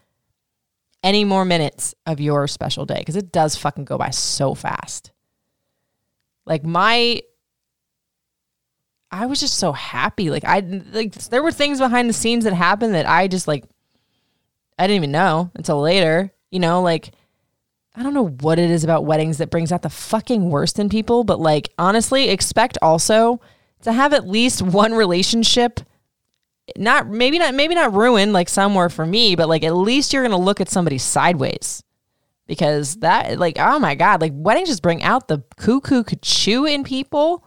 any 1.03 1.25
more 1.25 1.45
minutes 1.45 1.95
of 2.07 2.21
your 2.21 2.47
special 2.47 2.87
day 2.87 2.99
because 2.99 3.17
it 3.17 3.33
does 3.33 3.57
fucking 3.57 3.85
go 3.85 3.99
by 3.99 4.11
so 4.11 4.55
fast. 4.55 5.13
Like 6.47 6.65
my 6.65 7.23
I 9.11 9.27
was 9.27 9.39
just 9.39 9.59
so 9.59 9.73
happy. 9.73 10.31
Like 10.31 10.45
I 10.45 10.61
like 10.93 11.13
there 11.15 11.43
were 11.43 11.53
things 11.53 11.79
behind 11.79 12.09
the 12.09 12.15
scenes 12.15 12.45
that 12.45 12.53
happened 12.53 12.95
that 12.95 13.09
I 13.09 13.29
just 13.29 13.47
like 13.47 13.65
I 14.79 14.87
didn't 14.87 14.97
even 14.97 15.13
know 15.13 15.51
until 15.55 15.81
later. 15.81 16.33
You 16.51 16.59
know, 16.61 16.83
like 16.83 17.13
I 17.95 18.03
don't 18.03 18.15
know 18.15 18.29
what 18.29 18.59
it 18.59 18.71
is 18.71 18.83
about 18.83 19.05
weddings 19.05 19.39
that 19.39 19.51
brings 19.51 19.71
out 19.71 19.83
the 19.83 19.91
fucking 19.91 20.51
worst 20.51 20.79
in 20.79 20.89
people, 20.89 21.23
but 21.23 21.39
like 21.39 21.71
honestly, 21.79 22.29
expect 22.31 22.77
also 22.83 23.41
to 23.85 23.93
have 23.93 24.13
at 24.13 24.27
least 24.27 24.61
one 24.63 24.93
relationship 24.93 25.81
not 26.77 27.09
maybe 27.09 27.39
not 27.39 27.55
maybe 27.55 27.75
not 27.75 27.95
ruined 27.95 28.33
like 28.33 28.49
some 28.49 28.75
were 28.75 28.89
for 28.89 29.05
me, 29.05 29.37
but 29.37 29.49
like 29.49 29.65
at 29.65 29.75
least 29.75 30.13
you're 30.13 30.23
gonna 30.23 30.37
look 30.37 30.61
at 30.61 30.71
somebody 30.71 30.99
sideways. 30.99 31.83
Because 32.47 32.97
that 32.97 33.39
like 33.39 33.57
oh 33.59 33.79
my 33.79 33.95
god, 33.95 34.21
like 34.21 34.33
weddings 34.35 34.69
just 34.69 34.83
bring 34.83 35.03
out 35.03 35.29
the 35.29 35.43
cuckoo 35.57 36.03
could 36.03 36.23
chew 36.23 36.67
in 36.67 36.85
people. 36.85 37.45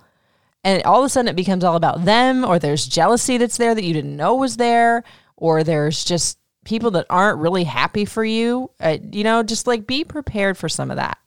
And 0.63 0.83
all 0.83 0.99
of 0.99 1.05
a 1.05 1.09
sudden 1.09 1.29
it 1.29 1.35
becomes 1.35 1.63
all 1.63 1.75
about 1.75 2.05
them 2.05 2.43
or 2.43 2.59
there's 2.59 2.85
jealousy 2.85 3.37
that's 3.37 3.57
there 3.57 3.73
that 3.73 3.83
you 3.83 3.93
didn't 3.93 4.15
know 4.15 4.35
was 4.35 4.57
there 4.57 5.03
or 5.35 5.63
there's 5.63 6.03
just 6.03 6.39
people 6.65 6.91
that 6.91 7.05
aren't 7.09 7.39
really 7.39 7.63
happy 7.63 8.05
for 8.05 8.25
you. 8.25 8.69
Uh, 8.79 8.97
you 9.11 9.23
know 9.23 9.43
just 9.43 9.65
like 9.67 9.87
be 9.87 10.03
prepared 10.03 10.57
for 10.57 10.69
some 10.69 10.91
of 10.91 10.97
that. 10.97 11.17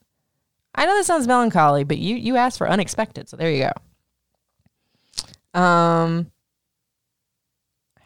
I 0.74 0.86
know 0.86 0.96
that 0.96 1.06
sounds 1.06 1.26
melancholy 1.26 1.84
but 1.84 1.98
you 1.98 2.16
you 2.16 2.36
asked 2.36 2.58
for 2.58 2.68
unexpected 2.68 3.28
so 3.28 3.36
there 3.36 3.50
you 3.50 3.64
go 3.64 3.72
um 5.54 6.30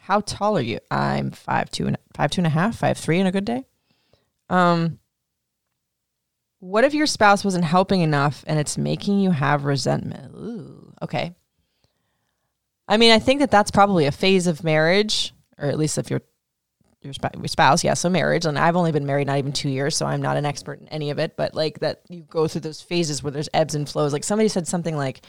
how 0.05 0.21
tall 0.21 0.55
are 0.55 0.61
you? 0.61 0.79
I'm 0.91 1.31
five 1.31 1.71
two 1.71 1.87
and 1.87 1.97
five 2.15 2.29
two 2.29 2.41
and 2.41 2.47
a 2.47 2.51
half, 2.51 2.77
five 2.77 2.97
three 2.97 3.19
in 3.19 3.25
a 3.25 3.31
good 3.31 3.45
day. 3.45 3.65
Um, 4.49 4.99
what 6.59 6.83
if 6.83 6.93
your 6.93 7.07
spouse 7.07 7.43
wasn't 7.43 7.65
helping 7.65 8.01
enough 8.01 8.43
and 8.45 8.59
it's 8.59 8.77
making 8.77 9.19
you 9.19 9.31
have 9.31 9.65
resentment? 9.65 10.33
Ooh, 10.35 10.93
okay. 11.01 11.33
I 12.87 12.97
mean, 12.97 13.11
I 13.11 13.19
think 13.19 13.39
that 13.39 13.49
that's 13.49 13.71
probably 13.71 14.05
a 14.05 14.11
phase 14.11 14.45
of 14.45 14.63
marriage, 14.63 15.33
or 15.57 15.67
at 15.67 15.79
least 15.79 15.97
if 15.97 16.11
you're 16.11 16.21
your 17.01 17.13
spouse, 17.47 17.83
yeah, 17.83 17.93
so 17.93 18.09
marriage. 18.09 18.45
And 18.45 18.57
I've 18.57 18.75
only 18.75 18.91
been 18.91 19.05
married 19.05 19.27
not 19.27 19.37
even 19.37 19.53
two 19.53 19.69
years, 19.69 19.95
so 19.95 20.05
I'm 20.05 20.21
not 20.21 20.37
an 20.37 20.45
expert 20.45 20.79
in 20.81 20.87
any 20.89 21.11
of 21.11 21.19
it. 21.19 21.35
But 21.35 21.53
like 21.53 21.79
that, 21.79 22.01
you 22.09 22.21
go 22.21 22.47
through 22.47 22.61
those 22.61 22.81
phases 22.81 23.23
where 23.23 23.31
there's 23.31 23.49
ebbs 23.53 23.75
and 23.75 23.87
flows. 23.87 24.13
Like 24.13 24.23
somebody 24.23 24.49
said 24.49 24.67
something 24.67 24.95
like, 24.97 25.21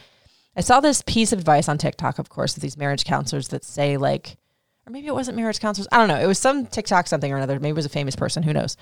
I 0.57 0.61
saw 0.63 0.81
this 0.81 1.03
piece 1.03 1.33
of 1.33 1.39
advice 1.39 1.69
on 1.69 1.79
TikTok, 1.79 2.19
of 2.19 2.31
course, 2.31 2.57
of 2.57 2.63
these 2.63 2.77
marriage 2.77 3.05
counselors 3.05 3.49
that 3.49 3.65
say 3.65 3.97
like, 3.97 4.39
or 4.87 4.91
maybe 4.91 5.07
it 5.07 5.15
wasn't 5.15 5.37
marriage 5.37 5.61
counselors. 5.61 5.89
I 5.93 5.99
don't 5.99 6.09
know. 6.09 6.21
It 6.21 6.27
was 6.27 6.39
some 6.39 6.67
TikTok 6.67 7.07
something 7.09 7.31
or 7.31 7.37
another. 7.37 7.61
Maybe 7.61 7.71
it 7.71 7.77
was 7.77 7.87
a 7.87 7.91
famous 7.91 8.17
person. 8.17 8.43
Who 8.43 8.53
knows? 8.53 8.77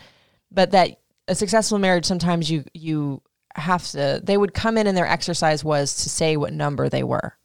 But 0.51 0.71
that 0.71 1.01
a 1.27 1.35
successful 1.35 1.79
marriage, 1.79 2.05
sometimes 2.05 2.51
you 2.51 2.65
you 2.75 3.23
have 3.57 3.87
to. 3.91 4.21
They 4.23 4.37
would 4.37 4.55
come 4.55 4.79
in 4.79 4.87
and 4.87 4.97
their 4.97 5.07
exercise 5.07 5.65
was 5.65 5.95
to 6.03 6.11
say 6.11 6.37
what 6.37 6.53
number 6.53 6.89
they 6.89 7.03
were. 7.03 7.37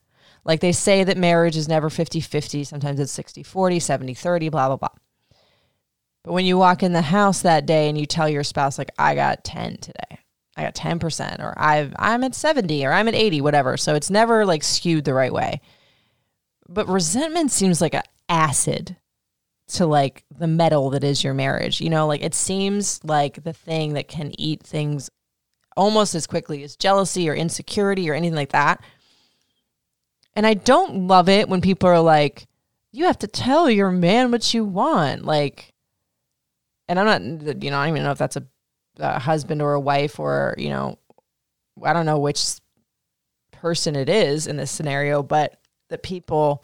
Like 0.46 0.60
they 0.60 0.72
say 0.72 1.04
that 1.04 1.18
marriage 1.18 1.58
is 1.58 1.68
never 1.68 1.90
50-50. 1.90 2.66
Sometimes 2.66 3.00
it's 3.00 3.18
60-40, 3.18 3.44
70-30, 3.78 4.52
blah, 4.52 4.68
blah, 4.68 4.78
blah. 4.78 4.90
But 6.24 6.34
when 6.34 6.46
you 6.46 6.58
walk 6.58 6.84
in 6.84 6.94
the 6.94 7.02
house 7.02 7.42
that 7.42 7.66
day 7.66 7.90
and 7.90 7.98
you 7.98 8.06
tell 8.06 8.28
your 8.28 8.44
spouse, 8.44 8.78
like, 8.78 8.92
I 8.98 9.16
got 9.16 9.44
10 9.44 9.78
today. 9.78 10.20
I 10.60 10.64
got 10.64 10.76
10%, 10.76 11.40
or 11.40 11.54
I've, 11.58 11.94
I'm 11.98 12.24
at 12.26 12.36
70, 12.36 12.86
or 12.86 12.92
I'm 12.92 13.08
at 13.08 13.16
80, 13.16 13.40
whatever. 13.40 13.78
So 13.78 13.96
it's 13.96 14.10
never 14.10 14.46
like 14.46 14.62
skewed 14.62 15.06
the 15.06 15.14
right 15.14 15.32
way. 15.32 15.62
But 16.68 16.90
resentment 16.90 17.52
seems 17.52 17.80
like 17.80 17.94
a 17.94 18.04
acid 18.28 18.98
to 19.70 19.86
like 19.86 20.26
the 20.38 20.48
metal 20.48 20.90
that 20.90 21.04
is 21.06 21.24
your 21.24 21.34
marriage. 21.34 21.80
You 21.80 21.90
know, 21.90 22.08
like 22.08 22.22
it 22.22 22.36
seems 22.36 23.02
like 23.06 23.44
the 23.44 23.54
thing 23.54 23.94
that 23.94 24.10
can 24.10 24.34
eat 24.38 24.64
things 24.64 25.10
almost 25.78 26.14
as 26.14 26.28
quickly 26.28 26.62
as 26.64 26.76
jealousy 26.76 27.30
or 27.30 27.34
insecurity 27.34 28.10
or 28.10 28.14
anything 28.14 28.36
like 28.36 28.52
that. 28.52 28.84
And 30.36 30.46
I 30.46 30.56
don't 30.56 31.08
love 31.08 31.30
it 31.30 31.48
when 31.48 31.62
people 31.62 31.88
are 31.88 32.02
like, 32.02 32.48
you 32.92 33.06
have 33.06 33.20
to 33.20 33.28
tell 33.28 33.70
your 33.70 33.92
man 33.92 34.32
what 34.32 34.54
you 34.54 34.66
want. 34.66 35.24
Like, 35.24 35.74
and 36.90 37.00
I'm 37.00 37.06
not, 37.06 37.64
you 37.64 37.72
know, 37.72 37.78
I 37.78 37.86
don't 37.86 37.96
even 37.96 38.04
know 38.04 38.12
if 38.12 38.18
that's 38.18 38.36
a, 38.36 38.46
a 38.98 39.20
husband 39.20 39.62
or 39.62 39.74
a 39.74 39.80
wife 39.80 40.20
or, 40.20 40.56
you 40.58 40.70
know, 40.70 40.98
I 41.84 41.94
don't 41.94 42.06
know 42.06 42.20
which 42.20 42.56
person 43.52 43.96
it 43.96 44.10
is 44.10 44.48
in 44.48 44.58
this 44.58 44.72
scenario, 44.72 45.24
but 45.24 45.60
the 45.90 45.98
people 45.98 46.62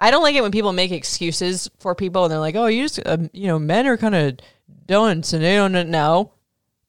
I 0.00 0.10
don't 0.10 0.22
like 0.22 0.36
it 0.36 0.42
when 0.42 0.52
people 0.52 0.72
make 0.72 0.92
excuses 0.92 1.68
for 1.78 1.94
people 1.94 2.24
and 2.24 2.32
they're 2.32 2.38
like, 2.38 2.54
"Oh, 2.54 2.66
you 2.66 2.84
just 2.84 3.04
uh, 3.04 3.18
you 3.32 3.48
know, 3.48 3.58
men 3.58 3.86
are 3.86 3.96
kind 3.96 4.14
of 4.14 4.38
dunce 4.86 5.32
and 5.32 5.42
they 5.42 5.56
don't 5.56 5.90
know." 5.90 6.32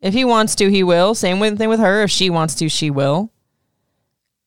If 0.01 0.13
he 0.13 0.23
wants 0.23 0.55
to, 0.55 0.69
he 0.69 0.83
will. 0.83 1.13
Same 1.15 1.39
with, 1.39 1.57
thing 1.57 1.69
with 1.69 1.79
her. 1.79 2.03
If 2.03 2.11
she 2.11 2.29
wants 2.29 2.55
to, 2.55 2.69
she 2.69 2.89
will. 2.89 3.31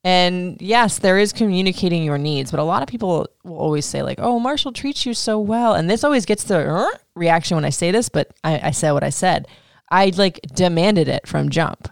And 0.04 0.60
yes, 0.60 0.98
there 0.98 1.18
is 1.18 1.32
communicating 1.32 2.02
your 2.02 2.18
needs, 2.18 2.50
but 2.50 2.58
a 2.58 2.64
lot 2.64 2.82
of 2.82 2.88
people 2.88 3.26
will 3.44 3.56
always 3.56 3.84
say 3.84 4.02
like, 4.02 4.18
"Oh, 4.20 4.38
Marshall 4.38 4.72
treats 4.72 5.06
you 5.06 5.14
so 5.14 5.38
well," 5.38 5.74
and 5.74 5.90
this 5.90 6.04
always 6.04 6.26
gets 6.26 6.44
the 6.44 6.68
uh, 6.68 6.86
reaction 7.14 7.56
when 7.56 7.64
I 7.64 7.70
say 7.70 7.90
this. 7.90 8.08
But 8.08 8.30
I, 8.44 8.68
I 8.68 8.70
said 8.70 8.92
what 8.92 9.04
I 9.04 9.10
said. 9.10 9.48
I 9.92 10.12
like 10.16 10.40
demanded 10.54 11.06
it 11.06 11.28
from 11.28 11.50
jump. 11.50 11.88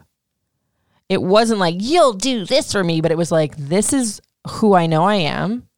It 1.09 1.22
wasn't 1.22 1.61
like 1.61 1.76
you'll 1.78 2.14
do 2.14 2.44
this 2.44 2.72
for 2.72 2.82
me, 2.82 3.01
but 3.01 3.12
it 3.12 3.18
was 3.18 3.30
like 3.30 3.57
this 3.57 3.92
is 3.92 4.20
who 4.48 4.74
I 4.74 4.86
know 4.86 5.05
I 5.05 5.16
am 5.16 5.68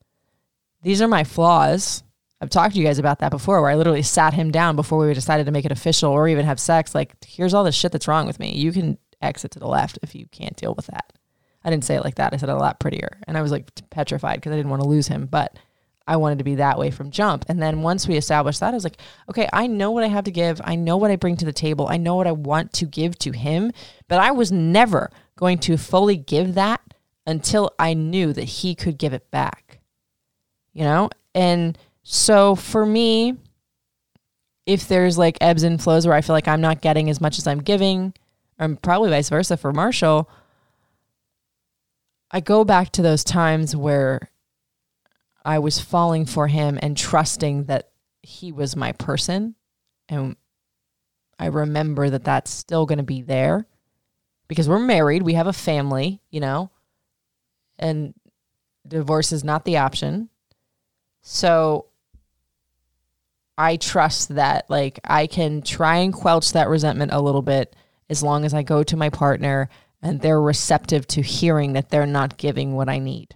these 0.83 1.01
are 1.01 1.09
my 1.09 1.25
flaws. 1.25 2.03
I've 2.41 2.51
talked 2.51 2.75
to 2.75 2.81
you 2.81 2.87
guys 2.87 2.99
about 2.99 3.20
that 3.20 3.31
before 3.31 3.61
where 3.61 3.70
I 3.70 3.77
literally 3.77 4.03
sat 4.03 4.35
him 4.35 4.51
down 4.51 4.75
before 4.75 5.07
we 5.07 5.14
decided 5.14 5.47
to 5.47 5.53
make 5.53 5.64
it 5.64 5.73
official 5.73 6.11
or 6.11 6.27
even 6.27 6.45
have 6.45 6.59
sex. 6.59 6.95
Like, 6.95 7.14
here's 7.25 7.55
all 7.55 7.62
the 7.62 7.70
shit 7.70 7.93
that's 7.93 8.09
wrong 8.09 8.27
with 8.27 8.41
me. 8.41 8.57
You 8.57 8.73
can 8.73 8.99
exit 9.20 9.53
to 9.53 9.61
the 9.61 9.68
left 9.68 10.01
if 10.03 10.14
you 10.14 10.27
can't 10.27 10.57
deal 10.57 10.75
with 10.75 10.87
that. 10.87 11.12
I 11.64 11.70
didn't 11.70 11.85
say 11.85 11.95
it 11.95 12.05
like 12.05 12.16
that. 12.16 12.35
I 12.35 12.37
said 12.37 12.49
it 12.49 12.53
a 12.53 12.59
lot 12.59 12.81
prettier. 12.81 13.18
And 13.29 13.39
I 13.39 13.43
was 13.43 13.53
like 13.53 13.70
petrified 13.91 14.41
because 14.41 14.53
I 14.53 14.57
didn't 14.57 14.70
want 14.70 14.83
to 14.83 14.89
lose 14.89 15.07
him. 15.07 15.27
But 15.27 15.57
I 16.07 16.16
wanted 16.16 16.38
to 16.38 16.44
be 16.44 16.57
that 16.57 16.78
way 16.78 16.90
from 16.90 17.11
jump. 17.11 17.44
And 17.48 17.62
then 17.62 17.82
once 17.82 18.09
we 18.09 18.16
established 18.16 18.61
that, 18.61 18.70
I 18.70 18.74
was 18.74 18.84
like, 18.84 19.00
okay, 19.28 19.48
I 19.53 19.66
know 19.66 19.90
what 19.90 20.05
I 20.05 20.09
have 20.09 20.24
to 20.24 20.30
give. 20.30 20.61
I 20.64 20.76
know 20.76 20.96
what 20.96 21.11
I 21.11 21.16
bring 21.16 21.36
to 21.38 21.44
the 21.44 21.53
table. 21.53 21.88
I 21.88 21.96
know 21.96 22.16
what 22.16 22.26
I 22.26 22.32
want 22.32 22.72
to 22.74 22.86
give 22.86 23.18
to 23.20 23.32
him. 23.32 23.72
But 24.09 24.20
I 24.20 24.30
was 24.30 24.50
never 24.50 25.11
going 25.36 25.59
to 25.59 25.76
fully 25.76 26.16
give 26.16 26.55
that 26.55 26.80
until 27.26 27.72
I 27.78 27.94
knew 27.94 28.32
that 28.32 28.44
he 28.44 28.74
could 28.74 28.98
give 28.98 29.12
it 29.12 29.30
back 29.30 29.72
you 30.72 30.84
know? 30.84 31.11
And 31.34 31.78
so 32.03 32.55
for 32.55 32.84
me, 32.84 33.36
if 34.66 34.88
there's 34.88 35.18
like 35.18 35.38
ebbs 35.40 35.62
and 35.62 35.82
flows 35.82 36.07
where 36.07 36.16
I 36.16 36.20
feel 36.20 36.34
like 36.34 36.48
I'm 36.48 36.61
not 36.61 36.80
getting 36.80 37.11
as 37.11 37.20
much 37.20 37.38
as 37.38 37.46
I'm 37.46 37.61
giving, 37.61 38.14
or 38.59 38.76
probably 38.76 39.11
vice 39.11 39.28
versa 39.28 39.57
for 39.57 39.72
Marshall, 39.72 40.30
I 42.30 42.40
go 42.40 42.64
back 42.64 42.90
to 42.92 43.03
those 43.03 43.24
times 43.24 43.76
where 43.76 44.30
I 45.45 45.59
was 45.59 45.80
falling 45.80 46.26
for 46.26 46.47
him 46.47 46.78
and 46.80 46.97
trusting 46.97 47.64
that 47.64 47.90
he 48.22 48.53
was 48.53 48.76
my 48.76 48.93
person. 48.93 49.55
And 50.09 50.36
I 51.38 51.47
remember 51.47 52.11
that 52.11 52.24
that's 52.24 52.51
still 52.51 52.86
going 52.86 52.99
to 52.99 53.05
be 53.05 53.22
there 53.22 53.66
because 54.49 54.68
we're 54.68 54.78
married, 54.78 55.22
we 55.22 55.34
have 55.34 55.47
a 55.47 55.53
family, 55.53 56.20
you 56.30 56.40
know, 56.40 56.70
and 57.78 58.14
divorce 58.86 59.32
is 59.32 59.43
not 59.43 59.64
the 59.64 59.78
option. 59.78 60.28
So 61.22 61.86
I 63.57 63.76
trust 63.76 64.34
that 64.34 64.68
like 64.68 65.01
I 65.05 65.26
can 65.26 65.62
try 65.62 65.99
and 65.99 66.12
quelch 66.12 66.53
that 66.53 66.68
resentment 66.68 67.12
a 67.12 67.20
little 67.20 67.43
bit 67.43 67.74
as 68.09 68.22
long 68.22 68.45
as 68.45 68.55
I 68.55 68.62
go 68.62 68.82
to 68.82 68.97
my 68.97 69.09
partner 69.09 69.68
and 70.01 70.20
they're 70.20 70.40
receptive 70.40 71.07
to 71.09 71.22
hearing 71.22 71.74
that 71.74 71.90
they're 71.90 72.07
not 72.07 72.36
giving 72.36 72.74
what 72.74 72.88
I 72.88 72.99
need. 72.99 73.34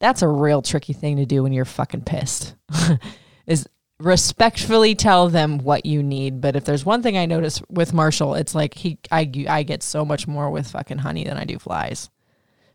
That's 0.00 0.22
a 0.22 0.28
real 0.28 0.62
tricky 0.62 0.92
thing 0.92 1.16
to 1.16 1.26
do 1.26 1.42
when 1.42 1.52
you're 1.52 1.64
fucking 1.64 2.02
pissed. 2.02 2.54
is 3.46 3.68
respectfully 4.00 4.94
tell 4.94 5.28
them 5.28 5.58
what 5.58 5.84
you 5.84 6.02
need. 6.02 6.40
But 6.40 6.56
if 6.56 6.64
there's 6.64 6.86
one 6.86 7.02
thing 7.02 7.16
I 7.16 7.26
notice 7.26 7.60
with 7.68 7.92
Marshall, 7.92 8.34
it's 8.34 8.54
like 8.54 8.74
he 8.74 8.98
I 9.10 9.30
I 9.48 9.62
get 9.62 9.82
so 9.82 10.04
much 10.04 10.26
more 10.26 10.50
with 10.50 10.70
fucking 10.70 10.98
honey 10.98 11.24
than 11.24 11.36
I 11.36 11.44
do 11.44 11.58
flies. 11.58 12.10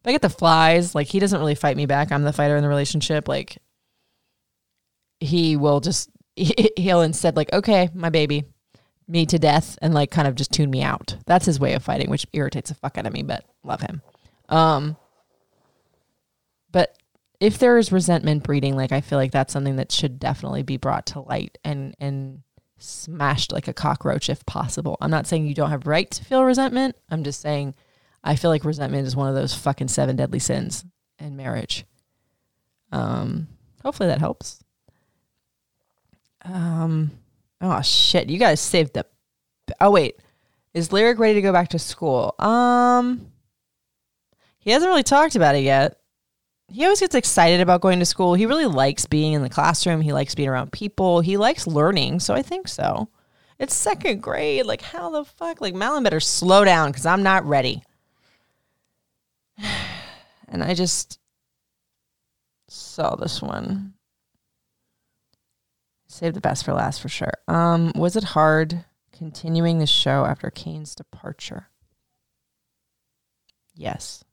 If 0.02 0.08
I 0.08 0.12
get 0.12 0.22
the 0.22 0.30
flies, 0.30 0.94
like 0.94 1.08
he 1.08 1.20
doesn't 1.20 1.40
really 1.40 1.56
fight 1.56 1.78
me 1.78 1.86
back. 1.86 2.12
I'm 2.12 2.24
the 2.24 2.34
fighter 2.34 2.58
in 2.58 2.64
the 2.64 2.70
relationship. 2.70 3.28
Like 3.28 3.58
he 5.20 5.56
will 5.56 5.80
just 5.80 6.10
he'll 6.36 7.02
instead 7.02 7.38
like, 7.38 7.54
okay, 7.54 7.90
my 7.94 8.10
baby, 8.10 8.44
me 9.08 9.26
to 9.28 9.40
death 9.40 9.78
and 9.82 9.94
like 9.94 10.12
kind 10.12 10.28
of 10.28 10.36
just 10.36 10.52
tune 10.52 10.70
me 10.70 10.84
out. 10.84 11.16
That's 11.26 11.46
his 11.46 11.60
way 11.60 11.74
of 11.74 11.84
fighting, 11.84 12.10
which 12.10 12.28
irritates 12.34 12.70
the 12.70 12.76
fuck 12.76 12.98
out 12.98 13.06
of 13.08 13.14
me, 13.14 13.24
but 13.24 13.46
love 13.64 13.82
him. 13.82 14.02
Um 14.50 14.98
if 17.44 17.58
there 17.58 17.78
is 17.78 17.92
resentment 17.92 18.42
breeding, 18.44 18.78
like 18.78 18.94
I 18.94 19.02
feel 19.02 19.20
like 19.20 19.32
that's 19.32 19.52
something 19.52 19.76
that 19.76 19.92
should 19.92 20.18
definitely 20.18 20.64
be 20.64 20.78
brought 20.78 21.08
to 21.08 21.20
light 21.20 21.58
and 21.66 21.94
and 22.00 22.42
smashed 22.78 23.52
like 23.52 23.68
a 23.68 23.74
cockroach 23.74 24.30
if 24.30 24.46
possible. 24.46 24.98
I'm 25.02 25.12
not 25.12 25.28
saying 25.28 25.46
you 25.46 25.54
don't 25.54 25.70
have 25.70 25.86
right 25.86 26.10
to 26.10 26.24
feel 26.24 26.46
resentment. 26.46 26.96
I'm 27.10 27.26
just 27.26 27.42
saying 27.42 27.76
I 28.24 28.38
feel 28.38 28.50
like 28.50 28.64
resentment 28.64 29.06
is 29.08 29.16
one 29.16 29.28
of 29.28 29.36
those 29.36 29.54
fucking 29.54 29.90
seven 29.90 30.16
deadly 30.16 30.40
sins 30.40 30.86
in 31.20 31.36
marriage. 31.36 31.86
Um 32.94 33.50
hopefully 33.84 34.08
that 34.08 34.20
helps. 34.20 34.64
Um 36.46 37.12
oh 37.60 37.82
shit, 37.82 38.30
you 38.30 38.40
guys 38.40 38.62
saved 38.62 38.94
the 38.94 39.06
Oh 39.82 39.92
wait. 39.92 40.16
Is 40.74 40.94
Lyric 40.94 41.20
ready 41.20 41.36
to 41.36 41.42
go 41.42 41.52
back 41.52 41.70
to 41.70 41.80
school? 41.80 42.36
Um 42.40 43.34
he 44.60 44.72
hasn't 44.72 44.90
really 44.90 45.04
talked 45.04 45.36
about 45.36 45.56
it 45.56 45.64
yet 45.64 45.98
he 46.74 46.84
always 46.84 47.00
gets 47.00 47.14
excited 47.14 47.62
about 47.62 47.82
going 47.82 48.00
to 48.00 48.06
school. 48.06 48.34
He 48.34 48.48
really 48.48 48.66
likes 48.66 49.06
being 49.06 49.34
in 49.34 49.44
the 49.44 49.50
classroom. 49.50 50.02
He 50.02 50.12
likes 50.12 50.34
being 50.34 50.50
around 50.50 50.72
people. 50.72 51.22
He 51.22 51.38
likes 51.38 51.68
learning. 51.68 52.20
So 52.20 52.34
I 52.34 52.42
think 52.42 52.68
so. 52.68 53.10
It's 53.60 53.76
second 53.76 54.22
grade. 54.22 54.66
Like, 54.66 54.82
how 54.82 55.12
the 55.12 55.24
fuck? 55.24 55.62
Like, 55.62 55.76
Malin 55.76 56.04
better 56.04 56.20
slow 56.20 56.66
down 56.66 56.92
because 56.92 57.06
I'm 57.06 57.24
not 57.24 57.46
ready. 57.46 57.84
And 60.50 60.64
I 60.64 60.76
just 60.76 61.18
saw 62.68 63.16
this 63.16 63.42
one. 63.42 63.94
Save 66.06 66.36
the 66.36 66.42
best 66.42 66.64
for 66.64 66.74
last 66.74 67.02
for 67.02 67.10
sure. 67.10 67.34
Um, 67.48 67.92
was 67.96 68.16
it 68.16 68.24
hard 68.24 68.86
continuing 69.12 69.80
the 69.80 69.88
show 69.88 70.26
after 70.26 70.52
Kane's 70.52 70.94
departure? 70.94 71.70
Yes. 73.74 74.24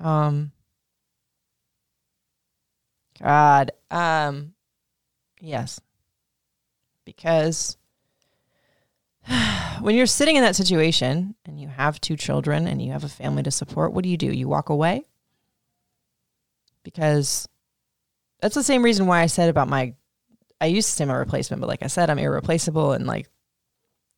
Um 0.00 0.52
God. 3.20 3.72
Um 3.90 4.54
yes. 5.40 5.80
Because 7.04 7.76
when 9.80 9.94
you're 9.94 10.06
sitting 10.06 10.36
in 10.36 10.42
that 10.42 10.56
situation 10.56 11.34
and 11.44 11.60
you 11.60 11.68
have 11.68 12.00
two 12.00 12.16
children 12.16 12.66
and 12.66 12.80
you 12.80 12.92
have 12.92 13.04
a 13.04 13.08
family 13.08 13.42
to 13.42 13.50
support, 13.50 13.92
what 13.92 14.04
do 14.04 14.10
you 14.10 14.16
do? 14.16 14.32
You 14.32 14.48
walk 14.48 14.68
away? 14.68 15.04
Because 16.82 17.48
that's 18.40 18.54
the 18.54 18.62
same 18.62 18.82
reason 18.82 19.06
why 19.06 19.20
I 19.20 19.26
said 19.26 19.48
about 19.48 19.68
my 19.68 19.94
I 20.60 20.66
used 20.66 20.88
to 20.88 20.94
say 20.94 21.04
my 21.04 21.14
replacement, 21.14 21.60
but 21.60 21.68
like 21.68 21.84
I 21.84 21.86
said, 21.86 22.10
I'm 22.10 22.18
irreplaceable 22.18 22.92
and 22.92 23.06
like 23.06 23.28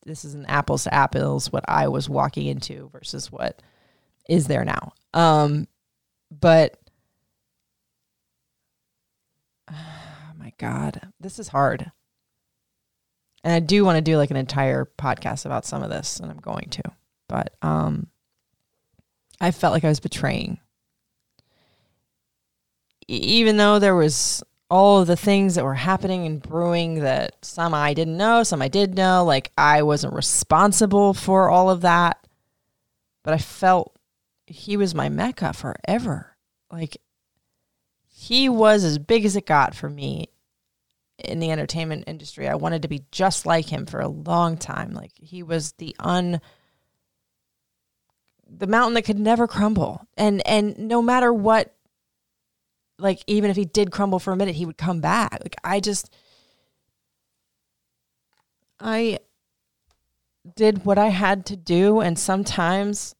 this 0.07 0.25
is 0.25 0.35
an 0.35 0.47
apples 0.47 0.85
to 0.85 0.95
apples 0.95 1.53
what 1.53 1.65
I 1.69 1.89
was 1.89 2.09
walking 2.09 2.47
into 2.47 2.89
versus 2.91 3.31
what 3.31 3.61
is 4.29 4.47
there 4.47 4.65
now. 4.65 4.93
Um 5.13 5.67
but 6.31 6.79
oh 9.71 10.33
my 10.39 10.53
god, 10.59 11.13
this 11.21 11.39
is 11.39 11.49
hard. 11.49 11.91
And 13.43 13.55
I 13.55 13.61
do 13.61 13.85
want 13.85 13.97
to 13.97 14.03
do 14.03 14.19
like 14.19 14.31
an 14.31 14.37
entire 14.37 14.91
podcast 14.99 15.47
about 15.47 15.65
some 15.65 15.83
of 15.83 15.91
this 15.91 16.21
and 16.21 16.31
I'm 16.31 16.39
going 16.39 16.69
to. 16.71 16.83
But 17.29 17.55
um 17.63 18.09
I 19.41 19.51
felt 19.51 19.73
like 19.73 19.85
I 19.85 19.89
was 19.89 20.01
betraying. 20.01 20.59
Even 23.09 23.57
though 23.57 23.79
there 23.79 23.97
was 23.97 24.43
all 24.71 25.01
of 25.01 25.09
the 25.09 25.17
things 25.17 25.57
that 25.57 25.65
were 25.65 25.75
happening 25.75 26.27
and 26.27 26.41
brewing 26.41 27.01
that 27.01 27.45
some 27.45 27.75
I 27.75 27.93
didn't 27.93 28.17
know, 28.17 28.45
some 28.45 28.63
I 28.63 28.69
did 28.69 28.95
know, 28.95 29.25
like 29.25 29.51
I 29.59 29.83
wasn't 29.83 30.15
responsible 30.15 31.13
for 31.15 31.51
all 31.51 31.71
of 31.71 31.81
that. 31.81 32.25
But 33.25 33.35
I 33.35 33.39
felt 33.39 33.97
he 34.51 34.77
was 34.77 34.95
my 34.95 35.09
mecca 35.09 35.53
forever. 35.53 36.37
Like 36.73 37.01
he 38.09 38.49
was 38.49 38.83
as 38.83 38.99
big 38.99 39.25
as 39.25 39.37
it 39.37 39.47
got 39.47 39.75
for 39.75 39.89
me 39.89 40.29
in 41.19 41.39
the 41.39 41.53
entertainment 41.53 42.05
industry. 42.09 42.49
I 42.49 42.57
wanted 42.57 42.83
to 42.83 42.89
be 42.89 43.05
just 43.13 43.47
like 43.47 43.67
him 43.67 43.87
for 43.87 44.01
a 44.01 44.09
long 44.09 44.57
time. 44.57 44.93
Like 44.93 45.13
he 45.17 45.43
was 45.43 45.73
the 45.79 45.95
un 46.01 46.41
the 48.53 48.67
mountain 48.67 48.95
that 48.95 49.05
could 49.05 49.21
never 49.21 49.47
crumble. 49.47 50.07
And 50.17 50.45
and 50.47 50.77
no 50.79 51.01
matter 51.01 51.33
what 51.33 51.73
like 52.99 53.23
even 53.29 53.51
if 53.51 53.57
he 53.57 53.65
did 53.65 53.93
crumble 53.93 54.19
for 54.19 54.33
a 54.33 54.37
minute, 54.37 54.57
he 54.57 54.67
would 54.67 54.79
come 54.79 55.01
back. 55.01 55.39
Like 55.41 55.57
I 55.63 55.79
just 55.79 56.13
I 58.81 59.21
did 60.57 60.85
what 60.85 60.99
I 60.99 61.11
had 61.11 61.47
to 61.47 61.57
do 61.57 62.01
and 62.01 62.19
sometimes 62.19 63.15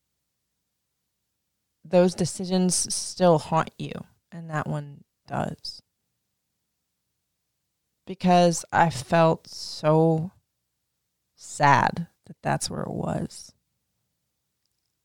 those 1.85 2.15
decisions 2.15 2.93
still 2.95 3.39
haunt 3.39 3.71
you, 3.79 3.93
and 4.31 4.51
that 4.51 4.67
one 4.67 5.05
does. 5.27 5.83
Because 8.07 8.65
I 8.73 8.91
felt 8.91 9.49
so 9.49 10.33
sad 11.37 12.09
that 12.27 12.37
that's 12.43 12.69
where 12.69 12.83
it 12.83 12.91
was. 12.91 13.53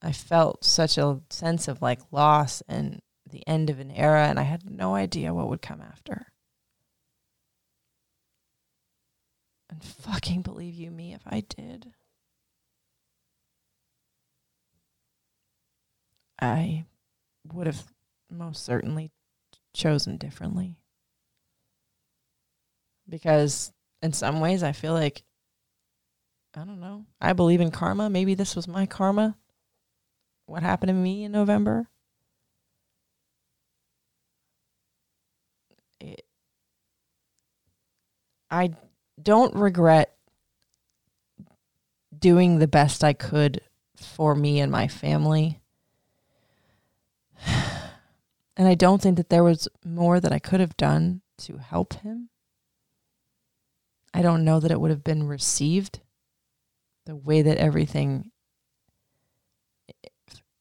I 0.02 0.12
felt 0.12 0.64
such 0.64 0.98
a 0.98 1.22
sense 1.30 1.68
of 1.68 1.82
like 1.82 2.00
loss 2.12 2.62
and 2.68 3.02
the 3.30 3.48
end 3.48 3.70
of 3.70 3.80
an 3.80 3.92
era, 3.92 4.28
and 4.28 4.40
I 4.40 4.44
had 4.44 4.70
no 4.70 4.96
idea 4.96 5.34
what 5.34 5.50
would 5.50 5.62
come 5.62 5.82
after. 5.82 6.28
And 9.70 9.84
fucking 9.84 10.42
believe 10.42 10.76
you 10.76 10.92
me 10.92 11.14
if 11.14 11.22
I 11.26 11.42
did. 11.42 11.94
I 16.40 16.86
would 17.54 17.68
have 17.68 17.84
most 18.30 18.64
certainly 18.64 19.12
chosen 19.74 20.18
differently. 20.18 20.78
Because 23.08 23.72
in 24.02 24.14
some 24.14 24.40
ways, 24.40 24.64
I 24.64 24.72
feel 24.72 24.94
like, 24.94 25.24
I 26.56 26.64
don't 26.64 26.80
know, 26.80 27.06
I 27.22 27.34
believe 27.34 27.62
in 27.62 27.72
karma. 27.72 28.10
Maybe 28.10 28.34
this 28.34 28.56
was 28.56 28.68
my 28.68 28.86
karma. 28.86 29.38
What 30.48 30.64
happened 30.64 30.90
to 30.90 30.94
me 30.94 31.24
in 31.24 31.32
November? 31.32 31.88
I 38.50 38.72
don't 39.22 39.56
regret 39.56 40.16
doing 42.18 42.60
the 42.60 42.68
best 42.68 43.04
I 43.04 43.14
could 43.14 43.62
for 43.98 44.36
me 44.36 44.60
and 44.60 44.72
my 44.72 44.88
family 44.88 45.62
and 48.58 48.68
I 48.68 48.76
don't 48.76 49.02
think 49.02 49.18
that 49.18 49.30
there 49.30 49.44
was 49.44 49.68
more 49.84 50.20
that 50.20 50.32
I 50.32 50.40
could 50.40 50.60
have 50.60 50.78
done 50.78 51.22
to 51.40 51.58
help 51.58 51.96
him. 51.96 52.30
I 54.14 54.22
don't 54.22 54.46
know 54.46 54.60
that 54.60 54.72
it 54.72 54.80
would 54.80 54.92
have 54.92 55.04
been 55.04 55.28
received 55.28 56.00
the 57.06 57.16
way 57.16 57.42
that 57.42 57.58
everything 57.58 58.32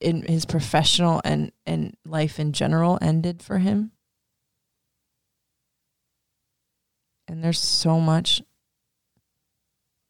in 0.00 0.22
his 0.22 0.44
professional 0.44 1.20
and, 1.24 1.52
and 1.64 1.96
life 2.04 2.40
in 2.40 2.52
general 2.52 2.98
ended 3.00 3.42
for 3.42 3.58
him. 3.58 3.92
And 7.28 7.42
there's 7.42 7.60
so 7.60 8.00
much 8.00 8.42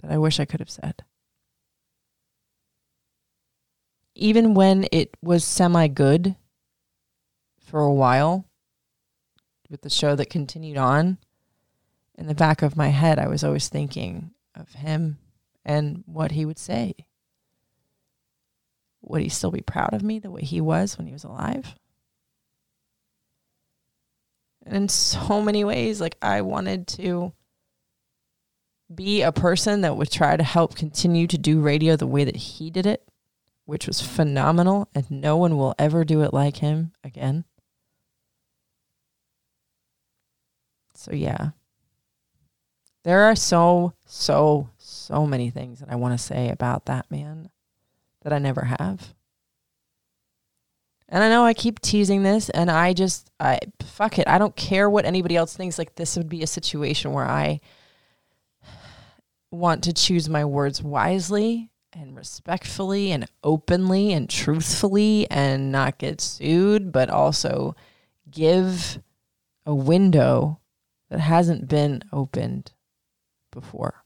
that 0.01 0.11
I 0.11 0.18
wish 0.18 0.41
I 0.41 0.47
could 0.47 0.61
have 0.61 0.70
said. 0.70 1.05
Even 4.16 4.55
when 4.55 4.87
it 4.91 5.16
was 5.22 5.45
semi 5.45 5.87
good 5.87 6.35
for 7.74 7.80
a 7.80 7.92
while 7.92 8.44
with 9.68 9.82
the 9.82 9.90
show 9.90 10.14
that 10.14 10.30
continued 10.30 10.76
on, 10.76 11.18
in 12.16 12.28
the 12.28 12.34
back 12.34 12.62
of 12.62 12.76
my 12.76 12.86
head, 12.86 13.18
I 13.18 13.26
was 13.26 13.42
always 13.42 13.68
thinking 13.68 14.30
of 14.54 14.74
him 14.74 15.18
and 15.64 16.04
what 16.06 16.30
he 16.30 16.46
would 16.46 16.60
say. 16.60 16.94
Would 19.02 19.22
he 19.22 19.28
still 19.28 19.50
be 19.50 19.60
proud 19.60 19.92
of 19.92 20.04
me 20.04 20.20
the 20.20 20.30
way 20.30 20.42
he 20.42 20.60
was 20.60 20.96
when 20.96 21.08
he 21.08 21.12
was 21.12 21.24
alive? 21.24 21.74
And 24.64 24.76
in 24.76 24.88
so 24.88 25.42
many 25.42 25.64
ways, 25.64 26.00
like 26.00 26.16
I 26.22 26.42
wanted 26.42 26.86
to 26.86 27.32
be 28.94 29.22
a 29.22 29.32
person 29.32 29.80
that 29.80 29.96
would 29.96 30.12
try 30.12 30.36
to 30.36 30.44
help 30.44 30.76
continue 30.76 31.26
to 31.26 31.38
do 31.38 31.60
radio 31.60 31.96
the 31.96 32.06
way 32.06 32.22
that 32.22 32.36
he 32.36 32.70
did 32.70 32.86
it, 32.86 33.02
which 33.64 33.88
was 33.88 34.00
phenomenal, 34.00 34.88
and 34.94 35.10
no 35.10 35.36
one 35.36 35.56
will 35.56 35.74
ever 35.76 36.04
do 36.04 36.22
it 36.22 36.32
like 36.32 36.58
him 36.58 36.92
again. 37.02 37.44
So, 41.05 41.12
yeah. 41.12 41.50
There 43.02 43.24
are 43.24 43.36
so, 43.36 43.92
so, 44.07 44.70
so 44.78 45.26
many 45.26 45.50
things 45.50 45.80
that 45.80 45.90
I 45.90 45.96
want 45.96 46.18
to 46.18 46.24
say 46.24 46.48
about 46.48 46.86
that 46.86 47.11
man 47.11 47.50
that 48.22 48.32
I 48.32 48.38
never 48.38 48.62
have. 48.64 49.12
And 51.11 51.22
I 51.22 51.28
know 51.28 51.44
I 51.44 51.52
keep 51.52 51.80
teasing 51.80 52.22
this, 52.22 52.48
and 52.48 52.70
I 52.70 52.94
just, 52.94 53.30
I 53.38 53.59
fuck 53.82 54.18
it. 54.18 54.26
I 54.26 54.38
don't 54.38 54.57
care 54.57 54.88
what 54.88 55.05
anybody 55.05 55.36
else 55.36 55.55
thinks. 55.55 55.78
Like, 55.78 55.94
this 55.94 56.16
would 56.16 56.30
be 56.30 56.42
a 56.42 56.46
situation 56.46 57.12
where 57.12 57.26
I 57.26 57.61
want 59.50 59.84
to 59.84 59.92
choose 59.92 60.30
my 60.30 60.46
words 60.46 60.82
wisely 60.82 61.70
and 61.92 62.16
respectfully 62.16 63.12
and 63.12 63.26
openly 63.44 64.14
and 64.14 64.30
truthfully 64.30 65.26
and 65.30 65.70
not 65.70 65.98
get 65.98 66.22
sued, 66.22 66.90
but 66.90 67.11
also 67.11 67.76
give 68.30 68.98
a 69.66 69.74
window 69.74 70.59
that 71.11 71.20
hasn't 71.20 71.68
been 71.68 72.02
opened 72.12 72.72
before. 73.52 74.05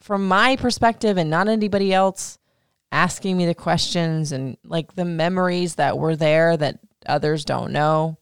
From 0.00 0.28
my 0.28 0.56
perspective 0.56 1.16
and 1.16 1.30
not 1.30 1.48
anybody 1.48 1.92
else 1.92 2.38
asking 2.92 3.36
me 3.36 3.46
the 3.46 3.54
questions 3.54 4.32
and 4.32 4.56
like 4.64 4.94
the 4.94 5.04
memories 5.04 5.74
that 5.74 5.98
were 5.98 6.16
there 6.16 6.56
that 6.56 6.78
others 7.06 7.44
don't 7.44 7.72
know. 7.72 8.18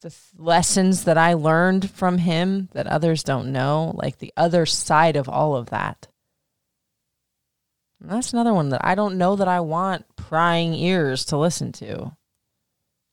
The 0.00 0.10
th- 0.10 0.20
lessons 0.36 1.04
that 1.04 1.16
I 1.16 1.34
learned 1.34 1.90
from 1.90 2.18
him 2.18 2.68
that 2.72 2.88
others 2.88 3.22
don't 3.22 3.52
know, 3.52 3.92
like 3.94 4.18
the 4.18 4.32
other 4.36 4.66
side 4.66 5.16
of 5.16 5.28
all 5.28 5.54
of 5.54 5.70
that. 5.70 6.08
And 8.00 8.10
that's 8.10 8.32
another 8.32 8.52
one 8.52 8.70
that 8.70 8.84
I 8.84 8.96
don't 8.96 9.16
know 9.16 9.36
that 9.36 9.46
I 9.46 9.60
want 9.60 10.04
prying 10.16 10.74
ears 10.74 11.24
to 11.26 11.36
listen 11.36 11.70
to. 11.72 12.16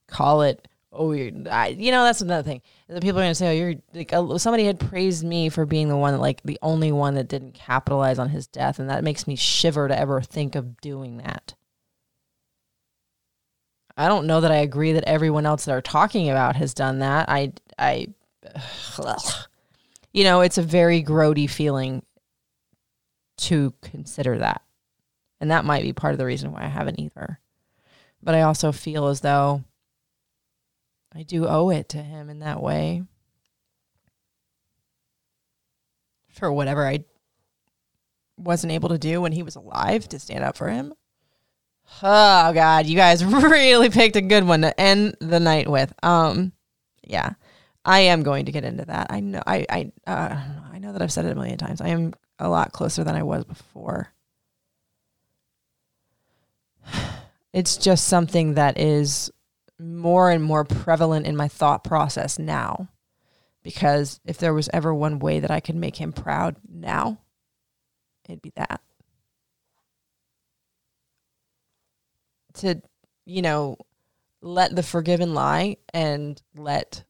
Call 0.08 0.42
it 0.42 0.68
oh, 1.00 1.14
I, 1.50 1.70
you 1.70 1.92
know, 1.92 2.04
that's 2.04 2.20
another 2.20 2.44
thing. 2.44 2.62
The 2.90 3.00
people 3.00 3.22
are 3.22 3.24
to 3.24 3.34
say, 3.34 3.48
oh, 3.48 3.52
you're 3.54 3.76
like, 3.94 4.12
uh, 4.12 4.38
somebody 4.38 4.66
had 4.66 4.82
praised 4.82 5.24
me 5.24 5.48
for 5.48 5.66
being 5.66 5.88
the 5.88 5.96
one, 5.96 6.20
like 6.20 6.44
the 6.44 6.60
only 6.62 6.92
one 6.92 7.16
that 7.16 7.30
didn't 7.30 7.54
capitalize 7.54 8.20
on 8.20 8.28
his 8.28 8.48
death. 8.48 8.80
And 8.80 8.90
that 8.90 9.04
makes 9.04 9.26
me 9.26 9.38
shiver 9.38 9.88
to 9.88 9.98
ever 9.98 10.22
think 10.22 10.56
of 10.56 10.80
doing 10.82 11.18
that. 11.18 11.56
I 13.96 14.10
don't 14.10 14.28
know 14.28 14.42
that 14.42 14.52
I 14.52 14.58
agree 14.58 14.92
that 14.92 15.06
everyone 15.06 15.46
else 15.46 15.66
that 15.66 15.72
are 15.72 15.82
talking 15.82 16.30
about 16.30 16.58
has 16.58 16.74
done 16.74 17.00
that. 17.00 17.30
I, 17.30 17.54
I, 17.78 18.08
ugh. 18.98 19.34
you 20.14 20.26
know, 20.26 20.42
it's 20.42 20.58
a 20.58 20.64
very 20.64 21.02
grody 21.02 21.50
feeling 21.50 22.04
to 23.38 23.74
consider 23.82 24.38
that. 24.40 24.62
And 25.40 25.52
that 25.52 25.64
might 25.64 25.84
be 25.84 25.94
part 25.94 26.14
of 26.14 26.18
the 26.18 26.26
reason 26.26 26.52
why 26.52 26.64
I 26.64 26.68
haven't 26.68 27.00
either. 27.00 27.40
But 28.22 28.36
I 28.36 28.42
also 28.42 28.74
feel 28.74 29.08
as 29.08 29.22
though 29.22 29.64
I 31.14 31.24
do 31.24 31.48
owe 31.48 31.70
it 31.70 31.90
to 31.90 31.98
him 31.98 32.30
in 32.30 32.40
that 32.40 32.62
way. 32.62 33.04
For 36.30 36.52
whatever 36.52 36.88
I 36.88 37.04
wasn't 38.38 38.74
able 38.74 38.90
to 38.90 38.98
do 38.98 39.22
when 39.22 39.32
he 39.32 39.44
was 39.44 39.56
alive 39.56 40.08
to 40.10 40.20
stand 40.20 40.44
up 40.44 40.56
for 40.56 40.70
him. 40.70 40.94
Oh 42.04 42.54
god, 42.54 42.86
you 42.86 42.96
guys 42.96 43.26
really 43.26 43.90
picked 43.90 44.16
a 44.16 44.22
good 44.22 44.46
one 44.46 44.62
to 44.62 44.80
end 44.80 45.18
the 45.20 45.40
night 45.40 45.68
with. 45.68 45.92
Um 46.04 46.54
yeah. 47.04 47.34
I 47.84 48.02
am 48.02 48.24
going 48.24 48.46
to 48.46 48.52
get 48.52 48.64
into 48.64 48.86
that. 48.86 49.08
I 49.10 49.20
know 49.20 49.42
I 49.48 49.66
I 49.70 49.92
uh, 50.06 50.42
I 50.72 50.80
know 50.80 50.94
that 50.94 51.02
I've 51.02 51.12
said 51.12 51.26
it 51.26 51.32
a 51.32 51.36
million 51.36 51.58
times. 51.58 51.82
I 51.82 51.88
am 51.88 52.14
a 52.38 52.48
lot 52.48 52.72
closer 52.72 53.04
than 53.04 53.16
I 53.16 53.24
was 53.24 53.44
before. 53.44 54.14
It's 57.52 57.78
just 57.78 58.08
something 58.08 58.54
that 58.54 58.78
is 58.78 59.32
more 59.80 60.30
and 60.30 60.44
more 60.44 60.66
prevalent 60.66 61.26
in 61.26 61.36
my 61.36 61.48
thought 61.48 61.84
process 61.84 62.38
now. 62.38 62.90
Because 63.64 64.20
if 64.26 64.38
there 64.38 64.54
was 64.54 64.70
ever 64.74 64.94
one 64.94 65.20
way 65.20 65.40
that 65.40 65.52
I 65.52 65.60
could 65.60 65.76
make 65.76 65.96
him 65.96 66.14
proud 66.14 66.58
now, 66.68 67.20
it'd 68.28 68.42
be 68.42 68.54
that. 68.56 68.82
To, 72.56 72.82
you 73.26 73.42
know, 73.42 73.78
let 74.42 74.76
the 74.76 74.84
forgiven 74.84 75.34
lie 75.34 75.78
and 75.94 76.42
let 76.56 77.04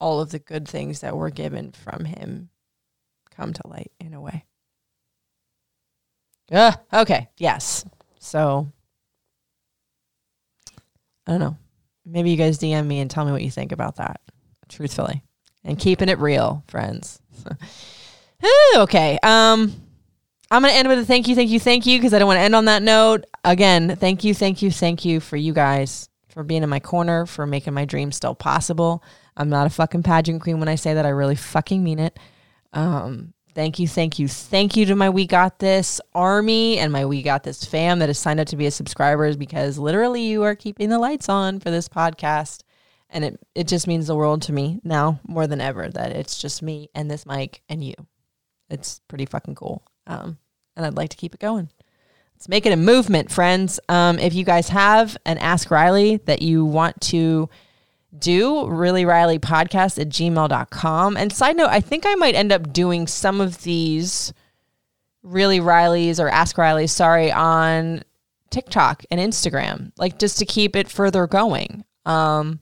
all 0.00 0.20
of 0.20 0.30
the 0.30 0.38
good 0.38 0.68
things 0.68 1.00
that 1.00 1.16
were 1.16 1.30
given 1.30 1.72
from 1.72 2.04
him 2.04 2.50
come 3.30 3.52
to 3.52 3.66
light 3.66 3.92
in 4.00 4.14
a 4.14 4.20
way. 4.20 4.44
Uh, 6.50 6.72
okay, 6.92 7.28
yes. 7.38 7.84
So 8.18 8.72
I 11.26 11.32
don't 11.32 11.40
know. 11.40 11.56
Maybe 12.04 12.30
you 12.30 12.36
guys 12.36 12.58
DM 12.58 12.86
me 12.86 13.00
and 13.00 13.10
tell 13.10 13.24
me 13.24 13.32
what 13.32 13.42
you 13.42 13.50
think 13.50 13.72
about 13.72 13.96
that, 13.96 14.20
truthfully, 14.68 15.22
and 15.62 15.78
keeping 15.78 16.08
it 16.08 16.18
real, 16.18 16.62
friends. 16.68 17.20
okay. 18.76 19.18
Um, 19.22 19.72
I'm 20.50 20.62
going 20.62 20.72
to 20.72 20.78
end 20.78 20.88
with 20.88 20.98
a 20.98 21.04
thank 21.04 21.26
you, 21.28 21.34
thank 21.34 21.50
you, 21.50 21.58
thank 21.58 21.86
you, 21.86 21.98
because 21.98 22.12
I 22.12 22.18
don't 22.18 22.28
want 22.28 22.38
to 22.38 22.42
end 22.42 22.54
on 22.54 22.66
that 22.66 22.82
note. 22.82 23.24
Again, 23.42 23.96
thank 23.96 24.22
you, 24.22 24.34
thank 24.34 24.60
you, 24.60 24.70
thank 24.70 25.04
you 25.04 25.20
for 25.20 25.36
you 25.36 25.54
guys, 25.54 26.08
for 26.28 26.42
being 26.42 26.62
in 26.62 26.68
my 26.68 26.80
corner, 26.80 27.24
for 27.24 27.46
making 27.46 27.72
my 27.72 27.86
dream 27.86 28.12
still 28.12 28.34
possible. 28.34 29.02
I'm 29.36 29.48
not 29.48 29.66
a 29.66 29.70
fucking 29.70 30.02
pageant 30.02 30.42
queen 30.42 30.60
when 30.60 30.68
I 30.68 30.74
say 30.74 30.94
that. 30.94 31.06
I 31.06 31.10
really 31.10 31.34
fucking 31.34 31.82
mean 31.82 31.98
it. 31.98 32.18
Um, 32.72 33.32
Thank 33.54 33.78
you, 33.78 33.86
thank 33.86 34.18
you, 34.18 34.26
thank 34.26 34.76
you 34.76 34.84
to 34.86 34.96
my 34.96 35.10
We 35.10 35.28
Got 35.28 35.60
This 35.60 36.00
army 36.12 36.78
and 36.78 36.90
my 36.92 37.06
We 37.06 37.22
Got 37.22 37.44
This 37.44 37.64
fam 37.64 38.00
that 38.00 38.08
has 38.08 38.18
signed 38.18 38.40
up 38.40 38.48
to 38.48 38.56
be 38.56 38.66
a 38.66 38.70
subscribers 38.72 39.36
because 39.36 39.78
literally 39.78 40.22
you 40.22 40.42
are 40.42 40.56
keeping 40.56 40.88
the 40.88 40.98
lights 40.98 41.28
on 41.28 41.60
for 41.60 41.70
this 41.70 41.88
podcast. 41.88 42.62
And 43.10 43.24
it, 43.24 43.40
it 43.54 43.68
just 43.68 43.86
means 43.86 44.08
the 44.08 44.16
world 44.16 44.42
to 44.42 44.52
me 44.52 44.80
now 44.82 45.20
more 45.24 45.46
than 45.46 45.60
ever 45.60 45.88
that 45.88 46.10
it's 46.10 46.40
just 46.40 46.62
me 46.62 46.90
and 46.96 47.08
this 47.08 47.26
mic 47.26 47.62
and 47.68 47.84
you. 47.84 47.94
It's 48.70 49.00
pretty 49.06 49.26
fucking 49.26 49.54
cool. 49.54 49.84
Um, 50.08 50.36
and 50.76 50.84
I'd 50.84 50.96
like 50.96 51.10
to 51.10 51.16
keep 51.16 51.32
it 51.32 51.40
going. 51.40 51.68
Let's 52.34 52.48
make 52.48 52.66
it 52.66 52.72
a 52.72 52.76
movement, 52.76 53.30
friends. 53.30 53.78
Um, 53.88 54.18
if 54.18 54.34
you 54.34 54.44
guys 54.44 54.68
have 54.70 55.16
an 55.26 55.38
Ask 55.38 55.70
Riley 55.70 56.16
that 56.24 56.42
you 56.42 56.64
want 56.64 57.00
to 57.02 57.48
do 58.18 58.68
really 58.68 59.04
riley 59.04 59.38
podcast 59.38 60.00
at 60.00 60.08
gmail.com 60.08 61.16
and 61.16 61.32
side 61.32 61.56
note 61.56 61.68
i 61.70 61.80
think 61.80 62.04
i 62.06 62.14
might 62.14 62.34
end 62.34 62.52
up 62.52 62.72
doing 62.72 63.06
some 63.06 63.40
of 63.40 63.62
these 63.62 64.32
really 65.22 65.60
riley's 65.60 66.20
or 66.20 66.28
ask 66.28 66.56
riley's 66.56 66.92
sorry 66.92 67.32
on 67.32 68.02
tiktok 68.50 69.04
and 69.10 69.20
instagram 69.20 69.90
like 69.96 70.18
just 70.18 70.38
to 70.38 70.46
keep 70.46 70.76
it 70.76 70.88
further 70.88 71.26
going. 71.26 71.84
Um 72.06 72.60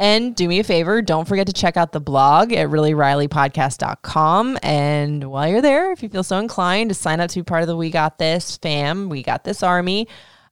and 0.00 0.36
do 0.36 0.46
me 0.46 0.60
a 0.60 0.64
favor 0.64 1.02
don't 1.02 1.26
forget 1.26 1.46
to 1.46 1.52
check 1.52 1.76
out 1.76 1.92
the 1.92 2.00
blog 2.00 2.52
at 2.52 2.68
reallyrileypodcast.com 2.68 4.58
and 4.62 5.24
while 5.24 5.48
you're 5.48 5.60
there 5.60 5.90
if 5.90 6.02
you 6.02 6.08
feel 6.08 6.22
so 6.22 6.38
inclined 6.38 6.90
to 6.90 6.94
sign 6.94 7.20
up 7.20 7.28
to 7.30 7.40
be 7.40 7.42
part 7.42 7.62
of 7.62 7.66
the 7.66 7.76
we 7.76 7.90
got 7.90 8.18
this 8.18 8.56
fam 8.58 9.08
we 9.08 9.22
got 9.22 9.42
this 9.42 9.62
army 9.62 10.06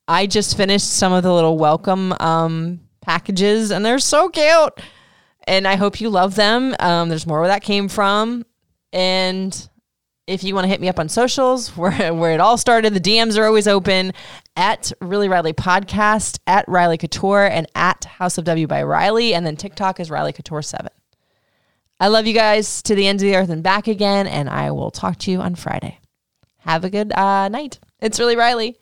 i 0.09 0.27
just 0.27 0.57
finished 0.57 0.91
some 0.91 1.13
of 1.13 1.23
the 1.23 1.33
little 1.33 1.57
welcome 1.57 2.13
um 2.19 2.81
packages, 3.07 3.71
and 3.71 3.87
they're 3.87 3.99
so 3.99 4.29
cute. 4.29 4.73
And 5.47 5.67
I 5.67 5.77
hope 5.77 6.01
you 6.01 6.11
love 6.11 6.35
them. 6.35 6.75
Um, 6.81 7.09
there's 7.09 7.27
more 7.27 7.39
where 7.39 7.49
that 7.49 7.63
came 7.63 7.89
from. 7.89 8.45
And 8.93 9.69
if 10.27 10.43
you 10.43 10.55
want 10.55 10.65
to 10.65 10.69
hit 10.69 10.81
me 10.81 10.89
up 10.89 10.99
on 10.99 11.09
socials, 11.09 11.69
where, 11.77 12.13
where 12.13 12.33
it 12.33 12.41
all 12.41 12.59
started, 12.59 12.93
the 12.93 13.01
DMs 13.01 13.39
are 13.39 13.47
always 13.47 13.69
open 13.69 14.13
at 14.57 14.93
Really 15.01 15.29
Riley 15.29 15.53
Podcast, 15.53 16.41
at 16.47 16.69
Riley 16.69 16.99
Couture, 16.99 17.47
and 17.47 17.67
at 17.75 18.05
House 18.05 18.37
of 18.37 18.45
W 18.45 18.67
by 18.67 18.83
Riley. 18.83 19.35
And 19.35 19.47
then 19.47 19.57
TikTok 19.57 20.01
is 20.01 20.11
Riley 20.11 20.33
Couture 20.33 20.63
7. 20.63 20.91
I 21.99 22.09
love 22.09 22.27
you 22.27 22.35
guys 22.35 22.83
to 22.83 22.95
the 22.95 23.07
ends 23.07 23.23
of 23.23 23.29
the 23.29 23.37
earth 23.37 23.49
and 23.49 23.63
back 23.63 23.87
again, 23.87 24.27
and 24.27 24.51
I 24.51 24.71
will 24.73 24.91
talk 24.91 25.17
to 25.21 25.31
you 25.31 25.41
on 25.41 25.55
Friday. 25.55 26.01
Have 26.59 26.85
a 26.85 26.91
good 26.91 27.13
uh, 27.13 27.49
night. 27.49 27.79
It's 28.01 28.19
Really 28.19 28.37
Riley. 28.37 28.77